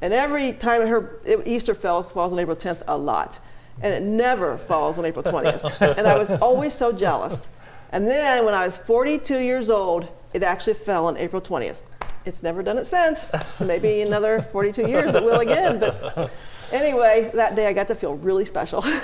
And 0.00 0.12
every 0.12 0.52
time 0.52 0.86
her 0.86 1.20
Easter 1.44 1.74
falls 1.74 2.10
falls 2.10 2.32
on 2.32 2.38
April 2.38 2.56
10th, 2.56 2.82
a 2.86 2.96
lot, 2.96 3.40
and 3.82 3.92
it 3.94 4.02
never 4.02 4.56
falls 4.58 4.98
on 4.98 5.04
April 5.04 5.22
20th. 5.24 5.96
and 5.98 6.06
I 6.06 6.16
was 6.18 6.30
always 6.30 6.74
so 6.74 6.92
jealous. 6.92 7.48
And 7.90 8.06
then 8.06 8.44
when 8.44 8.54
I 8.54 8.64
was 8.64 8.76
42 8.76 9.38
years 9.38 9.70
old, 9.70 10.06
it 10.32 10.42
actually 10.42 10.74
fell 10.74 11.06
on 11.06 11.16
April 11.16 11.40
20th. 11.42 11.80
It's 12.26 12.42
never 12.42 12.62
done 12.62 12.76
it 12.78 12.84
since. 12.86 13.32
Maybe 13.60 14.02
another 14.02 14.42
42 14.42 14.86
years 14.88 15.14
it 15.14 15.22
will 15.22 15.40
again. 15.40 15.78
But 15.80 16.30
anyway, 16.70 17.30
that 17.34 17.56
day 17.56 17.66
I 17.66 17.72
got 17.72 17.88
to 17.88 17.94
feel 17.94 18.14
really 18.14 18.44
special. 18.44 18.84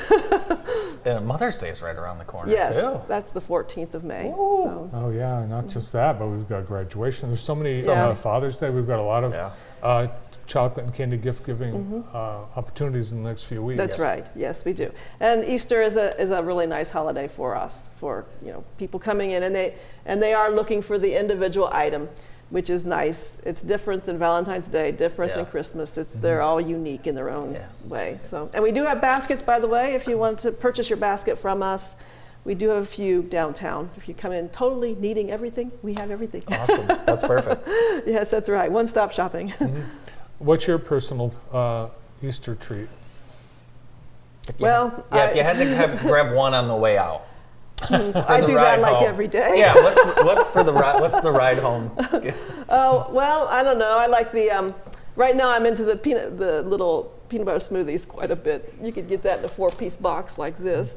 And 1.07 1.26
Mother's 1.26 1.59
Day 1.59 1.68
is 1.68 1.82
right 1.82 1.95
around 1.95 2.16
the 2.16 2.24
corner 2.24 2.51
yes, 2.51 2.76
too. 2.76 2.99
that's 3.09 3.30
the 3.32 3.40
14th 3.40 3.92
of 3.92 4.05
May. 4.05 4.30
So. 4.30 4.90
Oh 4.95 5.11
yeah, 5.11 5.45
not 5.45 5.68
just 5.68 5.92
that, 5.92 6.18
but 6.18 6.28
we've 6.28 6.49
got 6.49 6.66
graduation. 6.66 7.28
There's 7.28 7.42
so 7.42 7.55
many 7.55 7.82
Yeah. 7.82 8.07
uh, 8.09 8.14
Father's 8.14 8.57
Day. 8.57 8.70
We've 8.70 8.86
got 8.86 8.99
a 8.99 9.03
lot 9.03 9.22
of 9.22 9.34
Yeah. 9.34 9.51
uh, 9.82 10.07
chocolate 10.47 10.86
and 10.86 10.95
candy 10.95 11.16
gift 11.16 11.45
giving 11.47 12.05
uh, 12.12 12.40
opportunities 12.57 13.12
in 13.12 13.22
the 13.22 13.28
next 13.28 13.45
few 13.45 13.62
weeks. 13.62 13.78
Mm-hmm. 13.80 13.88
That's 13.88 14.01
right. 14.01 14.26
Yes, 14.36 14.64
we 14.64 14.72
do. 14.72 14.92
And 15.20 15.45
Easter 15.45 15.82
is 15.82 15.97
a 15.97 16.18
is 16.20 16.30
a 16.30 16.42
really 16.42 16.66
nice 16.66 16.90
holiday 16.90 17.28
for 17.28 17.57
us, 17.57 17.88
for 17.97 18.24
you 18.42 18.53
know 18.53 18.64
people 18.78 19.01
coming 19.01 19.30
in 19.32 19.42
and 19.42 19.55
they 19.55 19.74
and 20.07 20.22
they 20.22 20.34
are 20.34 20.51
looking 20.51 20.82
for 20.82 20.99
the 20.99 21.18
individual 21.18 21.68
item, 21.72 22.09
which 22.51 22.70
is 22.70 22.84
nice. 22.84 23.36
It's 23.45 23.62
different 23.62 24.05
than 24.05 24.18
Valentine's 24.18 24.68
Day, 24.68 24.92
different 24.92 25.34
than 25.34 25.47
Christmas. 25.47 25.97
It's 25.99 26.12
they're 26.14 26.42
all 26.42 26.61
unique 26.61 27.07
in 27.07 27.14
their 27.14 27.30
own 27.30 27.55
Yeah. 27.55 27.66
way. 27.86 28.18
So 28.20 28.51
and 28.53 28.62
we 28.62 28.72
do 28.72 28.84
have 28.84 29.01
baskets, 29.01 29.42
by 29.42 29.59
the 29.61 29.68
way. 29.68 29.95
If 29.95 30.07
you 30.07 30.18
want 30.18 30.38
to 30.40 30.53
purchase 30.53 30.90
your 30.90 30.99
basket 30.99 31.38
from 31.38 31.62
us, 31.62 31.95
we 32.45 32.55
do 32.55 32.68
have 32.68 32.82
a 32.82 32.86
few 32.86 33.22
downtown. 33.22 33.88
If 33.97 34.07
you 34.07 34.14
come 34.14 34.32
in 34.32 34.51
totally 34.51 34.95
needing 34.97 35.30
everything, 35.30 35.72
we 35.82 35.95
have 35.95 36.11
everything. 36.11 36.42
Awesome. 36.49 36.86
That's 37.07 37.24
perfect. 37.24 37.66
yes, 38.07 38.30
that's 38.30 38.51
right. 38.51 38.70
One 38.70 38.86
stop 38.86 39.12
shopping. 39.12 39.55
What's 40.45 40.66
your 40.66 40.78
personal 40.78 41.34
uh, 41.53 41.88
Easter 42.22 42.55
treat? 42.55 42.88
well, 44.59 45.07
Yeah, 45.11 45.18
I, 45.18 45.24
if 45.28 45.36
you 45.36 45.42
had 45.42 45.57
to 45.57 45.74
have, 45.74 46.01
grab 46.01 46.34
one 46.34 46.53
on 46.53 46.68
the 46.68 46.76
way 46.76 46.99
out. 46.99 47.22
I 47.88 48.42
do 48.45 48.55
that 48.55 48.80
like 48.80 48.97
home. 48.97 49.09
every 49.09 49.26
day. 49.26 49.55
Yeah. 49.57 49.74
What's, 49.74 50.16
what's 50.22 50.49
for 50.51 50.62
the 50.62 50.72
ride? 50.72 51.01
What's 51.01 51.20
the 51.22 51.32
ride 51.32 51.59
home? 51.59 51.90
Oh 52.66 53.09
well, 53.11 53.47
I 53.49 53.62
don't 53.62 53.78
know. 53.78 53.97
I 53.99 54.07
like 54.07 54.32
the. 54.32 54.51
Um, 54.51 54.74
right 55.16 55.36
now, 55.36 55.51
I'm 55.51 55.66
into 55.66 55.84
the 55.84 55.97
peanut, 55.97 56.38
the 56.38 56.62
little 56.62 57.12
peanut 57.28 57.45
butter 57.45 57.59
smoothies 57.59 58.09
quite 58.09 58.30
a 58.30 58.36
bit. 58.36 58.74
You 58.82 58.90
could 58.90 59.07
get 59.07 59.22
that 59.22 59.40
in 59.40 59.45
a 59.45 59.49
four-piece 59.49 59.97
box 59.97 60.38
like 60.38 60.57
this. 60.59 60.97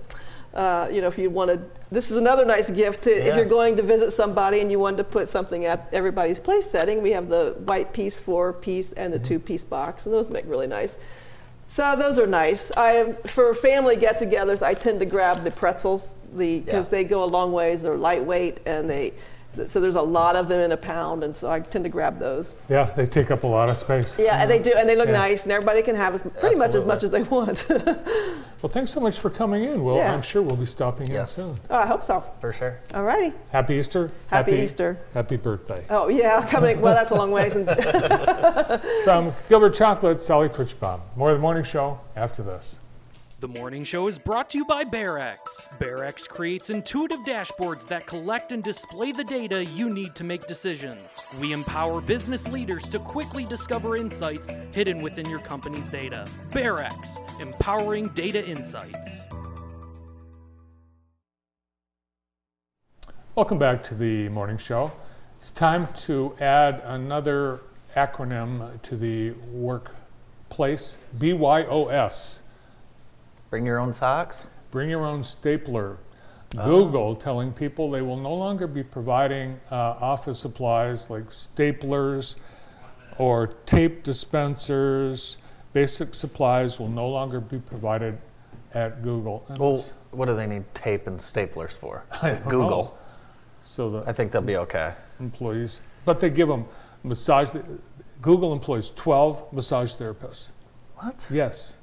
Uh, 0.53 0.87
you 0.91 1.01
know, 1.01 1.07
if 1.07 1.17
you 1.19 1.29
wanted, 1.29 1.59
this 1.91 2.09
is 2.09 2.17
another 2.17 2.43
nice 2.43 2.69
gift 2.71 3.03
to, 3.03 3.11
if 3.15 3.35
you're 3.35 3.45
going 3.45 3.75
to 3.75 3.83
visit 3.83 4.11
somebody 4.11 4.59
and 4.61 4.71
you 4.71 4.79
wanted 4.79 4.97
to 4.97 5.03
put 5.03 5.29
something 5.29 5.65
at 5.65 5.87
everybody's 5.93 6.39
place 6.39 6.69
setting. 6.69 7.01
We 7.03 7.11
have 7.11 7.29
the 7.29 7.55
white 7.65 7.93
piece, 7.93 8.19
four-piece, 8.19 8.93
and 8.93 9.13
the 9.13 9.19
two-piece 9.19 9.65
box, 9.65 10.05
and 10.05 10.13
those 10.15 10.29
make 10.31 10.45
really 10.47 10.65
nice. 10.67 10.97
So 11.67 11.95
those 11.97 12.17
are 12.17 12.25
nice. 12.25 12.71
I 12.77 13.11
for 13.27 13.53
family 13.53 13.97
get-togethers, 13.97 14.63
I 14.63 14.73
tend 14.73 14.99
to 15.01 15.05
grab 15.05 15.43
the 15.43 15.51
pretzels, 15.51 16.15
the 16.33 16.59
because 16.61 16.85
Yeah. 16.85 16.89
they 16.91 17.03
go 17.03 17.23
a 17.23 17.25
long 17.25 17.51
ways. 17.51 17.81
They're 17.81 17.97
lightweight 17.97 18.61
and 18.65 18.89
they, 18.89 19.13
so 19.67 19.81
there's 19.81 19.95
a 19.95 20.01
lot 20.01 20.35
of 20.37 20.47
them 20.47 20.59
in 20.61 20.71
a 20.71 20.77
pound, 20.77 21.23
and 21.23 21.35
so 21.35 21.51
I 21.51 21.59
tend 21.59 21.83
to 21.83 21.89
grab 21.89 22.19
those. 22.19 22.55
Yeah, 22.69 22.85
they 22.95 23.05
take 23.05 23.31
up 23.31 23.43
a 23.43 23.47
lot 23.47 23.69
of 23.69 23.77
space. 23.77 24.17
Yeah, 24.17 24.41
and 24.41 24.49
they 24.49 24.59
do, 24.59 24.73
and 24.77 24.87
they 24.87 24.95
look 24.95 25.07
Yeah. 25.07 25.13
nice, 25.27 25.43
and 25.43 25.51
everybody 25.51 25.81
can 25.81 25.95
have 25.95 26.15
as 26.15 26.23
pretty 26.39 26.55
much 26.55 26.73
as 26.73 26.85
much 26.85 27.03
as 27.03 27.11
they 27.11 27.23
want. 27.23 27.67
Well, 28.61 28.69
thanks 28.69 28.91
so 28.91 28.99
much 28.99 29.19
for 29.19 29.29
coming 29.29 29.63
in. 29.63 29.83
Well, 29.83 29.97
Yeah. 29.97 30.13
I'm 30.13 30.21
sure 30.21 30.41
we'll 30.41 30.55
be 30.55 30.65
stopping 30.65 31.11
Yes. 31.11 31.37
in 31.37 31.43
soon. 31.45 31.57
oh, 31.69 31.75
I 31.75 31.85
hope 31.85 32.03
so. 32.03 32.23
For 32.41 32.51
sure. 32.53 32.79
All 32.93 33.03
righty. 33.03 33.33
Happy 33.51 33.75
Easter. 33.75 34.09
Happy 34.27 34.53
Easter. 34.53 34.97
Happy 35.13 35.37
birthday. 35.37 35.83
Oh 35.89 36.07
yeah, 36.09 36.43
coming. 36.49 36.81
Well, 36.81 36.93
that's 36.95 37.11
a 37.11 37.15
long 37.15 37.31
ways. 37.31 37.53
From 39.03 39.33
Gilbert 39.49 39.73
Chocolate, 39.75 40.21
Sally 40.21 40.49
Krichbaum. 40.49 41.01
More 41.15 41.31
of 41.31 41.37
the 41.37 41.41
morning 41.41 41.63
show 41.63 41.99
after 42.15 42.43
this. 42.43 42.79
The 43.39 43.47
morning 43.47 43.83
show 43.83 44.07
is 44.07 44.17
brought 44.17 44.49
to 44.49 44.57
you 44.57 44.65
by 44.65 44.83
BearEx. 44.83 45.37
BearEx 45.79 46.27
creates 46.27 46.71
intuitive 46.71 47.19
dashboards 47.19 47.87
that 47.87 48.07
collect 48.07 48.51
and 48.51 48.63
display 48.63 49.11
the 49.11 49.23
data 49.23 49.63
you 49.63 49.91
need 49.91 50.15
to 50.15 50.23
make 50.23 50.47
decisions. 50.47 51.19
We 51.39 51.51
empower 51.51 52.01
business 52.01 52.47
leaders 52.47 52.89
to 52.89 52.97
quickly 52.97 53.43
discover 53.43 53.95
insights 53.95 54.49
hidden 54.71 55.03
within 55.03 55.29
your 55.29 55.37
company's 55.37 55.87
data. 55.87 56.27
BearEx, 56.49 57.39
empowering 57.39 58.07
data 58.15 58.43
insights. 58.43 59.27
Welcome 63.35 63.59
back 63.59 63.83
to 63.83 63.93
the 63.93 64.29
morning 64.29 64.57
show. 64.57 64.93
It's 65.35 65.51
time 65.51 65.89
to 66.07 66.35
add 66.39 66.81
another 66.83 67.61
acronym 67.95 68.81
to 68.81 68.97
the 68.97 69.33
workplace 69.51 70.97
BYOS. 71.15 72.41
Bring 73.49 73.65
your 73.65 73.79
own 73.79 73.93
socks. 73.93 74.45
Bring 74.71 74.89
your 74.89 75.05
own 75.05 75.23
stapler. 75.23 75.97
Google 76.55 77.15
telling 77.15 77.51
people 77.51 77.91
they 77.91 78.01
will 78.01 78.17
no 78.17 78.33
longer 78.33 78.67
be 78.67 78.83
providing 78.83 79.59
uh, 79.69 79.75
office 79.75 80.39
supplies 80.39 81.09
like 81.09 81.25
staplers 81.25 82.35
or 83.17 83.47
tape 83.65 84.03
dispensers. 84.03 85.37
Basic 85.73 86.13
supplies 86.13 86.79
will 86.79 86.89
no 86.89 87.07
longer 87.07 87.39
be 87.41 87.59
provided 87.59 88.17
at 88.73 89.03
Google. 89.03 89.45
And 89.49 89.59
Well, 89.59 89.83
what 90.11 90.27
do 90.27 90.35
they 90.35 90.47
need 90.47 90.63
tape 90.73 91.07
and 91.07 91.19
staplers 91.19 91.77
for? 91.77 92.05
Google. 92.45 92.69
know. 92.69 92.93
So 93.59 93.89
the 93.89 94.03
I 94.09 94.13
think 94.13 94.31
they'll 94.31 94.41
be 94.41 94.57
okay. 94.57 94.93
employees, 95.19 95.81
but 96.05 96.19
they 96.19 96.29
give 96.29 96.47
them 96.47 96.65
massage. 97.03 97.53
Google 98.21 98.53
employs 98.53 98.91
12 98.91 99.51
massage 99.51 99.93
therapists. 99.95 100.51
What? 100.95 101.27
Yes, 101.29 101.79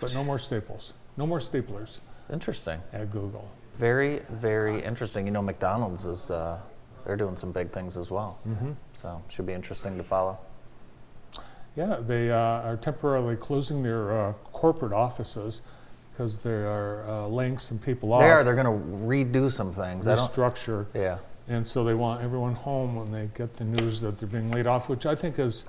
but 0.00 0.12
no 0.12 0.24
more 0.24 0.38
staples. 0.38 0.94
No 1.18 1.26
more 1.26 1.40
staplers 1.40 1.98
Interesting. 2.32 2.80
at 2.92 3.10
Google. 3.10 3.50
Very, 3.76 4.20
very 4.30 4.82
interesting. 4.82 5.26
You 5.26 5.32
know, 5.32 5.42
McDonald's 5.42 6.04
is 6.04 6.30
uh, 6.30 6.58
they're 7.04 7.16
doing 7.16 7.36
some 7.36 7.50
big 7.50 7.72
things 7.72 7.96
as 7.96 8.10
well. 8.10 8.38
Mm-hmm. 8.46 8.72
So 8.94 9.20
should 9.28 9.46
be 9.46 9.52
interesting 9.52 9.96
to 9.98 10.04
follow. 10.04 10.38
Yeah, 11.76 11.98
they 12.00 12.30
uh, 12.30 12.36
are 12.36 12.76
temporarily 12.76 13.34
closing 13.36 13.82
their 13.82 14.28
uh, 14.28 14.32
corporate 14.52 14.92
offices 14.92 15.62
because 16.12 16.38
they 16.38 16.50
are 16.50 17.08
uh, 17.08 17.26
laying 17.26 17.58
some 17.58 17.78
people 17.78 18.12
off. 18.12 18.20
They 18.20 18.30
are. 18.30 18.44
They're 18.44 18.56
going 18.56 18.66
to 18.66 19.06
redo 19.06 19.50
some 19.50 19.72
things. 19.72 20.06
I 20.06 20.14
don't. 20.14 20.32
Yeah. 20.94 21.18
and 21.48 21.66
so 21.66 21.82
they 21.82 21.94
want 21.94 22.22
everyone 22.22 22.54
home 22.54 22.94
when 22.96 23.10
they 23.10 23.30
get 23.34 23.54
the 23.54 23.64
news 23.64 24.00
that 24.02 24.18
they're 24.18 24.28
being 24.28 24.50
laid 24.50 24.66
off, 24.66 24.88
which 24.88 25.06
I 25.06 25.14
think 25.14 25.38
is, 25.38 25.64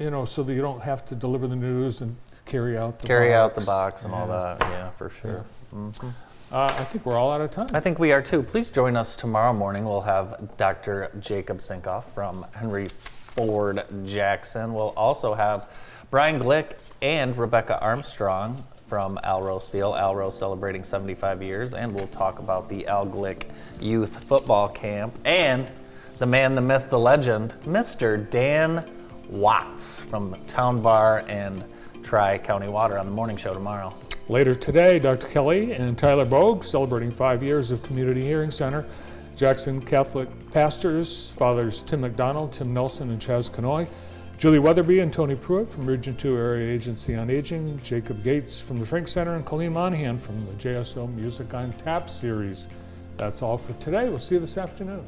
you 0.00 0.10
know, 0.10 0.24
so 0.24 0.42
that 0.42 0.54
you 0.54 0.62
don't 0.62 0.80
have 0.82 1.04
to 1.06 1.14
deliver 1.14 1.46
the 1.46 1.54
news 1.54 2.00
and 2.00 2.16
carry 2.46 2.76
out 2.76 2.98
the 2.98 3.06
Carry 3.06 3.34
out 3.34 3.54
box. 3.54 3.64
the 3.64 3.70
box 3.70 4.04
and 4.04 4.14
all 4.14 4.26
that. 4.26 4.58
Yeah, 4.60 4.88
for 4.96 5.10
sure. 5.20 5.44
Mhm. 5.74 6.12
Uh, 6.50 6.64
I 6.76 6.84
think 6.84 7.04
we're 7.06 7.18
all 7.18 7.30
out 7.30 7.42
of 7.42 7.50
time. 7.52 7.68
I 7.74 7.80
think 7.80 7.98
we 7.98 8.10
are 8.12 8.22
too. 8.22 8.42
Please 8.42 8.70
join 8.70 8.96
us 8.96 9.14
tomorrow 9.14 9.52
morning. 9.52 9.84
We'll 9.84 10.00
have 10.00 10.56
Dr. 10.56 11.10
Jacob 11.20 11.58
Sinkoff 11.58 12.04
from 12.14 12.44
Henry 12.52 12.88
Ford 12.88 13.84
Jackson. 14.04 14.72
We'll 14.74 14.94
also 14.96 15.34
have 15.34 15.68
Brian 16.10 16.40
Glick 16.40 16.72
and 17.02 17.36
Rebecca 17.36 17.78
Armstrong 17.80 18.64
from 18.88 19.20
Alro 19.22 19.58
Steel. 19.60 19.94
Alro 19.94 20.30
celebrating 20.30 20.82
75 20.82 21.40
years, 21.42 21.72
and 21.74 21.94
we'll 21.94 22.08
talk 22.08 22.40
about 22.40 22.68
the 22.68 22.86
Al 22.88 23.06
Glick 23.06 23.42
Youth 23.78 24.24
Football 24.24 24.68
Camp 24.70 25.16
and 25.24 25.68
the 26.18 26.26
man, 26.26 26.54
the 26.56 26.60
myth, 26.60 26.86
the 26.90 26.98
legend, 26.98 27.54
Mr. 27.64 28.28
Dan 28.28 28.84
Watts 29.30 30.00
from 30.00 30.36
Town 30.46 30.82
Bar 30.82 31.24
and 31.28 31.64
Tri 32.02 32.38
County 32.38 32.68
Water 32.68 32.98
on 32.98 33.06
the 33.06 33.12
morning 33.12 33.36
show 33.36 33.54
tomorrow. 33.54 33.94
Later 34.28 34.54
today, 34.54 34.98
Dr. 34.98 35.28
Kelly 35.28 35.72
and 35.72 35.96
Tyler 35.96 36.24
Bogue 36.24 36.64
celebrating 36.64 37.10
five 37.10 37.42
years 37.42 37.70
of 37.70 37.82
Community 37.82 38.22
Hearing 38.22 38.50
Center. 38.50 38.84
Jackson 39.36 39.80
Catholic 39.80 40.28
pastors, 40.50 41.30
fathers 41.30 41.82
Tim 41.82 42.02
McDonald, 42.02 42.52
Tim 42.52 42.74
Nelson, 42.74 43.10
and 43.10 43.20
Chaz 43.20 43.50
Canoy. 43.50 43.86
Julie 44.36 44.58
Weatherby 44.58 45.00
and 45.00 45.12
Tony 45.12 45.34
Pruitt 45.34 45.68
from 45.68 45.86
Region 45.86 46.16
2 46.16 46.36
Area 46.36 46.74
Agency 46.74 47.14
on 47.14 47.30
Aging. 47.30 47.80
Jacob 47.82 48.22
Gates 48.24 48.60
from 48.60 48.78
the 48.78 48.86
Frank 48.86 49.06
Center, 49.06 49.36
and 49.36 49.44
Colleen 49.44 49.72
Monahan 49.72 50.18
from 50.18 50.44
the 50.46 50.52
JSO 50.52 51.14
Music 51.14 51.52
on 51.54 51.72
Tap 51.74 52.08
series. 52.08 52.68
That's 53.16 53.42
all 53.42 53.58
for 53.58 53.72
today. 53.74 54.08
We'll 54.08 54.18
see 54.18 54.36
you 54.36 54.40
this 54.40 54.56
afternoon. 54.58 55.04